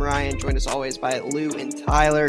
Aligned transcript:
Ryan, 0.00 0.38
joined 0.38 0.56
as 0.56 0.66
always 0.66 0.96
by 0.96 1.18
Lou 1.18 1.50
and 1.52 1.76
Tyler. 1.86 2.28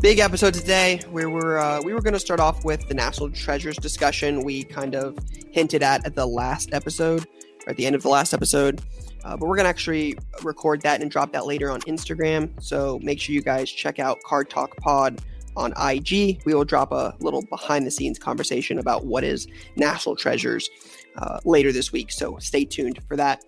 Big 0.00 0.18
episode 0.18 0.54
today 0.54 1.00
where 1.10 1.30
we're 1.30 1.58
uh, 1.58 1.80
we 1.82 1.92
were 1.92 2.00
going 2.00 2.14
to 2.14 2.20
start 2.20 2.40
off 2.40 2.64
with 2.64 2.88
the 2.88 2.94
national 2.94 3.30
treasures 3.30 3.76
discussion 3.76 4.42
we 4.42 4.64
kind 4.64 4.94
of 4.94 5.18
hinted 5.52 5.82
at 5.82 6.04
at 6.04 6.14
the 6.14 6.26
last 6.26 6.72
episode, 6.72 7.26
or 7.66 7.70
at 7.70 7.76
the 7.76 7.86
end 7.86 7.94
of 7.94 8.02
the 8.02 8.08
last 8.08 8.32
episode. 8.34 8.80
Uh, 9.24 9.36
but 9.36 9.48
we're 9.48 9.56
going 9.56 9.64
to 9.64 9.70
actually 9.70 10.18
record 10.42 10.80
that 10.82 11.00
and 11.00 11.10
drop 11.10 11.32
that 11.32 11.46
later 11.46 11.70
on 11.70 11.80
Instagram. 11.82 12.50
So 12.62 12.98
make 13.02 13.20
sure 13.20 13.34
you 13.34 13.42
guys 13.42 13.70
check 13.70 13.98
out 13.98 14.18
Card 14.24 14.50
Talk 14.50 14.76
Pod 14.78 15.20
on 15.56 15.72
IG. 15.80 16.42
We 16.44 16.54
will 16.54 16.64
drop 16.64 16.92
a 16.92 17.14
little 17.20 17.42
behind 17.42 17.86
the 17.86 17.90
scenes 17.90 18.18
conversation 18.18 18.78
about 18.78 19.04
what 19.04 19.22
is 19.22 19.46
national 19.76 20.16
treasures 20.16 20.68
uh, 21.16 21.40
later 21.44 21.72
this 21.72 21.92
week. 21.92 22.10
So 22.10 22.38
stay 22.38 22.64
tuned 22.64 23.00
for 23.06 23.16
that. 23.16 23.44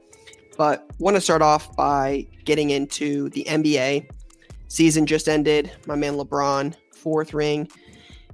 But 0.57 0.89
want 0.99 1.17
to 1.17 1.21
start 1.21 1.43
off 1.43 1.75
by 1.77 2.27
getting 2.45 2.71
into 2.71 3.31
the 3.31 3.45
NBA. 3.45 4.09
Season 4.69 5.07
just 5.07 5.29
ended. 5.29 5.71
My 5.87 5.97
man 5.97 6.15
LeBron, 6.15 6.75
fourth 6.95 7.35
ring. 7.35 7.69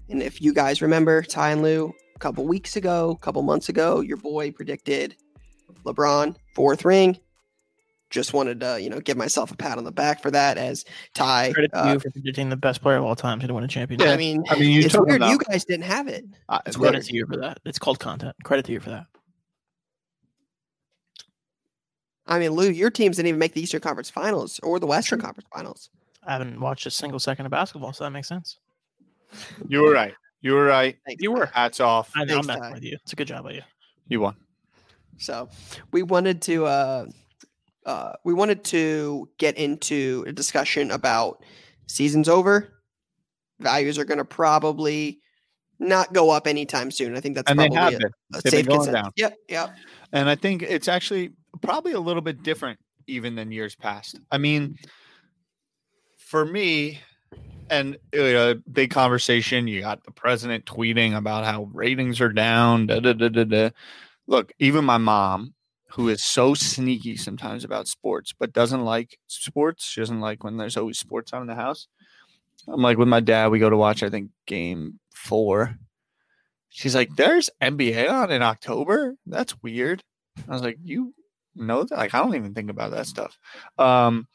And 0.08 0.22
if 0.22 0.40
you 0.40 0.52
guys 0.52 0.80
remember, 0.80 1.22
Ty 1.22 1.50
and 1.50 1.62
Lou, 1.62 1.94
a 2.14 2.18
couple 2.18 2.46
weeks 2.46 2.76
ago, 2.76 3.10
a 3.10 3.24
couple 3.24 3.42
months 3.42 3.68
ago, 3.68 4.00
your 4.00 4.16
boy 4.16 4.50
predicted 4.50 5.16
LeBron, 5.84 6.36
fourth 6.54 6.84
ring. 6.84 7.18
Just 8.10 8.32
wanted 8.32 8.60
to, 8.60 8.80
you 8.80 8.88
know, 8.88 9.00
give 9.00 9.18
myself 9.18 9.50
a 9.50 9.56
pat 9.56 9.76
on 9.76 9.84
the 9.84 9.92
back 9.92 10.22
for 10.22 10.30
that 10.30 10.56
as 10.56 10.86
Ty. 11.12 11.52
Credit 11.52 11.72
to 11.72 11.86
uh, 11.86 11.92
you 11.92 12.00
for 12.00 12.10
predicting 12.10 12.48
the 12.48 12.56
best 12.56 12.80
player 12.80 12.96
of 12.96 13.04
all 13.04 13.14
time 13.14 13.38
to 13.38 13.52
win 13.52 13.64
a 13.64 13.68
championship. 13.68 14.06
Yeah, 14.06 14.14
I 14.14 14.16
mean, 14.16 14.42
I 14.48 14.58
mean, 14.58 14.70
you 14.70 14.80
it's 14.80 14.96
weird 14.96 15.16
about, 15.16 15.30
you 15.30 15.38
guys 15.38 15.66
didn't 15.66 15.84
have 15.84 16.08
it. 16.08 16.24
Uh, 16.48 16.58
it's 16.64 16.76
credit 16.76 17.04
to 17.04 17.14
you 17.14 17.26
for 17.26 17.36
that. 17.36 17.60
It's 17.66 17.78
called 17.78 17.98
content. 17.98 18.34
Credit 18.44 18.64
to 18.64 18.72
you 18.72 18.80
for 18.80 18.90
that. 18.90 19.06
I 22.28 22.38
mean, 22.38 22.50
Lou, 22.50 22.70
your 22.70 22.90
teams 22.90 23.16
didn't 23.16 23.28
even 23.28 23.38
make 23.38 23.54
the 23.54 23.62
Eastern 23.62 23.80
Conference 23.80 24.10
Finals 24.10 24.60
or 24.62 24.78
the 24.78 24.86
Western 24.86 25.20
Conference 25.20 25.48
Finals. 25.54 25.90
I 26.26 26.32
haven't 26.32 26.60
watched 26.60 26.86
a 26.86 26.90
single 26.90 27.18
second 27.18 27.46
of 27.46 27.50
basketball, 27.50 27.92
so 27.92 28.04
that 28.04 28.10
makes 28.10 28.28
sense. 28.28 28.58
You 29.66 29.82
were 29.82 29.92
right. 29.92 30.14
You 30.42 30.52
were 30.52 30.64
right. 30.64 30.96
Thanks, 31.06 31.22
you 31.22 31.32
were. 31.32 31.46
Hats 31.46 31.80
off. 31.80 32.12
I 32.14 32.24
know, 32.24 32.38
I'm 32.38 32.46
messing 32.46 32.72
with 32.72 32.84
you. 32.84 32.98
It's 33.02 33.12
a 33.12 33.16
good 33.16 33.26
job 33.26 33.44
by 33.44 33.52
you. 33.52 33.62
You 34.08 34.20
won. 34.20 34.36
So 35.16 35.48
we 35.90 36.02
wanted 36.02 36.42
to 36.42 36.66
uh, 36.66 37.06
uh, 37.86 38.12
we 38.24 38.34
wanted 38.34 38.62
to 38.64 39.28
get 39.38 39.56
into 39.56 40.24
a 40.26 40.32
discussion 40.32 40.90
about 40.90 41.42
seasons 41.86 42.28
over. 42.28 42.68
Values 43.58 43.98
are 43.98 44.04
going 44.04 44.18
to 44.18 44.24
probably 44.24 45.20
not 45.80 46.12
go 46.12 46.30
up 46.30 46.46
anytime 46.46 46.90
soon. 46.90 47.16
I 47.16 47.20
think 47.20 47.34
that's 47.34 47.50
and 47.50 47.58
probably 47.58 47.76
they 47.76 47.82
have 47.82 47.94
a, 47.94 47.98
been. 47.98 48.10
a 48.34 48.40
safe 48.42 48.52
been 48.52 48.66
going 48.66 48.78
consensus. 48.86 49.02
down. 49.02 49.12
Yep, 49.16 49.36
yep. 49.48 49.76
And 50.12 50.28
I 50.28 50.34
think 50.34 50.62
it's 50.62 50.88
actually 50.88 51.32
probably 51.60 51.92
a 51.92 52.00
little 52.00 52.22
bit 52.22 52.42
different 52.42 52.78
even 53.06 53.34
than 53.34 53.52
years 53.52 53.74
past. 53.74 54.20
I 54.30 54.38
mean, 54.38 54.76
for 56.18 56.44
me, 56.44 57.00
and 57.70 57.96
a 58.14 58.54
big 58.70 58.90
conversation. 58.90 59.66
You 59.66 59.80
got 59.80 60.04
the 60.04 60.10
president 60.10 60.64
tweeting 60.64 61.16
about 61.16 61.44
how 61.44 61.64
ratings 61.72 62.20
are 62.20 62.32
down. 62.32 62.86
Da, 62.86 63.00
da, 63.00 63.12
da, 63.12 63.28
da, 63.28 63.44
da. 63.44 63.70
Look, 64.26 64.52
even 64.58 64.84
my 64.84 64.98
mom, 64.98 65.54
who 65.90 66.08
is 66.08 66.22
so 66.22 66.54
sneaky 66.54 67.16
sometimes 67.16 67.64
about 67.64 67.88
sports, 67.88 68.34
but 68.38 68.52
doesn't 68.52 68.84
like 68.84 69.18
sports. 69.26 69.86
She 69.86 70.00
doesn't 70.00 70.20
like 70.20 70.44
when 70.44 70.56
there's 70.56 70.76
always 70.76 70.98
sports 70.98 71.32
on 71.32 71.42
in 71.42 71.48
the 71.48 71.54
house. 71.54 71.88
I'm 72.66 72.82
like 72.82 72.98
with 72.98 73.08
my 73.08 73.20
dad, 73.20 73.50
we 73.50 73.58
go 73.58 73.70
to 73.70 73.76
watch, 73.76 74.02
I 74.02 74.10
think, 74.10 74.30
game 74.46 75.00
four. 75.14 75.76
She's 76.68 76.94
like, 76.94 77.16
There's 77.16 77.50
NBA 77.62 78.10
on 78.10 78.30
in 78.30 78.42
October? 78.42 79.16
That's 79.26 79.60
weird. 79.62 80.02
I 80.48 80.52
was 80.52 80.62
like, 80.62 80.78
You 80.82 81.14
know 81.58 81.84
that? 81.84 81.96
Like, 81.96 82.14
I 82.14 82.18
don't 82.18 82.34
even 82.34 82.54
think 82.54 82.70
about 82.70 82.90
that 82.92 83.06
stuff. 83.06 83.38
Um, 83.78 84.26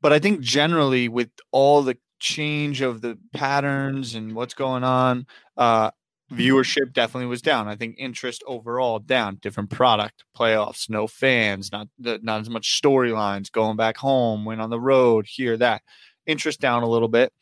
but 0.00 0.12
I 0.12 0.18
think 0.18 0.40
generally 0.40 1.08
with 1.08 1.30
all 1.52 1.82
the 1.82 1.98
change 2.18 2.80
of 2.80 3.00
the 3.00 3.18
patterns 3.32 4.14
and 4.14 4.34
what's 4.34 4.54
going 4.54 4.84
on, 4.84 5.26
uh, 5.56 5.90
viewership 6.32 6.92
definitely 6.92 7.26
was 7.26 7.42
down. 7.42 7.68
I 7.68 7.76
think 7.76 7.96
interest 7.98 8.42
overall 8.46 8.98
down. 8.98 9.36
Different 9.36 9.70
product, 9.70 10.24
playoffs, 10.36 10.88
no 10.88 11.06
fans, 11.06 11.72
not 11.72 11.88
not 11.98 12.40
as 12.40 12.50
much 12.50 12.80
storylines. 12.80 13.50
Going 13.50 13.76
back 13.76 13.96
home, 13.96 14.44
went 14.44 14.60
on 14.60 14.70
the 14.70 14.80
road, 14.80 15.26
here 15.28 15.56
that 15.56 15.82
interest 16.26 16.60
down 16.60 16.82
a 16.82 16.88
little 16.88 17.08
bit. 17.08 17.32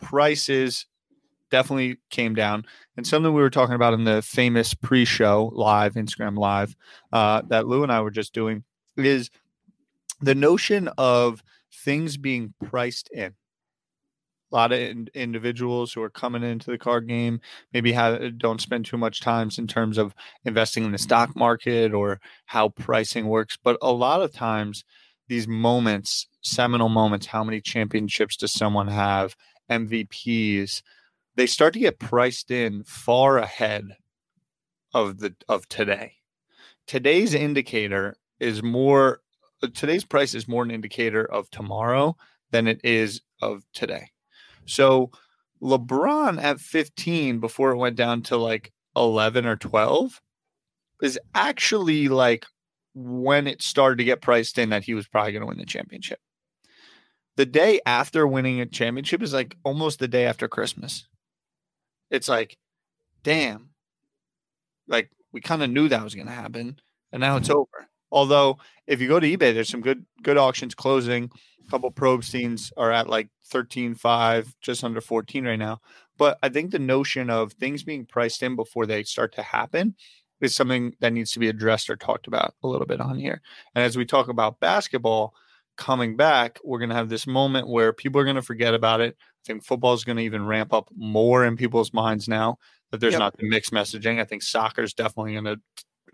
Prices 0.00 0.86
definitely 1.54 1.98
came 2.10 2.34
down. 2.34 2.66
And 2.96 3.06
something 3.06 3.32
we 3.32 3.40
were 3.40 3.48
talking 3.48 3.76
about 3.76 3.94
in 3.94 4.02
the 4.02 4.22
famous 4.22 4.74
pre-show 4.74 5.52
live 5.54 5.94
Instagram 5.94 6.36
live 6.36 6.74
uh, 7.12 7.42
that 7.46 7.68
Lou 7.68 7.84
and 7.84 7.92
I 7.92 8.00
were 8.00 8.10
just 8.10 8.34
doing 8.34 8.64
is 8.96 9.30
the 10.20 10.34
notion 10.34 10.88
of 10.98 11.44
things 11.72 12.16
being 12.16 12.54
priced 12.64 13.08
in 13.12 13.34
a 14.50 14.56
lot 14.56 14.72
of 14.72 14.80
in, 14.80 15.08
individuals 15.14 15.92
who 15.92 16.02
are 16.02 16.10
coming 16.10 16.42
into 16.42 16.72
the 16.72 16.78
card 16.78 17.06
game 17.06 17.40
maybe 17.72 17.92
have, 17.92 18.36
don't 18.36 18.60
spend 18.60 18.84
too 18.84 18.98
much 18.98 19.20
time 19.20 19.48
in 19.56 19.68
terms 19.68 19.96
of 19.96 20.12
investing 20.44 20.82
in 20.84 20.90
the 20.90 20.98
stock 20.98 21.36
market 21.36 21.94
or 21.94 22.20
how 22.46 22.68
pricing 22.68 23.28
works 23.28 23.56
but 23.62 23.76
a 23.80 23.92
lot 23.92 24.22
of 24.22 24.32
times 24.32 24.84
these 25.28 25.46
moments 25.46 26.26
seminal 26.40 26.88
moments 26.88 27.26
how 27.26 27.44
many 27.44 27.60
championships 27.60 28.36
does 28.36 28.52
someone 28.52 28.88
have 28.88 29.36
mvps 29.70 30.82
they 31.36 31.46
start 31.46 31.72
to 31.74 31.80
get 31.80 31.98
priced 31.98 32.50
in 32.50 32.84
far 32.84 33.38
ahead 33.38 33.96
of 34.92 35.18
the 35.18 35.34
of 35.48 35.68
today 35.68 36.14
today's 36.86 37.34
indicator 37.34 38.16
is 38.40 38.62
more 38.62 39.20
today's 39.72 40.04
price 40.04 40.34
is 40.34 40.48
more 40.48 40.62
an 40.62 40.70
indicator 40.70 41.24
of 41.24 41.50
tomorrow 41.50 42.16
than 42.50 42.66
it 42.66 42.80
is 42.84 43.22
of 43.40 43.64
today. 43.72 44.10
So 44.66 45.10
LeBron 45.62 46.42
at 46.42 46.60
15 46.60 47.40
before 47.40 47.70
it 47.70 47.78
went 47.78 47.96
down 47.96 48.22
to 48.22 48.36
like 48.36 48.72
11 48.96 49.46
or 49.46 49.56
12 49.56 50.20
is 51.02 51.18
actually 51.34 52.08
like 52.08 52.46
when 52.94 53.46
it 53.46 53.62
started 53.62 53.96
to 53.96 54.04
get 54.04 54.20
priced 54.20 54.58
in 54.58 54.68
that 54.70 54.84
he 54.84 54.94
was 54.94 55.08
probably 55.08 55.32
going 55.32 55.40
to 55.40 55.46
win 55.46 55.58
the 55.58 55.64
championship. 55.64 56.20
The 57.36 57.46
day 57.46 57.80
after 57.84 58.26
winning 58.26 58.60
a 58.60 58.66
championship 58.66 59.22
is 59.22 59.32
like 59.32 59.56
almost 59.64 59.98
the 59.98 60.06
day 60.06 60.26
after 60.26 60.46
Christmas. 60.46 61.08
It's 62.10 62.28
like, 62.28 62.56
damn, 63.22 63.70
like 64.86 65.10
we 65.32 65.40
kind 65.40 65.62
of 65.62 65.70
knew 65.70 65.88
that 65.88 66.04
was 66.04 66.14
going 66.14 66.26
to 66.26 66.32
happen, 66.32 66.78
and 67.12 67.20
now 67.20 67.36
it's 67.36 67.48
mm-hmm. 67.48 67.58
over. 67.58 67.88
Although 68.12 68.58
if 68.86 69.00
you 69.00 69.08
go 69.08 69.18
to 69.18 69.26
eBay, 69.26 69.52
there's 69.52 69.68
some 69.68 69.80
good 69.80 70.04
good 70.22 70.38
auctions 70.38 70.74
closing. 70.74 71.30
A 71.66 71.70
couple 71.70 71.90
probe 71.90 72.24
scenes 72.24 72.72
are 72.76 72.92
at 72.92 73.08
like 73.08 73.28
13.5, 73.52 74.54
just 74.60 74.84
under 74.84 75.00
14 75.00 75.44
right 75.46 75.58
now. 75.58 75.80
But 76.18 76.38
I 76.42 76.48
think 76.48 76.70
the 76.70 76.78
notion 76.78 77.30
of 77.30 77.52
things 77.52 77.82
being 77.82 78.06
priced 78.06 78.42
in 78.42 78.54
before 78.54 78.86
they 78.86 79.02
start 79.02 79.34
to 79.34 79.42
happen 79.42 79.94
is 80.40 80.54
something 80.54 80.94
that 81.00 81.12
needs 81.12 81.32
to 81.32 81.38
be 81.38 81.48
addressed 81.48 81.90
or 81.90 81.96
talked 81.96 82.26
about 82.26 82.54
a 82.62 82.68
little 82.68 82.86
bit 82.86 83.00
on 83.00 83.18
here. 83.18 83.40
And 83.74 83.84
as 83.84 83.96
we 83.96 84.04
talk 84.04 84.28
about 84.28 84.60
basketball 84.60 85.34
coming 85.76 86.16
back, 86.16 86.58
we're 86.62 86.78
going 86.78 86.90
to 86.90 86.96
have 86.96 87.08
this 87.08 87.26
moment 87.26 87.68
where 87.68 87.92
people 87.92 88.20
are 88.20 88.24
going 88.24 88.36
to 88.36 88.42
forget 88.42 88.74
about 88.74 89.00
it. 89.00 89.16
I 89.44 89.52
think 89.52 89.64
football 89.64 89.92
is 89.94 90.04
going 90.04 90.16
to 90.16 90.22
even 90.22 90.46
ramp 90.46 90.72
up 90.72 90.88
more 90.96 91.44
in 91.44 91.56
people's 91.56 91.92
minds 91.92 92.28
now 92.28 92.58
that 92.90 93.00
there's 93.00 93.12
yep. 93.12 93.20
not 93.20 93.36
the 93.36 93.48
mixed 93.48 93.72
messaging. 93.72 94.20
I 94.20 94.24
think 94.24 94.42
soccer 94.42 94.82
is 94.82 94.94
definitely 94.94 95.32
going 95.32 95.44
to 95.44 95.60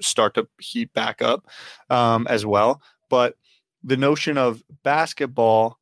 start 0.00 0.34
to 0.34 0.48
heat 0.58 0.92
back 0.94 1.22
up 1.22 1.46
um, 1.90 2.26
as 2.28 2.44
well. 2.44 2.82
But 3.08 3.36
the 3.84 3.96
notion 3.96 4.36
of 4.38 4.62
basketball 4.82 5.78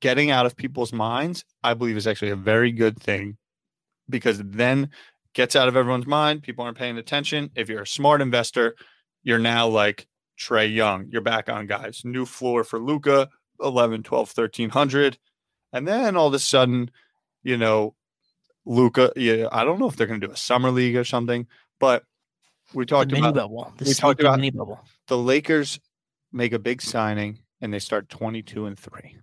getting 0.00 0.30
out 0.30 0.46
of 0.46 0.56
people's 0.56 0.92
minds, 0.92 1.44
I 1.62 1.74
believe, 1.74 1.96
is 1.96 2.06
actually 2.06 2.30
a 2.30 2.36
very 2.36 2.72
good 2.72 3.00
thing 3.00 3.36
because 4.08 4.40
then 4.42 4.90
gets 5.32 5.56
out 5.56 5.68
of 5.68 5.76
everyone's 5.76 6.06
mind. 6.06 6.42
People 6.42 6.64
aren't 6.64 6.78
paying 6.78 6.98
attention. 6.98 7.50
If 7.54 7.68
you're 7.68 7.82
a 7.82 7.86
smart 7.86 8.20
investor, 8.20 8.74
you're 9.22 9.38
now 9.38 9.68
like 9.68 10.06
Trae 10.38 10.72
Young. 10.72 11.08
You're 11.10 11.22
back 11.22 11.48
on 11.48 11.66
guys. 11.66 12.02
New 12.04 12.26
floor 12.26 12.64
for 12.64 12.78
Luka, 12.78 13.28
11, 13.60 14.02
12, 14.02 14.32
1300. 14.36 15.18
And 15.72 15.86
then 15.86 16.16
all 16.16 16.28
of 16.28 16.34
a 16.34 16.38
sudden, 16.38 16.90
you 17.42 17.56
know, 17.56 17.94
Luka, 18.64 19.12
yeah, 19.16 19.48
I 19.52 19.64
don't 19.64 19.78
know 19.78 19.88
if 19.88 19.96
they're 19.96 20.06
going 20.06 20.20
to 20.20 20.26
do 20.26 20.32
a 20.32 20.36
summer 20.36 20.70
league 20.70 20.96
or 20.96 21.04
something, 21.04 21.46
but 21.78 22.04
we 22.74 22.84
talked 22.84 23.12
about 23.12 23.34
bubble. 23.34 23.72
The 23.76 23.84
we 23.86 23.94
talked 23.94 24.20
about 24.20 24.40
the 25.06 25.18
Lakers 25.18 25.80
make 26.32 26.52
a 26.52 26.58
big 26.58 26.82
signing 26.82 27.40
and 27.60 27.72
they 27.72 27.78
start 27.78 28.08
22 28.08 28.66
and 28.66 28.78
3. 28.78 29.16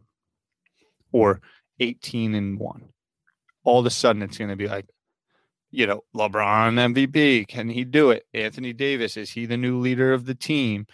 or 1.12 1.42
18 1.80 2.36
and 2.36 2.60
1. 2.60 2.84
All 3.64 3.80
of 3.80 3.86
a 3.86 3.92
sudden 3.92 4.22
it's 4.22 4.38
going 4.38 4.50
to 4.50 4.56
be 4.56 4.68
like 4.68 4.86
you 5.76 5.86
know, 5.86 6.06
LeBron 6.16 6.94
MVP, 6.94 7.48
can 7.50 7.68
he 7.68 7.84
do 7.84 8.12
it? 8.12 8.26
Anthony 8.34 8.72
Davis, 8.72 9.18
is 9.18 9.32
he 9.32 9.46
the 9.46 9.58
new 9.58 9.78
leader 9.78 10.14
of 10.14 10.26
the 10.26 10.34
team? 10.34 10.88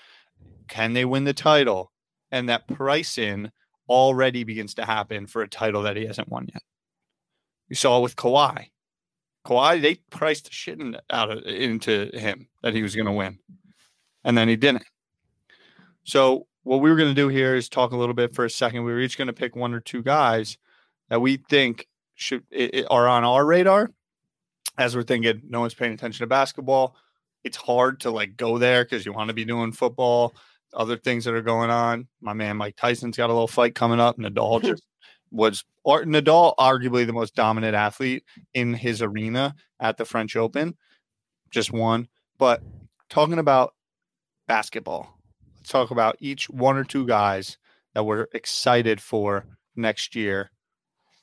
Can 0.67 0.93
they 0.93 1.05
win 1.05 1.23
the 1.23 1.35
title? 1.35 1.91
And 2.31 2.49
that 2.49 2.67
price 2.67 3.19
in 3.19 3.51
already 3.91 4.43
begins 4.43 4.73
to 4.75 4.85
happen 4.85 5.27
for 5.27 5.41
a 5.41 5.47
title 5.47 5.83
that 5.83 5.97
he 5.97 6.05
hasn't 6.05 6.29
won 6.29 6.47
yet. 6.51 6.63
You 7.67 7.75
saw 7.75 7.99
with 7.99 8.15
Kawhi. 8.15 8.67
Kawhi, 9.45 9.81
they 9.81 9.95
priced 10.09 10.45
the 10.45 10.51
shit 10.51 10.79
in, 10.79 10.97
out 11.09 11.29
of, 11.29 11.43
into 11.45 12.09
him 12.13 12.47
that 12.63 12.73
he 12.73 12.81
was 12.81 12.95
going 12.95 13.07
to 13.07 13.11
win, 13.11 13.39
and 14.23 14.37
then 14.37 14.47
he 14.47 14.55
didn't. 14.55 14.85
So 16.03 16.47
what 16.63 16.77
we 16.77 16.89
were 16.89 16.95
going 16.95 17.09
to 17.09 17.21
do 17.21 17.27
here 17.27 17.55
is 17.55 17.67
talk 17.67 17.91
a 17.91 17.97
little 17.97 18.15
bit 18.15 18.33
for 18.33 18.45
a 18.45 18.49
second. 18.49 18.83
We 18.83 18.91
were 18.91 18.99
each 18.99 19.17
going 19.17 19.27
to 19.27 19.33
pick 19.33 19.55
one 19.55 19.73
or 19.73 19.79
two 19.79 20.03
guys 20.03 20.57
that 21.09 21.21
we 21.21 21.37
think 21.37 21.87
should 22.15 22.43
it, 22.51 22.73
it, 22.73 22.87
are 22.89 23.07
on 23.07 23.23
our 23.23 23.45
radar. 23.45 23.91
As 24.77 24.95
we're 24.95 25.03
thinking, 25.03 25.41
no 25.47 25.59
one's 25.59 25.73
paying 25.73 25.93
attention 25.93 26.23
to 26.23 26.27
basketball. 26.27 26.95
It's 27.43 27.57
hard 27.57 28.01
to 28.01 28.11
like 28.11 28.37
go 28.37 28.57
there 28.57 28.83
because 28.85 29.05
you 29.05 29.11
want 29.11 29.27
to 29.27 29.33
be 29.33 29.43
doing 29.43 29.71
football, 29.71 30.33
other 30.73 30.97
things 30.97 31.25
that 31.25 31.33
are 31.33 31.41
going 31.41 31.69
on. 31.69 32.07
My 32.21 32.33
man 32.33 32.57
Mike 32.57 32.75
Tyson's 32.75 33.17
got 33.17 33.29
a 33.29 33.33
little 33.33 33.47
fight 33.47 33.75
coming 33.75 33.99
up. 33.99 34.17
Nadal 34.17 34.61
just 34.61 34.83
was 35.31 35.63
or 35.83 36.03
Nadal 36.03 36.55
arguably 36.59 37.05
the 37.05 37.13
most 37.13 37.35
dominant 37.35 37.75
athlete 37.75 38.23
in 38.53 38.73
his 38.73 39.01
arena 39.01 39.55
at 39.79 39.97
the 39.97 40.05
French 40.05 40.35
Open. 40.35 40.75
Just 41.49 41.71
one. 41.71 42.07
But 42.37 42.61
talking 43.09 43.39
about 43.39 43.73
basketball, 44.47 45.17
let's 45.57 45.69
talk 45.69 45.91
about 45.91 46.17
each 46.19 46.49
one 46.49 46.77
or 46.77 46.83
two 46.83 47.05
guys 47.05 47.57
that 47.93 48.03
we're 48.03 48.27
excited 48.33 49.01
for 49.01 49.45
next 49.75 50.15
year 50.15 50.51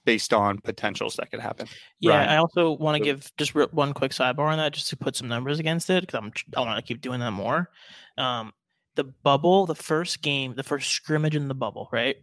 based 0.05 0.33
on 0.33 0.59
potentials 0.59 1.17
that 1.17 1.31
could 1.31 1.41
happen. 1.41 1.67
Yeah, 2.01 2.17
Ryan. 2.17 2.29
I 2.31 2.37
also 2.37 2.73
want 2.73 2.97
to 2.97 3.05
give 3.05 3.31
just 3.37 3.55
one 3.55 3.93
quick 3.93 4.13
sidebar 4.13 4.51
on 4.51 4.57
that, 4.59 4.73
just 4.73 4.89
to 4.91 4.97
put 4.97 5.17
some 5.17 5.29
numbers 5.29 5.59
against 5.59 5.91
it, 5.91 6.01
because 6.01 6.19
I'm 6.19 6.33
I 6.57 6.61
want 6.61 6.77
to 6.79 6.83
keep 6.87 7.03
doing 7.03 7.21
that 7.21 7.33
more. 7.33 7.69
Um, 8.17 8.53
the 8.99 9.05
bubble, 9.05 9.65
the 9.65 9.77
first 9.77 10.23
game, 10.23 10.55
the 10.57 10.65
first 10.65 10.91
scrimmage 10.91 11.37
in 11.37 11.47
the 11.47 11.55
bubble, 11.55 11.89
right? 11.93 12.17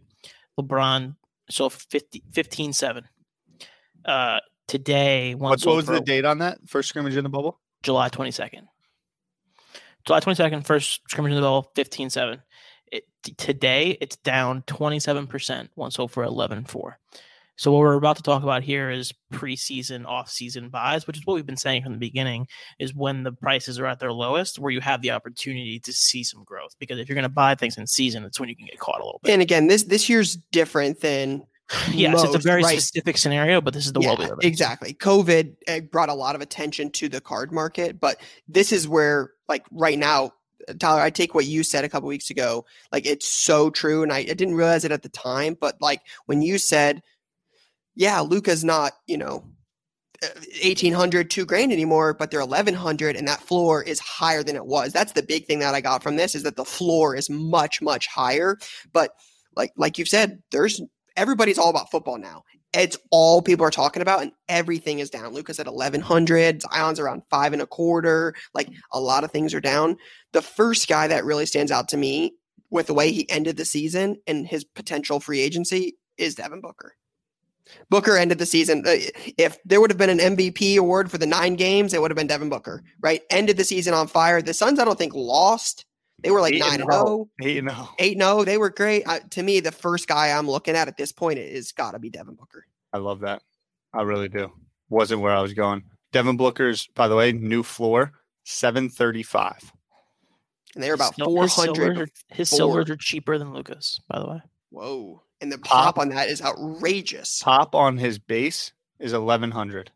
LeBron 0.60 1.16
so 1.48 1.70
50, 1.70 2.22
15 2.32 2.72
7. 2.74 3.04
Uh, 4.04 4.38
today, 4.68 5.34
What, 5.34 5.60
what 5.64 5.76
was 5.76 5.86
the 5.86 6.00
date 6.00 6.26
on 6.26 6.38
that 6.38 6.58
first 6.66 6.90
scrimmage 6.90 7.16
in 7.16 7.24
the 7.24 7.30
bubble? 7.30 7.58
July 7.82 8.10
22nd. 8.10 8.66
July 10.04 10.20
22nd, 10.20 10.66
first 10.66 11.00
scrimmage 11.08 11.30
in 11.30 11.36
the 11.36 11.42
bubble, 11.42 11.70
15 11.74 12.10
7. 12.10 12.42
It, 12.92 13.04
today, 13.38 13.96
it's 14.00 14.16
down 14.16 14.62
27%, 14.62 15.70
one 15.74 15.90
sold 15.90 16.12
for 16.12 16.24
11 16.24 16.64
4. 16.66 16.98
So, 17.56 17.72
what 17.72 17.80
we're 17.80 17.94
about 17.94 18.16
to 18.16 18.22
talk 18.22 18.42
about 18.42 18.62
here 18.62 18.90
is 18.90 19.12
preseason, 19.32 20.06
off 20.06 20.30
season 20.30 20.68
buys, 20.68 21.06
which 21.06 21.16
is 21.16 21.26
what 21.26 21.34
we've 21.34 21.46
been 21.46 21.56
saying 21.56 21.82
from 21.82 21.92
the 21.92 21.98
beginning, 21.98 22.46
is 22.78 22.94
when 22.94 23.22
the 23.22 23.32
prices 23.32 23.78
are 23.78 23.86
at 23.86 23.98
their 23.98 24.12
lowest, 24.12 24.58
where 24.58 24.70
you 24.70 24.80
have 24.80 25.02
the 25.02 25.10
opportunity 25.10 25.80
to 25.80 25.92
see 25.92 26.22
some 26.22 26.44
growth. 26.44 26.76
Because 26.78 26.98
if 26.98 27.08
you're 27.08 27.14
going 27.14 27.22
to 27.22 27.28
buy 27.28 27.54
things 27.54 27.78
in 27.78 27.86
season, 27.86 28.24
it's 28.24 28.38
when 28.38 28.48
you 28.48 28.56
can 28.56 28.66
get 28.66 28.78
caught 28.78 29.00
a 29.00 29.04
little 29.04 29.20
bit. 29.22 29.32
And 29.32 29.42
again, 29.42 29.68
this 29.68 29.84
this 29.84 30.08
year's 30.08 30.36
different 30.52 31.00
than 31.00 31.46
yes, 31.90 32.22
it's 32.22 32.34
a 32.34 32.38
very 32.38 32.62
right. 32.62 32.72
specific 32.72 33.16
scenario, 33.16 33.60
but 33.60 33.74
this 33.74 33.86
is 33.86 33.92
the 33.92 34.00
world 34.00 34.20
we 34.20 34.26
live 34.26 34.38
in. 34.40 34.48
exactly. 34.48 34.94
COVID 34.94 35.56
uh, 35.68 35.80
brought 35.80 36.08
a 36.08 36.14
lot 36.14 36.34
of 36.34 36.40
attention 36.40 36.90
to 36.92 37.08
the 37.08 37.20
card 37.20 37.52
market, 37.52 37.98
but 37.98 38.20
this 38.46 38.70
is 38.70 38.86
where, 38.86 39.32
like, 39.48 39.64
right 39.72 39.98
now, 39.98 40.32
Tyler, 40.78 41.00
I 41.00 41.10
take 41.10 41.34
what 41.34 41.44
you 41.44 41.64
said 41.64 41.84
a 41.84 41.88
couple 41.88 42.08
weeks 42.08 42.30
ago. 42.30 42.64
Like, 42.92 43.04
it's 43.04 43.28
so 43.28 43.70
true, 43.70 44.04
and 44.04 44.12
I, 44.12 44.18
I 44.18 44.34
didn't 44.34 44.54
realize 44.54 44.84
it 44.84 44.92
at 44.92 45.02
the 45.02 45.08
time, 45.08 45.56
but 45.60 45.80
like 45.80 46.02
when 46.26 46.40
you 46.40 46.58
said, 46.58 47.02
"Yeah, 47.96 48.20
Luka's 48.20 48.64
not," 48.64 48.92
you 49.06 49.18
know. 49.18 49.44
Uh, 50.22 50.28
1800 50.64 51.28
2 51.30 51.44
grand 51.44 51.70
anymore 51.70 52.14
but 52.14 52.30
they're 52.30 52.40
1100 52.40 53.16
and 53.16 53.28
that 53.28 53.38
floor 53.38 53.82
is 53.82 54.00
higher 54.00 54.42
than 54.42 54.56
it 54.56 54.64
was 54.64 54.90
that's 54.90 55.12
the 55.12 55.22
big 55.22 55.44
thing 55.44 55.58
that 55.58 55.74
i 55.74 55.80
got 55.82 56.02
from 56.02 56.16
this 56.16 56.34
is 56.34 56.42
that 56.44 56.56
the 56.56 56.64
floor 56.64 57.14
is 57.14 57.28
much 57.28 57.82
much 57.82 58.06
higher 58.06 58.56
but 58.94 59.10
like 59.56 59.72
like 59.76 59.98
you've 59.98 60.08
said 60.08 60.42
there's 60.52 60.80
everybody's 61.18 61.58
all 61.58 61.68
about 61.68 61.90
football 61.90 62.16
now 62.16 62.42
it's 62.76 62.98
all 63.10 63.42
people 63.42 63.64
are 63.64 63.70
talking 63.70 64.02
about, 64.02 64.22
and 64.22 64.32
everything 64.48 64.98
is 64.98 65.10
down. 65.10 65.32
Luka's 65.32 65.58
at 65.58 65.66
eleven 65.66 66.00
hundred, 66.00 66.62
Zion's 66.62 67.00
around 67.00 67.22
five 67.30 67.52
and 67.52 67.62
a 67.62 67.66
quarter. 67.66 68.34
Like 68.54 68.68
a 68.92 69.00
lot 69.00 69.24
of 69.24 69.30
things 69.30 69.54
are 69.54 69.60
down. 69.60 69.96
The 70.32 70.42
first 70.42 70.88
guy 70.88 71.06
that 71.08 71.24
really 71.24 71.46
stands 71.46 71.72
out 71.72 71.88
to 71.90 71.96
me 71.96 72.34
with 72.70 72.86
the 72.88 72.94
way 72.94 73.12
he 73.12 73.28
ended 73.30 73.56
the 73.56 73.64
season 73.64 74.16
and 74.26 74.46
his 74.46 74.64
potential 74.64 75.20
free 75.20 75.40
agency 75.40 75.96
is 76.18 76.34
Devin 76.34 76.60
Booker. 76.60 76.94
Booker 77.90 78.16
ended 78.16 78.38
the 78.38 78.46
season. 78.46 78.84
uh, 78.86 78.96
If 79.38 79.58
there 79.64 79.80
would 79.80 79.90
have 79.90 79.98
been 79.98 80.10
an 80.10 80.18
MVP 80.36 80.76
award 80.76 81.10
for 81.10 81.18
the 81.18 81.26
nine 81.26 81.54
games, 81.56 81.92
it 81.94 82.00
would 82.00 82.10
have 82.10 82.16
been 82.16 82.26
Devin 82.26 82.48
Booker, 82.48 82.82
right? 83.00 83.22
Ended 83.30 83.56
the 83.56 83.64
season 83.64 83.92
on 83.94 84.06
fire. 84.06 84.40
The 84.42 84.54
Suns, 84.54 84.78
I 84.78 84.84
don't 84.84 84.98
think, 84.98 85.14
lost. 85.14 85.84
They 86.22 86.30
were 86.30 86.40
like 86.40 86.54
nine 86.54 86.80
and 86.80 86.82
and 86.82 86.92
zero. 86.92 87.28
Eight 87.42 87.58
and 87.58 87.68
oh. 87.70 87.90
Eight 87.98 88.16
no, 88.16 88.42
they 88.44 88.56
were 88.56 88.70
great. 88.70 89.02
Uh, 89.06 89.18
to 89.30 89.42
me, 89.42 89.60
the 89.60 89.72
first 89.72 90.08
guy 90.08 90.28
I'm 90.30 90.48
looking 90.48 90.74
at 90.74 90.88
at 90.88 90.96
this 90.96 91.12
point 91.12 91.38
is 91.38 91.72
got 91.72 91.90
to 91.92 91.98
be 91.98 92.08
Devin 92.08 92.34
Booker. 92.36 92.64
I 92.92 92.98
love 92.98 93.20
that. 93.20 93.42
I 93.92 94.02
really 94.02 94.28
do. 94.28 94.50
Wasn't 94.88 95.20
where 95.20 95.32
I 95.34 95.42
was 95.42 95.52
going. 95.52 95.82
Devin 96.12 96.36
Booker's, 96.38 96.86
by 96.94 97.08
the 97.08 97.16
way, 97.16 97.32
new 97.32 97.62
floor, 97.62 98.12
735. 98.44 99.72
And 100.74 100.82
they're 100.82 100.94
about 100.94 101.14
Sil- 101.16 101.26
four 101.26 101.42
his 101.44 101.52
silvers 101.54 101.78
hundred. 101.86 102.08
are- 102.08 102.34
His 102.34 102.50
silvers 102.50 102.90
are 102.90 102.96
cheaper 102.96 103.38
than 103.38 103.52
Luka's, 103.52 104.00
by 104.08 104.18
the 104.18 104.26
way. 104.28 104.40
Whoa! 104.70 105.22
And 105.40 105.52
the 105.52 105.58
Pop. 105.58 105.96
pop 105.96 105.98
on 105.98 106.08
that 106.10 106.28
is 106.28 106.40
outrageous. 106.40 107.42
Pop 107.42 107.74
on 107.74 107.98
his 107.98 108.18
base 108.18 108.72
is 108.98 109.12
1100. 109.12 109.90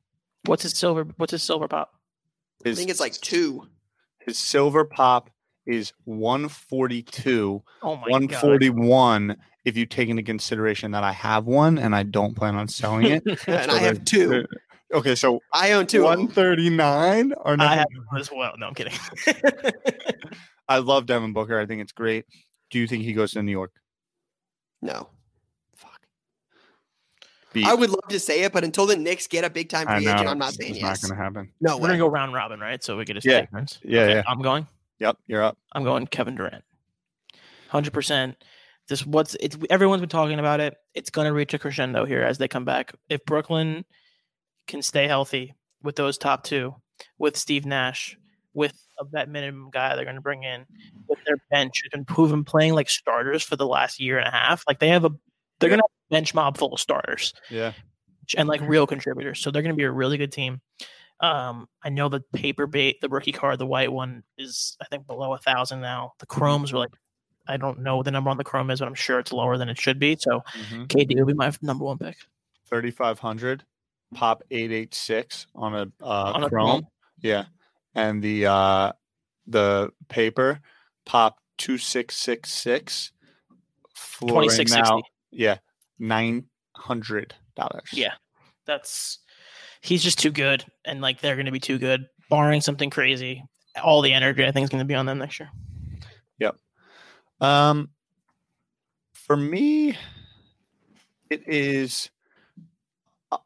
What's 0.45 0.63
his 0.63 0.77
silver? 0.77 1.07
What's 1.17 1.33
his 1.33 1.43
silver 1.43 1.67
pop? 1.69 1.95
I 2.67 2.75
think 2.75 2.91
it's 2.91 3.01
like 3.01 3.15
two. 3.15 3.67
His 4.19 4.37
silver 4.39 4.85
pop 4.85 5.31
is 5.67 5.93
142, 6.05 7.63
Oh 7.83 7.97
my 7.97 8.03
god! 8.03 8.11
141 8.11 9.37
if 9.65 9.77
you 9.77 9.87
take 9.87 10.09
into 10.09 10.23
consideration 10.23 10.91
that 10.93 11.05
I 11.05 11.13
have 11.13 11.47
one 11.47 11.79
and 11.79 11.95
I 11.95 12.03
don't 12.03 12.35
plan 12.35 12.55
on 12.57 12.69
selling 12.69 13.07
it. 13.07 13.23
And 13.47 13.71
So 13.71 13.77
I 13.77 13.79
have 13.79 14.05
two. 14.05 14.45
Okay, 14.93 15.15
so 15.15 15.41
I 15.53 15.73
own 15.73 15.87
two. 15.87 16.07
of 16.07 16.13
'em. 16.15 16.27
139 16.27 17.33
or 17.33 17.53
I 17.53 17.57
not? 17.57 17.79
have 17.79 17.87
one 18.11 18.21
as 18.21 18.31
well. 18.33 18.53
No, 18.59 18.67
I'm 18.69 18.75
kidding. 18.75 18.93
I 20.69 20.79
love 20.79 21.07
Devin 21.07 21.33
Booker. 21.33 21.59
I 21.59 21.67
think 21.67 21.81
it's 21.83 21.93
great. 21.93 22.25
Do 22.71 22.79
you 22.79 22.87
think 22.87 23.05
he 23.05 23.13
goes 23.13 23.33
to 23.33 23.43
New 23.43 23.53
York? 23.53 23.73
No, 24.83 24.93
Fuck. 24.95 25.11
Beat. 27.53 27.67
I 27.67 27.75
would 27.75 27.91
love 27.91 28.07
to 28.09 28.21
say 28.21 28.43
it, 28.43 28.53
but 28.53 28.63
until 28.63 28.87
the 28.87 28.97
Knicks 28.97 29.27
get 29.27 29.45
a 29.45 29.51
big 29.51 29.69
time 29.69 29.87
free 29.89 30.07
agent, 30.07 30.29
I'm 30.29 30.39
not 30.39 30.51
it's 30.51 30.59
saying 30.59 30.75
just 30.75 30.83
yes. 30.83 31.03
not 31.03 31.09
going 31.09 31.19
to 31.19 31.25
happen. 31.25 31.53
No 31.61 31.77
We're 31.77 31.83
way. 31.83 31.89
gonna 31.89 31.99
go 31.99 32.09
round 32.09 32.33
robin, 32.33 32.61
right? 32.61 32.83
So 32.83 32.97
we 32.97 33.05
get 33.05 33.17
a 33.17 33.21
Yeah. 33.25 33.39
statements. 33.43 33.81
Yeah, 33.83 34.07
yeah. 34.09 34.23
I'm 34.29 34.41
going. 34.41 34.67
Yep, 35.01 35.17
you're 35.27 35.43
up. 35.43 35.59
I'm 35.73 35.83
going 35.83 36.07
Kevin 36.07 36.37
Durant. 36.37 36.63
Hundred 37.69 37.93
percent. 37.93 38.37
This 38.89 39.07
what's 39.07 39.37
it's 39.41 39.57
everyone's 39.69 40.01
been 40.01 40.09
talking 40.09 40.39
about 40.39 40.61
it. 40.61 40.77
It's 40.95 41.11
gonna 41.11 41.33
reach 41.33 41.55
a 41.55 41.59
crescendo 41.59 42.05
here 42.05 42.23
as 42.23 42.39
they 42.39 42.49
come 42.49 42.65
back. 42.65 42.93
If 43.09 43.25
Brooklyn 43.25 43.85
can 44.67 44.83
stay 44.83 45.07
healthy 45.07 45.55
with 45.83 45.97
those 45.97 46.19
top 46.19 46.45
two, 46.45 46.75
with 47.19 47.37
Steve 47.37 47.65
Nash, 47.67 48.17
with 48.53 48.77
a 48.99 49.05
vet 49.05 49.29
minimum 49.29 49.71
guy 49.71 49.95
they're 49.97 50.05
gonna 50.05 50.21
bring 50.21 50.43
in, 50.43 50.67
with 51.09 51.19
their 51.25 51.37
bench 51.51 51.81
who's 51.83 51.91
been 51.91 52.05
proven 52.05 52.45
playing 52.45 52.75
like 52.75 52.91
starters 52.91 53.43
for 53.43 53.57
the 53.57 53.67
last 53.67 54.01
year 54.01 54.19
and 54.19 54.29
a 54.29 54.33
half. 54.33 54.65
Like 54.69 54.79
they 54.81 54.89
have 54.89 55.05
a 55.05 55.11
they're 55.61 55.71
Yeah. 55.71 55.77
gonna 55.77 55.83
have 55.85 55.91
a 55.91 56.00
bench 56.11 56.35
mob 56.35 56.57
full 56.59 56.73
of 56.75 56.81
starters 56.81 57.33
Yeah. 57.51 57.73
and 58.37 58.49
like 58.49 58.61
real 58.63 58.87
contributors. 58.87 59.41
So 59.41 59.51
they're 59.51 59.63
going 59.63 59.75
to 59.75 59.77
be 59.77 59.85
a 59.85 59.91
really 59.91 60.19
good 60.19 60.33
team. 60.33 60.61
Um, 61.21 61.69
I 61.85 61.91
know 61.91 62.09
the 62.09 62.21
paper 62.33 62.67
bait, 62.67 63.01
the 63.01 63.09
rookie 63.09 63.33
card, 63.33 63.59
the 63.59 63.67
white 63.67 63.93
one 63.93 64.23
is 64.39 64.77
I 64.81 64.87
think 64.87 65.07
below 65.07 65.35
a 65.35 65.39
thousand 65.39 65.81
now. 65.83 66.13
The 66.19 66.27
chromes 66.27 66.73
are 66.73 66.79
like 66.79 66.91
I 67.49 67.57
don't 67.57 67.81
know 67.81 67.97
what 67.97 68.05
the 68.05 68.11
number 68.11 68.31
on 68.31 68.37
the 68.37 68.45
chrome 68.45 68.71
is, 68.71 68.79
but 68.81 68.89
I'm 68.89 68.95
sure 68.95 69.19
it's 69.19 69.33
lower 69.33 69.57
than 69.59 69.69
it 69.69 69.79
should 69.79 69.99
be. 69.99 70.17
So 70.19 70.43
Mhm. 70.71 70.87
KD 70.89 71.17
will 71.19 71.27
be 71.27 71.35
my 71.35 71.53
number 71.63 71.85
one 71.85 71.99
pick 71.99 72.17
3500 72.69 73.65
pop 74.15 74.43
886 74.51 75.47
on 75.55 75.75
a 75.75 75.87
uh 76.05 76.33
on 76.35 76.43
a 76.45 76.49
chrome 76.49 76.87
yeah 77.21 77.45
and 77.95 78.23
the 78.23 78.47
uh 78.47 78.93
the 79.47 79.91
paper 80.09 80.61
pop 81.05 81.39
2666 81.59 83.13
flooring 83.95 84.35
Twenty 84.35 84.49
six 84.49 84.73
now 84.73 84.85
sixty. 84.97 85.11
Yeah 86.01 86.07
900 86.77 87.35
dollars 87.57 87.91
Yeah, 87.93 88.13
that's 88.67 89.19
he's 89.81 90.03
just 90.03 90.19
too 90.19 90.31
good, 90.31 90.65
and 90.85 91.01
like 91.01 91.21
they're 91.21 91.37
going 91.37 91.47
to 91.47 91.53
be 91.53 91.61
too 91.61 91.79
good, 91.79 92.07
barring 92.29 92.61
something 92.61 92.91
crazy. 92.91 93.45
All 93.83 94.03
the 94.03 94.13
energy 94.13 94.45
I 94.45 94.51
think 94.53 94.65
is 94.65 94.71
going 94.71 94.81
to 94.81 94.85
be 94.87 94.95
on 94.95 95.07
them 95.07 95.19
next 95.19 95.39
year. 95.41 95.51
Yep. 96.39 96.57
Um 97.41 97.91
for 99.13 99.37
me 99.37 99.97
it 101.31 101.47
is 101.47 102.11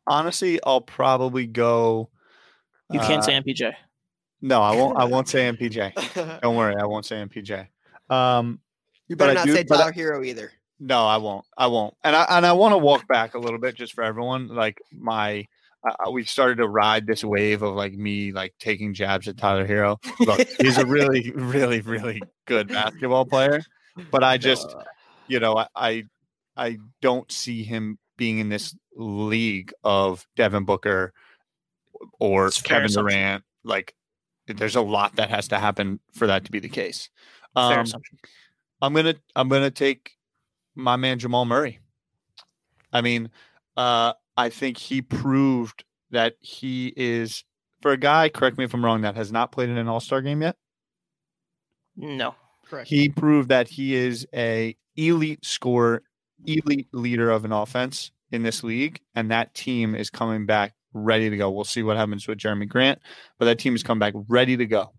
honestly 0.07 0.59
i'll 0.65 0.81
probably 0.81 1.47
go 1.47 2.09
You 2.91 3.01
can't 3.01 3.19
uh, 3.19 3.23
say 3.23 3.33
MPJ. 3.35 3.75
no 4.41 4.63
i 4.63 4.75
won't 4.75 4.97
i 4.97 5.05
won't 5.05 5.29
say 5.29 5.41
mpj 5.53 6.41
don't 6.41 6.57
worry 6.57 6.75
i 6.77 6.87
won't 6.87 7.05
say 7.05 7.17
mpj 7.17 7.67
um 8.09 8.61
you 9.09 9.17
better 9.17 9.35
not 9.35 9.45
do- 9.45 9.55
say 9.55 9.63
but 9.65 9.79
I- 9.81 9.93
Herro 9.93 10.25
either. 10.25 10.53
No, 10.81 11.07
I 11.07 11.19
won't. 11.19 11.45
I 11.57 11.69
won't. 11.69 11.95
And 12.03 12.17
I 12.17 12.27
and 12.29 12.45
I 12.45 12.53
want 12.53 12.73
to 12.73 12.79
walk 12.79 13.07
back 13.07 13.35
a 13.35 13.39
little 13.39 13.59
bit 13.59 13.75
just 13.75 13.93
for 13.93 14.03
everyone. 14.03 14.49
Like 14.49 14.81
my, 14.93 15.47
uh, 15.89 16.11
we've 16.11 16.29
started 16.29 16.57
to 16.57 16.69
ride 16.69 17.07
this 17.07 17.23
wave 17.25 17.63
of 17.63 17.75
like 17.75 17.93
me 17.95 18.33
like 18.33 18.55
taking 18.59 18.93
jabs 18.93 19.29
at 19.29 19.37
Tyler 19.37 19.67
Herro. 19.67 19.99
Look, 20.21 20.47
he's 20.61 20.79
a 20.79 20.87
really, 20.87 21.31
really, 21.33 21.81
really 21.81 22.23
good 22.47 22.69
basketball 22.69 23.25
player, 23.25 23.63
but 24.11 24.25
I 24.25 24.37
just, 24.37 24.75
you 25.29 25.39
know, 25.41 25.57
I, 25.57 25.69
I, 25.77 26.05
I 26.57 26.79
don't 27.01 27.31
see 27.31 27.63
him 27.63 27.99
being 28.17 28.39
in 28.39 28.49
this 28.49 28.77
league 28.97 29.73
of 29.85 30.27
Devin 30.37 30.65
Booker 30.65 31.13
or 32.19 32.49
It's 32.49 32.61
Kevin. 32.63 32.91
Durant. 32.91 33.45
Like, 33.63 33.95
there's 34.47 34.77
a 34.77 34.83
lot 34.83 35.17
that 35.17 35.31
has 35.31 35.49
to 35.49 35.59
happen 35.59 36.01
for 36.13 36.27
that 36.27 36.45
to 36.47 36.51
be 36.51 36.59
the 36.59 36.69
case. 36.69 37.11
Um. 37.57 37.87
I'm 38.83 38.93
gonna 38.93 39.15
I'm 39.35 39.49
gonna 39.49 39.71
take 39.71 40.14
my 40.75 40.97
man 40.97 41.19
Jamal 41.19 41.45
Murray. 41.45 41.81
I 42.93 43.01
mean, 43.01 43.31
uh, 43.77 44.13
I 44.37 44.49
think 44.49 44.79
he 44.79 45.03
proved 45.03 45.85
that 46.11 46.35
he 46.41 46.93
is 46.97 47.45
for 47.83 47.93
a 47.93 47.97
guy. 47.97 48.29
Correct 48.29 48.57
me 48.59 48.65
if 48.65 48.75
I'm 48.75 48.85
wrong. 48.85 49.03
That 49.03 49.17
has 49.17 49.33
not 49.33 49.53
played 49.53 49.69
in 49.69 49.79
an 49.79 49.89
All 49.89 50.01
Star 50.01 50.23
game 50.23 50.43
yet. 50.43 50.57
No. 51.97 52.35
Correct. 52.67 52.89
He 52.89 53.09
proved 53.09 53.51
that 53.51 53.69
he 53.69 53.95
is 53.95 54.27
a 54.35 54.77
elite 54.97 55.45
scorer, 55.45 56.03
elite 56.47 56.89
leader 56.93 57.31
of 57.31 57.45
an 57.45 57.53
offense 57.53 58.11
in 58.31 58.43
this 58.43 58.65
league, 58.65 59.01
and 59.15 59.31
that 59.31 59.55
team 59.55 59.95
is 59.95 60.11
coming 60.11 60.47
back 60.47 60.75
ready 60.93 61.29
to 61.29 61.37
go. 61.37 61.51
We'll 61.51 61.65
see 61.65 61.83
what 61.83 61.97
happens 61.97 62.27
with 62.27 62.39
Jerami 62.39 62.69
Grant, 62.69 63.01
but 63.39 63.45
that 63.47 63.59
team 63.59 63.75
has 63.75 63.83
come 63.83 63.99
back 63.99 64.15
ready 64.29 64.57
to 64.57 64.67
go. 64.67 64.93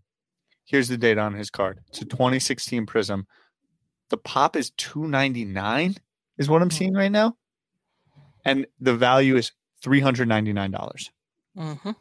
Here's 0.66 0.88
the 0.88 0.98
data 0.98 1.22
on 1.22 1.34
his 1.34 1.50
card. 1.50 1.80
It's 1.90 2.02
a 2.02 2.06
2016 2.06 2.86
Prizm. 2.86 3.26
The 4.10 4.18
pop 4.18 4.56
is 4.56 4.70
299 4.72 5.96
is 6.38 6.50
what 6.50 6.62
I'm 6.62 6.72
seeing 6.72 6.94
right 6.94 7.12
now. 7.12 7.36
And 8.44 8.68
the 8.80 8.96
value 8.96 9.36
is 9.36 9.52
$399. 9.84 11.10
hmm 11.58 11.92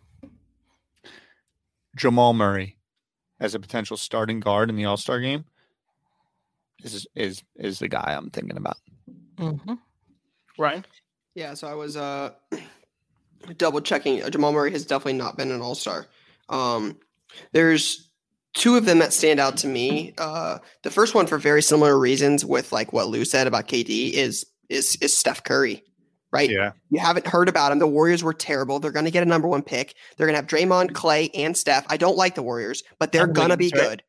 Jamal 1.96 2.34
Murray 2.34 2.76
as 3.38 3.54
a 3.54 3.60
potential 3.60 3.96
starting 3.96 4.40
guard 4.40 4.68
in 4.68 4.76
the 4.76 4.84
All-Star 4.84 5.20
game 5.20 5.44
is 6.82 7.06
is 7.14 7.42
is 7.56 7.78
the 7.78 7.88
guy 7.88 8.14
I'm 8.16 8.30
thinking 8.30 8.56
about. 8.56 8.76
hmm 9.38 9.74
Ryan. 10.58 10.84
Yeah, 11.34 11.54
so 11.54 11.68
I 11.68 11.74
was 11.74 11.96
uh 11.96 12.32
double 13.56 13.80
checking. 13.80 14.22
Uh, 14.22 14.30
Jamal 14.30 14.52
Murray 14.52 14.72
has 14.72 14.84
definitely 14.84 15.14
not 15.14 15.36
been 15.36 15.50
an 15.50 15.60
All 15.60 15.74
Star. 15.74 16.06
Um, 16.48 16.98
there's 17.52 18.10
two 18.54 18.76
of 18.76 18.86
them 18.86 18.98
that 19.00 19.12
stand 19.12 19.40
out 19.40 19.56
to 19.58 19.66
me. 19.66 20.14
Uh, 20.16 20.58
the 20.82 20.90
first 20.90 21.14
one 21.14 21.26
for 21.26 21.38
very 21.38 21.62
similar 21.62 21.98
reasons 21.98 22.44
with 22.44 22.72
like 22.72 22.92
what 22.92 23.08
Lou 23.08 23.24
said 23.24 23.46
about 23.46 23.68
KD 23.68 24.12
is 24.12 24.46
is 24.68 24.96
is 24.96 25.14
Steph 25.14 25.42
Curry, 25.44 25.82
right? 26.32 26.48
Yeah. 26.48 26.72
You 26.90 27.00
haven't 27.00 27.26
heard 27.26 27.48
about 27.48 27.72
him. 27.72 27.80
The 27.80 27.86
Warriors 27.86 28.22
were 28.22 28.32
terrible. 28.32 28.78
They're 28.78 28.92
going 28.92 29.04
to 29.04 29.10
get 29.10 29.22
a 29.22 29.26
number 29.26 29.48
one 29.48 29.62
pick. 29.62 29.94
They're 30.16 30.26
going 30.26 30.34
to 30.34 30.40
have 30.40 30.46
Draymond, 30.46 30.94
Clay, 30.94 31.30
and 31.34 31.56
Steph. 31.56 31.84
I 31.88 31.96
don't 31.96 32.16
like 32.16 32.34
the 32.34 32.42
Warriors, 32.42 32.82
but 32.98 33.12
they're 33.12 33.26
going 33.26 33.50
to 33.50 33.56
be 33.56 33.70
right? 33.74 33.82
good. 33.82 34.02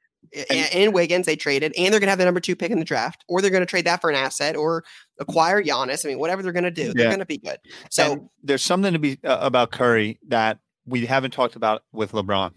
And, 0.49 0.69
and 0.73 0.93
Wiggins, 0.93 1.27
they 1.27 1.37
traded, 1.37 1.73
and 1.77 1.93
they're 1.93 1.99
going 1.99 2.07
to 2.07 2.11
have 2.11 2.17
the 2.17 2.25
number 2.25 2.41
two 2.41 2.57
pick 2.57 2.71
in 2.71 2.79
the 2.79 2.85
draft, 2.85 3.23
or 3.29 3.41
they're 3.41 3.51
going 3.51 3.61
to 3.61 3.67
trade 3.67 3.85
that 3.85 4.01
for 4.01 4.09
an 4.09 4.17
asset, 4.17 4.55
or 4.55 4.83
acquire 5.19 5.63
Giannis. 5.63 6.03
I 6.05 6.09
mean, 6.09 6.19
whatever 6.19 6.41
they're 6.41 6.51
going 6.51 6.63
to 6.63 6.71
do, 6.71 6.93
they're 6.93 7.07
going 7.07 7.19
to 7.19 7.25
be 7.25 7.37
good. 7.37 7.57
So 7.89 8.13
And 8.13 8.29
there's 8.43 8.63
something 8.63 8.91
to 8.91 8.99
be 8.99 9.17
uh, 9.23 9.37
about 9.39 9.71
Curry 9.71 10.19
that 10.27 10.59
we 10.85 11.05
haven't 11.05 11.31
talked 11.31 11.55
about 11.55 11.83
with 11.93 12.11
LeBron. 12.11 12.51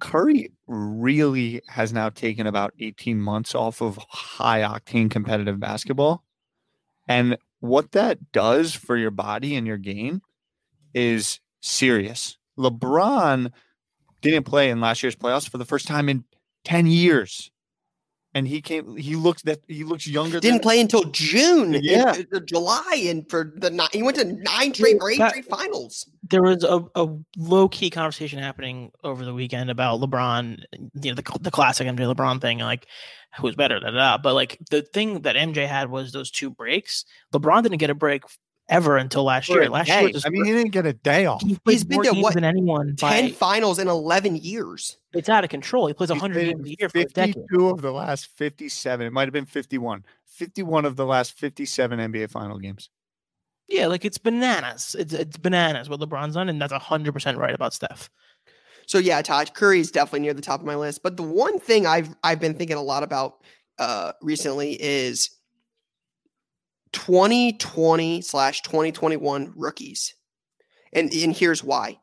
Curry 0.00 0.50
really 0.66 1.62
has 1.68 1.92
now 1.92 2.08
taken 2.08 2.46
about 2.46 2.74
18 2.80 3.20
months 3.20 3.54
off 3.54 3.80
of 3.80 3.98
high 4.08 4.60
octane 4.60 5.10
competitive 5.10 5.60
basketball. 5.60 6.24
And 7.06 7.36
what 7.60 7.92
that 7.92 8.32
does 8.32 8.74
for 8.74 8.96
your 8.96 9.10
body 9.10 9.54
and 9.54 9.66
your 9.66 9.76
game 9.76 10.22
is 10.94 11.40
serious. 11.60 12.38
LeBron 12.58 13.52
didn't 14.20 14.44
play 14.44 14.70
in 14.70 14.80
last 14.80 15.02
year's 15.02 15.16
playoffs 15.16 15.48
for 15.48 15.58
the 15.58 15.64
first 15.64 15.86
time 15.86 16.08
in 16.08 16.24
10 16.64 16.86
years. 16.86 17.50
And 18.32 18.46
he 18.46 18.60
came 18.62 18.96
he 18.96 19.16
looks 19.16 19.42
that 19.42 19.58
he 19.66 19.82
looks 19.82 20.06
younger 20.06 20.38
didn't 20.38 20.58
than 20.58 20.62
play 20.62 20.80
until 20.80 21.02
June, 21.10 21.74
in- 21.74 21.82
Yeah. 21.82 22.14
uh, 22.32 22.38
July, 22.40 23.02
and 23.08 23.28
for 23.28 23.52
the 23.56 23.70
ni- 23.70 23.88
he 23.92 24.04
went 24.04 24.18
to 24.18 24.24
nine 24.24 24.72
straight 24.72 24.98
or 25.00 25.10
eight 25.10 25.18
that- 25.18 25.30
straight 25.30 25.46
finals. 25.46 26.08
There 26.28 26.42
was 26.42 26.62
a, 26.62 26.84
a 26.94 27.08
low 27.36 27.68
key 27.68 27.90
conversation 27.90 28.38
happening 28.38 28.92
over 29.02 29.24
the 29.24 29.34
weekend 29.34 29.68
about 29.68 30.00
LeBron, 30.00 30.58
you 31.02 31.10
know, 31.10 31.14
the, 31.16 31.38
the 31.40 31.50
classic 31.50 31.88
MJ 31.88 32.14
LeBron 32.14 32.40
thing, 32.40 32.58
like 32.60 32.86
who's 33.40 33.56
better, 33.56 33.80
da, 33.80 33.90
da, 33.90 33.96
da. 34.16 34.18
But 34.18 34.34
like 34.34 34.58
the 34.70 34.82
thing 34.82 35.22
that 35.22 35.34
MJ 35.34 35.66
had 35.66 35.90
was 35.90 36.12
those 36.12 36.30
two 36.30 36.50
breaks. 36.50 37.04
LeBron 37.34 37.64
didn't 37.64 37.78
get 37.78 37.90
a 37.90 37.94
break 37.96 38.22
ever 38.70 38.96
until 38.96 39.24
last 39.24 39.48
for 39.48 39.60
year. 39.60 39.68
Last 39.68 39.88
day. 39.88 40.00
year, 40.04 40.10
was 40.14 40.24
I 40.24 40.30
mean, 40.30 40.44
he 40.46 40.52
didn't 40.52 40.70
get 40.70 40.86
a 40.86 40.94
day 40.94 41.26
off. 41.26 41.42
he 41.42 41.58
played 41.58 41.72
He's 41.74 41.84
been 41.84 41.96
more 41.96 42.04
to 42.04 42.10
games 42.12 42.22
what, 42.22 42.34
than 42.34 42.44
anyone. 42.44 42.96
Ten 42.96 43.26
By, 43.26 43.32
finals 43.32 43.78
in 43.78 43.88
eleven 43.88 44.36
years. 44.36 44.96
it's 45.12 45.28
out 45.28 45.44
of 45.44 45.50
control. 45.50 45.86
He 45.88 45.92
plays 45.92 46.08
He's 46.08 46.20
100 46.20 46.44
games 46.46 46.66
a 46.66 46.70
year 46.78 46.88
for 46.88 46.98
a 46.98 47.04
decade. 47.04 47.34
52 47.34 47.68
of 47.68 47.82
the 47.82 47.92
last 47.92 48.26
57. 48.36 49.06
It 49.06 49.12
might 49.12 49.24
have 49.26 49.32
been 49.32 49.44
51. 49.44 50.04
51 50.26 50.84
of 50.86 50.96
the 50.96 51.04
last 51.04 51.32
57 51.38 51.98
NBA 51.98 52.30
final 52.30 52.58
games. 52.58 52.88
Yeah, 53.68 53.86
like 53.86 54.04
it's 54.04 54.18
bananas. 54.18 54.96
It's 54.98 55.12
it's 55.12 55.36
bananas 55.36 55.88
what 55.88 56.00
LeBron's 56.00 56.34
done, 56.34 56.48
and 56.48 56.60
that's 56.60 56.72
hundred 56.72 57.12
percent 57.12 57.38
right 57.38 57.54
about 57.54 57.74
Steph. 57.74 58.10
So 58.86 58.98
yeah, 58.98 59.22
Todd 59.22 59.54
Curry 59.54 59.78
is 59.78 59.92
definitely 59.92 60.20
near 60.20 60.34
the 60.34 60.42
top 60.42 60.58
of 60.60 60.66
my 60.66 60.74
list. 60.74 61.02
But 61.04 61.16
the 61.16 61.22
one 61.22 61.60
thing 61.60 61.86
I've 61.86 62.14
I've 62.24 62.40
been 62.40 62.54
thinking 62.54 62.76
a 62.76 62.82
lot 62.82 63.04
about 63.04 63.44
uh, 63.78 64.12
recently 64.20 64.72
is 64.72 65.30
2020 66.92 68.20
slash 68.22 68.62
2021 68.62 69.52
rookies, 69.56 70.14
and 70.92 71.12
and 71.12 71.34
here's 71.34 71.64
why: 71.64 71.98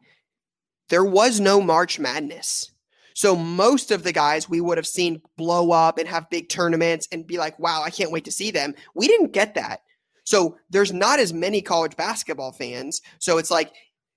there 0.90 1.06
was 1.06 1.40
no 1.40 1.62
March 1.62 2.00
Madness. 2.00 2.72
So 3.14 3.36
most 3.36 3.90
of 3.90 4.04
the 4.04 4.12
guys 4.12 4.48
we 4.48 4.62
would 4.62 4.78
have 4.78 4.86
seen 4.86 5.24
blow 5.38 5.72
up 5.72 5.98
and 5.98 6.08
have 6.08 6.30
big 6.30 6.50
tournaments 6.50 7.08
and 7.12 7.26
be 7.26 7.38
like, 7.38 7.58
"Wow, 7.60 7.82
I 7.84 7.90
can't 7.90 8.12
wait 8.12 8.26
to 8.26 8.32
see 8.32 8.52
them." 8.52 8.76
We 8.96 9.08
didn't 9.08 9.34
get 9.34 9.56
that. 9.56 9.82
So 10.24 10.58
there's 10.70 10.92
not 10.92 11.20
as 11.20 11.32
many 11.32 11.62
college 11.62 11.96
basketball 11.96 12.52
fans. 12.52 13.02
So 13.18 13.38
it's 13.38 13.50
like 13.50 13.72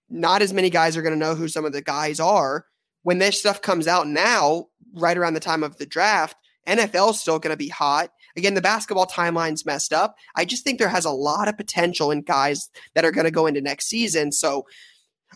not 0.09 0.43
as 0.43 0.53
many 0.53 0.69
guys 0.69 0.97
are 0.97 1.03
going 1.03 1.15
to 1.15 1.19
know 1.19 1.37
who 1.37 1.47
some 1.47 1.65
of 1.65 1.73
the 1.73 1.83
guys 1.83 2.19
are. 2.19 2.67
When 3.03 3.19
this 3.19 3.39
stuff 3.39 3.63
comes 3.63 3.87
out 3.87 4.09
now, 4.09 4.67
right 4.95 5.17
around 5.17 5.35
the 5.35 5.41
time 5.41 5.63
of 5.63 5.79
the 5.79 5.87
draft, 5.87 6.37
NFL 6.67 7.11
is 7.11 7.21
still 7.21 7.39
going 7.39 7.53
to 7.53 7.57
be 7.57 7.69
hot. 7.69 8.11
Again, 8.37 8.55
the 8.55 8.61
basketball 8.61 9.07
timeline's 9.07 9.67
messed 9.67 9.93
up. 9.93 10.17
I 10.37 10.45
just 10.45 10.65
think 10.65 10.79
there 10.79 10.89
has 10.89 11.05
a 11.05 11.11
lot 11.11 11.49
of 11.49 11.57
potential 11.57 12.11
in 12.11 12.23
guys 12.23 12.71
that 12.95 13.05
are 13.05 13.13
going 13.13 13.25
to 13.25 13.31
go 13.31 13.47
into 13.47 13.61
next 13.61 13.87
season. 13.87 14.33
So, 14.33 14.67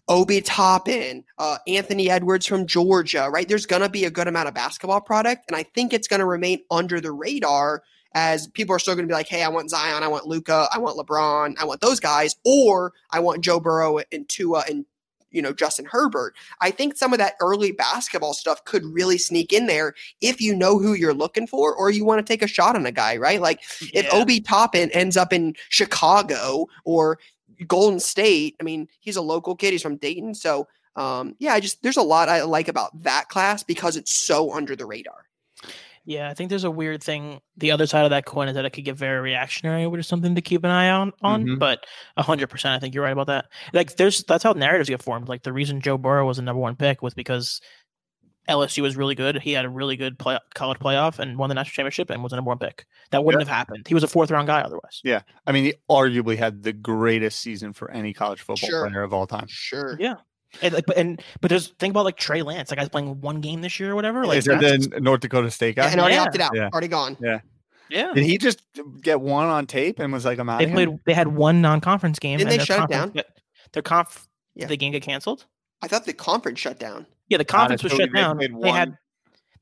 Obi 0.09 0.41
Toppin, 0.41 1.25
uh, 1.39 1.59
Anthony 1.69 2.11
Edwards 2.11 2.47
from 2.47 2.67
Georgia, 2.67 3.29
right? 3.31 3.49
There's 3.49 3.67
going 3.67 3.83
to 3.83 3.89
be 3.89 4.05
a 4.05 4.11
good 4.11 4.27
amount 4.27 4.49
of 4.49 4.55
basketball 4.55 5.01
product, 5.01 5.45
and 5.49 5.57
I 5.57 5.63
think 5.63 5.93
it's 5.93 6.09
going 6.09 6.21
to 6.21 6.27
remain 6.27 6.61
under 6.71 7.01
the 7.01 7.13
radar 7.13 7.83
as 8.15 8.47
people 8.49 8.75
are 8.75 8.79
still 8.79 8.95
going 8.95 9.07
to 9.07 9.13
be 9.13 9.15
like, 9.15 9.29
hey, 9.29 9.43
I 9.43 9.49
want 9.49 9.71
Zion, 9.71 10.03
I 10.03 10.09
want 10.09 10.27
Luka, 10.27 10.69
I 10.73 10.79
want 10.79 10.97
LeBron, 10.97 11.57
I 11.59 11.65
want 11.65 11.81
those 11.81 12.01
guys, 12.01 12.37
or 12.45 12.93
I 13.11 13.21
want 13.21 13.43
Joe 13.43 13.61
Burrow 13.61 14.01
and 14.13 14.29
Tua 14.29 14.65
and 14.69 14.85
you 15.35 15.43
know 15.43 15.53
Justin 15.53 15.87
Herbert. 15.87 16.35
I 16.61 16.71
think 16.71 16.97
some 16.97 17.12
of 17.12 17.19
that 17.19 17.35
early 17.41 17.73
basketball 17.73 18.35
stuff 18.35 18.64
could 18.64 18.85
really 18.85 19.19
sneak 19.19 19.53
in 19.53 19.67
there 19.67 19.95
if 20.21 20.41
you 20.41 20.55
know 20.55 20.79
who 20.79 20.95
you're 20.95 21.14
looking 21.14 21.47
for, 21.47 21.75
or 21.75 21.91
you 21.91 22.05
want 22.05 22.25
to 22.25 22.33
take 22.33 22.43
a 22.43 22.47
shot 22.47 22.76
on 22.76 22.87
a 22.87 22.93
guy, 22.93 23.17
right? 23.17 23.41
Like 23.41 23.61
if 23.93 24.07
Obi 24.12 24.41
Toppin 24.41 24.91
ends 24.93 25.17
up 25.17 25.33
in 25.33 25.55
Chicago 25.69 26.67
or 26.85 27.19
Golden 27.67 28.00
State, 28.00 28.57
I 28.61 28.64
mean, 28.64 28.88
he's 29.00 29.17
a 29.17 29.23
local 29.23 29.55
kid. 29.57 29.73
He's 29.73 29.83
from 29.83 29.97
Dayton, 29.97 30.35
so 30.35 30.67
um, 30.97 31.35
yeah, 31.38 31.55
I 31.55 31.61
just 31.61 31.83
there's 31.83 31.97
a 31.97 32.03
lot 32.03 32.29
I 32.29 32.43
like 32.43 32.69
about 32.69 33.03
that 33.03 33.29
class 33.29 33.62
because 33.62 33.97
it's 33.97 34.12
so 34.12 34.53
under 34.53 34.76
the 34.76 34.87
radar. 34.87 35.26
Yeah, 36.06 36.28
I 36.28 36.34
think 36.34 36.50
there's 36.50 36.64
a 36.64 36.70
weird 36.70 37.02
thing. 37.02 37.40
The 37.56 37.70
other 37.70 37.87
side 37.87 38.04
of 38.04 38.11
that 38.11 38.26
coin 38.26 38.49
is 38.49 38.54
that 38.54 38.64
it 38.66 38.70
could 38.70 38.84
get 38.84 38.96
very 38.96 39.20
reactionary, 39.20 39.87
which 39.87 40.00
is 40.00 40.06
something 40.06 40.34
to 40.34 40.42
keep 40.42 40.62
an 40.64 40.70
eye 40.70 40.90
on. 40.90 41.12
On, 41.23 41.44
Mhm. 41.44 41.58
but 41.58 41.87
hundred 42.18 42.49
percent, 42.50 42.75
I 42.75 42.78
think 42.78 42.94
you're 42.94 43.04
right 43.04 43.12
about 43.12 43.28
that. 43.28 43.46
Like, 43.73 43.96
there's 43.96 44.23
that's 44.25 44.44
how 44.44 44.52
narratives 44.52 44.90
get 44.90 45.02
formed. 45.02 45.28
Like 45.28 45.42
the 45.44 45.52
reason 45.52 45.80
Joe 45.80 45.96
Burrow 45.96 46.26
was 46.26 46.37
the 46.37 46.42
number 46.42 46.61
one 46.61 46.76
pick 46.76 47.00
was 47.02 47.14
because 47.14 47.61
LSU 48.46 48.82
was 48.82 48.94
really 48.94 49.14
good. 49.14 49.40
He 49.40 49.52
had 49.52 49.64
a 49.64 49.70
really 49.70 49.96
good 49.96 50.18
play, 50.18 50.38
college 50.54 50.78
playoff 50.78 51.18
and 51.18 51.38
won 51.38 51.49
the 51.49 51.54
national 51.54 51.73
championship 51.73 52.11
and 52.11 52.23
was 52.23 52.30
the 52.30 52.37
number 52.37 52.50
one 52.50 52.58
pick. 52.58 52.84
That 53.11 53.25
wouldn't 53.25 53.40
have 53.40 53.49
happened. 53.49 53.87
He 53.88 53.94
was 53.94 54.02
a 54.04 54.08
fourth 54.08 54.30
round 54.30 54.46
guy 54.46 54.61
otherwise. 54.61 55.00
Yeah. 55.02 55.23
I 55.46 55.52
mean, 55.52 55.64
he 55.64 55.75
arguably 55.90 56.37
had 56.37 56.62
the 56.62 56.75
greatest 56.75 57.40
season 57.40 57.73
for 57.73 57.90
any 57.90 58.12
college 58.12 58.40
football 58.40 58.68
Sure. 58.68 58.87
player 58.87 59.02
of 59.02 59.14
all 59.14 59.26
time. 59.26 59.46
Sure. 59.49 59.96
Yeah. 59.99 60.16
And, 60.62 60.75
like, 60.75 60.87
but 60.87 60.96
and 60.96 61.20
but 61.40 61.50
just 61.50 61.76
think 61.78 61.90
about 61.92 62.04
like 62.04 62.16
Trey 62.16 62.42
Lance. 62.42 62.70
like 62.70 62.78
I 62.78 62.82
was 62.82 62.88
playing 62.88 63.20
one 63.20 63.40
game 63.40 63.61
this 63.62 63.78
year 63.80 63.92
or 63.92 63.94
whatever. 63.94 64.25
Like 64.26 64.38
Is 64.38 64.46
it 64.49 64.61
that's- 64.61 64.87
the 64.88 65.00
North 65.00 65.20
Dakota 65.20 65.50
State 65.50 65.76
guy? 65.76 65.88
and 65.90 66.00
already 66.00 66.14
Yeah. 66.16 66.23
opted 66.23 66.40
out, 66.40 66.52
Yeah. 66.54 66.68
already 66.73 66.88
gone. 66.88 67.16
yeah. 67.20 67.40
Yeah. 67.90 68.12
Did 68.14 68.25
he 68.25 68.38
just 68.38 68.62
get 69.02 69.20
one 69.20 69.46
on 69.46 69.66
tape 69.66 69.99
and 69.99 70.12
was 70.12 70.25
like, 70.25 70.38
I'm 70.38 70.49
out 70.49 70.58
They 70.58 70.64
of 70.64 70.70
here? 70.70 70.87
played. 70.87 70.99
They 71.06 71.12
had 71.12 71.28
one 71.28 71.61
non-conference 71.61 72.18
game. 72.18 72.38
Didn't 72.38 72.52
and 72.52 72.61
they 72.61 72.64
shut 72.64 72.84
it 72.88 72.92
down? 72.92 73.11
got- 73.11 73.26
their 73.73 73.82
conf. 73.82 74.26
Yeah. 74.54 74.66
The 74.66 74.76
game 74.76 74.92
get 74.92 75.02
canceled. 75.02 75.44
I 75.82 75.88
thought 75.88 76.06
the 76.06 76.12
conference 76.14 76.61
shut 76.61 76.78
down. 76.78 77.06
Yeah, 77.28 77.38
the 77.38 77.44
conference 77.44 77.82
was 77.82 77.92
Honestly, 77.92 78.06
shut 78.06 78.14
down. 78.14 78.38
played 78.38 78.52
They 78.62 78.70
had 78.70 78.88
one- 78.90 78.99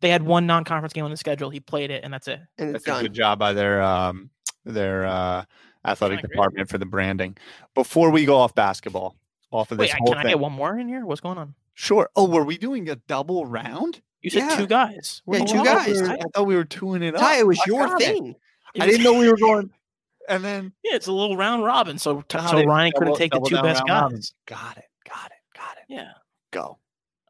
they 0.00 0.08
had 0.10 0.22
one 0.22 0.46
non-conference 0.46 0.92
game 0.92 1.04
on 1.04 1.10
the 1.10 1.16
schedule. 1.16 1.48
He 1.50 1.60
played 1.60 1.90
it, 1.90 2.04
and 2.04 2.12
that's 2.12 2.28
it. 2.28 2.40
And 2.58 2.74
That's 2.74 2.82
it's 2.82 2.86
a 2.86 2.90
done. 2.90 3.02
good 3.04 3.14
job 3.14 3.38
by 3.38 3.52
their 3.52 3.80
um, 3.82 4.30
their 4.64 5.06
uh, 5.06 5.44
athletic 5.84 6.22
department 6.22 6.68
for 6.68 6.78
the 6.78 6.86
branding. 6.86 7.36
Before 7.74 8.10
we 8.10 8.24
go 8.24 8.36
off 8.36 8.54
basketball, 8.54 9.16
off 9.52 9.70
of 9.70 9.78
this 9.78 9.88
Wait, 9.90 9.94
I- 9.94 9.98
whole 9.98 10.08
can 10.14 10.26
I 10.26 10.30
get 10.30 10.38
one 10.40 10.52
more 10.52 10.78
in 10.78 10.88
here? 10.88 11.04
What's 11.06 11.20
going 11.20 11.38
on? 11.38 11.54
sure. 11.74 12.10
Oh, 12.16 12.28
were 12.28 12.44
we 12.44 12.58
doing 12.58 12.88
a 12.90 12.96
double 12.96 13.46
round? 13.46 14.00
You 14.20 14.30
said 14.30 14.40
Yeah. 14.50 14.56
two 14.56 14.66
guys. 14.66 15.22
Yeah, 15.26 15.40
We're 15.40 15.46
two 15.46 15.58
all 15.58 15.64
guys. 15.64 16.00
I 16.02 16.18
thought 16.34 16.46
we 16.46 16.54
were 16.54 16.64
doing 16.64 17.02
it 17.02 17.14
up. 17.14 17.20
Ty, 17.20 17.38
it 17.38 17.46
was 17.46 17.58
I 17.58 17.62
your 17.66 17.86
got 17.86 18.02
it. 18.02 18.04
thing. 18.04 18.34
I 18.80 18.86
didn't 18.86 19.02
know 19.02 19.14
we 19.18 19.28
were 19.28 19.36
going. 19.36 19.70
And 20.28 20.44
then 20.44 20.72
Yeah, 20.84 20.94
it's 20.94 21.08
a 21.08 21.12
little 21.12 21.36
round 21.36 21.64
robin, 21.64 21.98
so 21.98 22.22
got 22.28 22.48
so 22.50 22.58
it. 22.58 22.64
Ryan 22.66 22.92
couldn't 22.92 23.06
Double- 23.08 23.16
take 23.18 23.32
the 23.32 23.40
two 23.40 23.60
best 23.60 23.84
guys. 23.84 24.02
robins. 24.02 24.34
Got 24.46 24.76
it. 24.78 24.84
Got 25.04 25.26
it. 25.32 25.58
Got 25.58 25.76
it. 25.78 25.84
Yeah. 25.88 26.12
Go. 26.52 26.78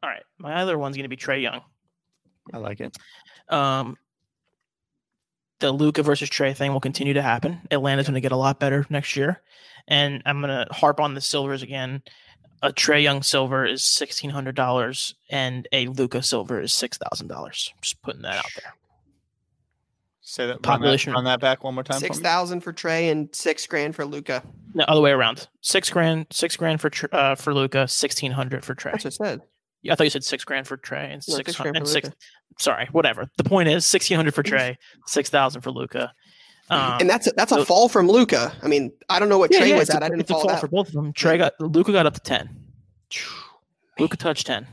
All 0.03 0.09
right. 0.09 0.21
My 0.37 0.53
other 0.61 0.77
one's 0.77 0.95
gonna 0.95 1.09
be 1.09 1.17
Trae 1.17 1.41
Young. 1.41 1.61
I 2.53 2.57
like 2.59 2.81
it. 2.81 2.95
Um, 3.49 3.97
the 5.59 5.71
Luka 5.71 6.03
versus 6.03 6.29
Trae 6.29 6.55
thing 6.55 6.71
will 6.73 6.79
continue 6.81 7.13
to 7.13 7.21
happen. 7.21 7.61
Atlanta's 7.71 8.05
going 8.07 8.15
to 8.15 8.21
get 8.21 8.31
a 8.33 8.37
lot 8.37 8.59
better 8.59 8.85
next 8.89 9.15
year, 9.15 9.41
and 9.87 10.21
I'm 10.25 10.41
going 10.41 10.49
to 10.67 10.73
harp 10.73 10.99
on 10.99 11.13
the 11.13 11.21
silvers 11.21 11.61
again. 11.61 12.01
A 12.61 12.71
Trae 12.71 13.03
Young 13.03 13.23
silver 13.23 13.65
is 13.65 13.83
sixteen 13.83 14.29
hundred 14.29 14.55
dollars, 14.55 15.15
and 15.29 15.67
a 15.73 15.87
Luka 15.87 16.23
silver 16.23 16.61
is 16.61 16.71
six 16.71 16.97
thousand 16.97 17.27
dollars. 17.27 17.73
Just 17.81 18.01
putting 18.01 18.21
that 18.21 18.37
out 18.37 18.51
there. 18.55 18.73
Say 20.21 20.47
that. 20.47 20.61
Population- 20.61 21.13
on 21.13 21.25
that, 21.25 21.41
that 21.41 21.41
back 21.41 21.63
one 21.65 21.73
more 21.75 21.83
time. 21.83 21.95
for 21.99 22.07
Six 22.07 22.19
for 22.19 22.71
Trae 22.73 23.11
and 23.11 23.27
six 23.35 23.67
grand 23.67 23.95
for 23.95 24.05
Luka. 24.05 24.41
No, 24.73 24.85
other 24.87 25.01
way 25.01 25.11
around. 25.11 25.49
Six 25.59 25.89
grand, 25.89 26.27
six 26.31 26.55
grand 26.55 26.79
for 26.79 26.89
uh, 27.11 27.35
for 27.35 27.53
Luka, 27.53 27.87
sixteen 27.89 28.31
hundred 28.31 28.63
for 28.63 28.73
Trae. 28.73 28.93
That's 28.93 29.03
what 29.19 29.27
I 29.27 29.29
said. 29.31 29.41
I 29.91 29.95
thought 29.95 30.05
you 30.05 30.09
said 30.09 30.23
six 30.23 30.45
grand 30.45 30.65
for 30.65 30.77
Trae 30.77 31.11
and 31.11 31.23
No, 31.27 31.35
six 31.35 31.47
six 31.49 31.57
grand 31.57 31.75
hundred 31.75 31.79
for 31.79 31.81
and 31.81 31.87
six. 31.89 32.05
Luka. 32.07 32.17
Sorry, 32.59 32.87
whatever. 32.93 33.29
The 33.37 33.43
point 33.43 33.67
is 33.67 33.85
sixteen 33.85 34.15
hundred 34.15 34.33
for 34.33 34.43
Trae, 34.43 34.77
six 35.05 35.29
thousand 35.29 35.61
for 35.63 35.71
Luka. 35.71 36.13
Um, 36.69 36.97
and 37.01 37.09
that's 37.09 37.27
a, 37.27 37.31
that's 37.35 37.51
a 37.51 37.55
so- 37.55 37.65
fall 37.65 37.89
from 37.89 38.07
Luka. 38.07 38.53
I 38.61 38.67
mean, 38.67 38.91
I 39.09 39.19
don't 39.19 39.29
know 39.29 39.37
what 39.37 39.51
Trae 39.51 39.73
was 39.73 39.89
it's 39.89 39.95
at. 39.95 40.03
I 40.03 40.07
didn't 40.07 40.21
it's 40.21 40.31
a 40.31 40.33
fall 40.33 40.47
that. 40.47 40.61
for 40.61 40.67
both 40.67 40.87
of 40.87 40.93
them. 40.93 41.13
Trae 41.13 41.37
got 41.37 41.59
Luka 41.59 41.91
got 41.91 42.05
up 42.05 42.13
to 42.13 42.21
ten. 42.21 42.49
Luka 43.99 44.17
touched 44.17 44.47
ten. 44.47 44.65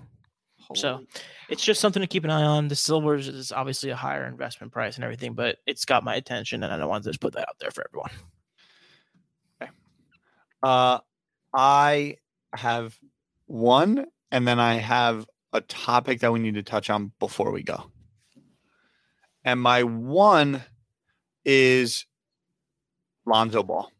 So 0.75 1.05
it's 1.49 1.65
just 1.65 1.81
something 1.81 2.01
to 2.01 2.07
keep 2.07 2.25
an 2.25 2.31
eye 2.31 2.45
on. 2.45 2.69
The 2.69 2.77
silvers 2.77 3.27
is 3.27 3.51
obviously 3.51 3.91
a 3.91 3.97
higher 3.97 4.25
investment 4.25 4.73
price 4.73 4.95
and 4.95 5.05
everything, 5.05 5.35
but 5.35 5.57
it's 5.67 5.85
got 5.85 6.05
my 6.05 6.15
attention, 6.15 6.63
and 6.63 6.73
I 6.73 6.85
wanted 6.85 7.05
to 7.05 7.11
just 7.11 7.21
put 7.21 7.35
that 7.35 7.49
out 7.49 7.57
there 7.59 7.73
for 7.73 7.85
everyone. 7.89 8.11
Okay. 9.61 9.73
Uh, 10.63 11.01
I 11.53 12.17
have 12.55 12.97
one, 13.47 14.07
and 14.31 14.47
then 14.47 14.61
I 14.61 14.75
have 14.75 15.27
a 15.53 15.61
topic 15.63 16.21
that 16.21 16.33
we 16.33 16.39
need 16.39 16.55
to 16.55 16.63
touch 16.63 16.89
on 16.89 17.11
before 17.19 17.51
we 17.51 17.65
go. 17.65 17.91
And 19.45 19.61
my 19.61 19.83
one 19.83 20.63
is 21.45 22.07
Lonzo 23.27 23.63
Ball. 23.63 23.91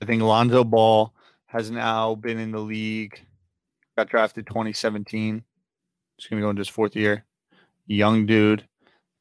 I 0.00 0.04
think 0.04 0.22
Lonzo 0.22 0.64
Ball 0.64 1.12
has 1.46 1.70
now 1.70 2.14
been 2.14 2.38
in 2.38 2.50
the 2.50 2.60
league, 2.60 3.20
got 3.96 4.08
drafted 4.08 4.46
2017. 4.46 5.44
He's 6.16 6.26
going 6.26 6.40
to 6.40 6.44
go 6.44 6.50
into 6.50 6.60
his 6.60 6.68
fourth 6.68 6.96
year. 6.96 7.24
Young 7.86 8.26
dude. 8.26 8.66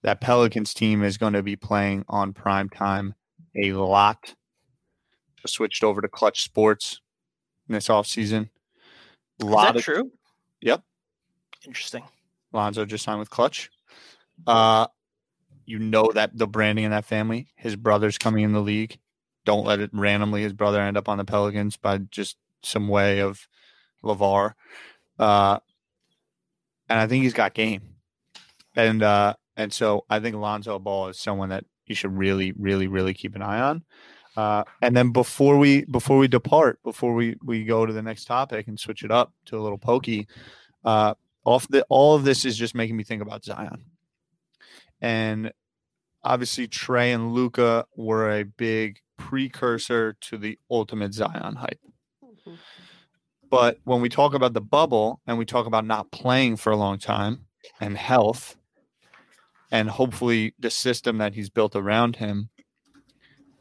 That 0.04 0.20
Pelicans 0.20 0.74
team 0.74 1.04
is 1.04 1.20
going 1.20 1.34
to 1.34 1.44
be 1.44 1.56
playing 1.56 2.06
on 2.10 2.34
prime 2.34 2.70
time 2.70 3.14
a 3.56 3.74
lot 3.74 4.34
just 5.42 5.56
switched 5.56 5.84
over 5.84 6.02
to 6.02 6.08
Clutch 6.08 6.44
Sports 6.44 7.02
in 7.68 7.74
this 7.74 7.88
offseason. 7.88 8.50
A 9.42 9.46
Is 9.46 9.50
lot 9.50 9.74
that 9.74 9.78
of 9.78 9.84
true? 9.84 10.12
Yep. 10.62 10.84
Interesting. 11.66 12.04
Lonzo 12.54 12.86
just 12.86 13.04
signed 13.04 13.20
with 13.20 13.30
Clutch. 13.30 13.70
Uh, 14.46 14.88
you 15.72 15.80
know 15.80 16.12
that 16.14 16.38
the 16.38 16.48
branding 16.48 16.84
in 16.84 16.92
that 16.92 17.06
family. 17.06 17.48
His 17.56 17.78
brother's 17.78 18.18
coming 18.18 18.44
in 18.44 18.52
the 18.52 18.60
league. 18.60 19.00
Don't 19.46 19.66
let 19.66 19.80
it 19.80 19.90
randomly 19.94 20.44
his 20.44 20.52
brother 20.54 20.82
end 20.82 20.98
up 20.98 21.08
on 21.08 21.18
the 21.18 21.24
Pelicans 21.24 21.78
by 21.78 21.98
just 21.98 22.36
some 22.62 22.90
way 22.90 23.20
of 23.22 23.48
Lavar. 24.04 24.54
Uh, 25.18 25.60
and 26.90 27.00
I 27.00 27.08
think 27.08 27.24
he's 27.24 27.34
got 27.34 27.54
game. 27.54 27.82
And 28.76 29.02
uh, 29.02 29.36
and 29.56 29.72
so 29.72 30.06
I 30.10 30.20
think 30.20 30.36
Lonzo 30.36 30.78
Ball 30.78 31.08
is 31.08 31.20
someone 31.20 31.50
that 31.50 31.64
you 31.86 31.96
should 31.96 32.18
really, 32.18 32.52
really, 32.52 32.88
really 32.88 33.14
keep 33.14 33.36
an 33.36 33.42
eye 33.42 33.62
on. 33.62 33.84
Uh, 34.36 34.64
and 34.82 34.96
then 34.96 35.12
before 35.12 35.58
we 35.58 35.86
before 35.86 36.18
we 36.18 36.28
depart, 36.28 36.84
before 36.84 37.14
we 37.14 37.38
we 37.44 37.64
go 37.64 37.86
to 37.86 37.94
the 37.94 38.02
next 38.02 38.26
topic 38.26 38.68
and 38.68 38.78
switch 38.78 39.04
it 39.04 39.12
up 39.12 39.34
to 39.46 39.58
a 39.58 39.62
little 39.62 39.78
pokey, 39.78 40.28
uh, 40.84 41.14
off 41.46 41.66
the 41.70 41.86
all 41.90 42.16
of 42.16 42.26
this 42.26 42.44
is 42.44 42.58
just 42.58 42.76
making 42.76 42.98
me 42.98 43.04
think 43.06 43.22
about 43.22 43.46
Zion. 43.46 43.86
And 45.02 45.52
obviously 46.24 46.68
Trae 46.68 47.14
and 47.14 47.34
Luka 47.34 47.86
were 47.96 48.32
a 48.32 48.44
big 48.44 49.00
precursor 49.18 50.14
to 50.22 50.38
the 50.38 50.58
ultimate 50.70 51.14
Zion 51.14 51.56
hype. 51.56 51.80
Mm-hmm. 52.24 52.56
But 53.50 53.80
when 53.84 54.02
we 54.02 54.10
talk 54.10 54.34
about 54.34 54.54
the 54.54 54.62
bubble 54.62 55.22
and 55.28 55.38
we 55.38 55.46
talk 55.46 55.66
about 55.66 55.86
not 55.86 56.12
playing 56.12 56.56
for 56.56 56.72
a 56.72 56.78
long 56.78 56.98
time 56.98 57.46
and 57.80 57.98
health 57.98 58.56
and 59.72 59.90
hopefully 59.90 60.54
the 60.58 60.70
system 60.70 61.18
that 61.18 61.34
he's 61.34 61.50
built 61.50 61.76
around 61.76 62.16
him, 62.16 62.50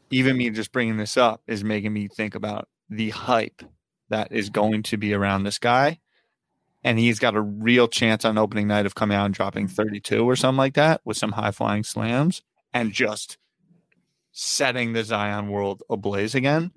even 0.09 0.37
me 0.37 0.49
just 0.49 0.71
bringing 0.71 0.97
this 0.97 1.17
up 1.17 1.41
is 1.47 1.63
making 1.63 1.93
me 1.93 2.07
think 2.07 2.35
about 2.35 2.67
the 2.89 3.09
hype 3.09 3.63
that 4.09 4.31
is 4.31 4.49
mm-hmm. 4.49 4.61
going 4.61 4.83
to 4.83 4.97
be 4.97 5.13
around 5.13 5.43
this 5.43 5.59
guy. 5.59 5.99
And 6.83 6.97
he's 6.97 7.19
got 7.19 7.35
a 7.35 7.41
real 7.41 7.87
chance 7.87 8.25
on 8.25 8.39
opening 8.39 8.67
night 8.67 8.87
of 8.87 8.95
coming 8.95 9.15
out 9.15 9.25
and 9.25 9.33
dropping 9.33 9.67
32 9.67 10.27
or 10.27 10.35
something 10.35 10.57
like 10.57 10.73
that 10.73 11.01
with 11.05 11.15
some 11.15 11.33
high 11.33 11.51
flying 11.51 11.83
slams 11.83 12.41
and 12.73 12.91
just 12.91 13.37
setting 14.31 14.93
the 14.93 15.03
Zion 15.03 15.49
world 15.49 15.83
ablaze 15.89 16.35
again. 16.35 16.71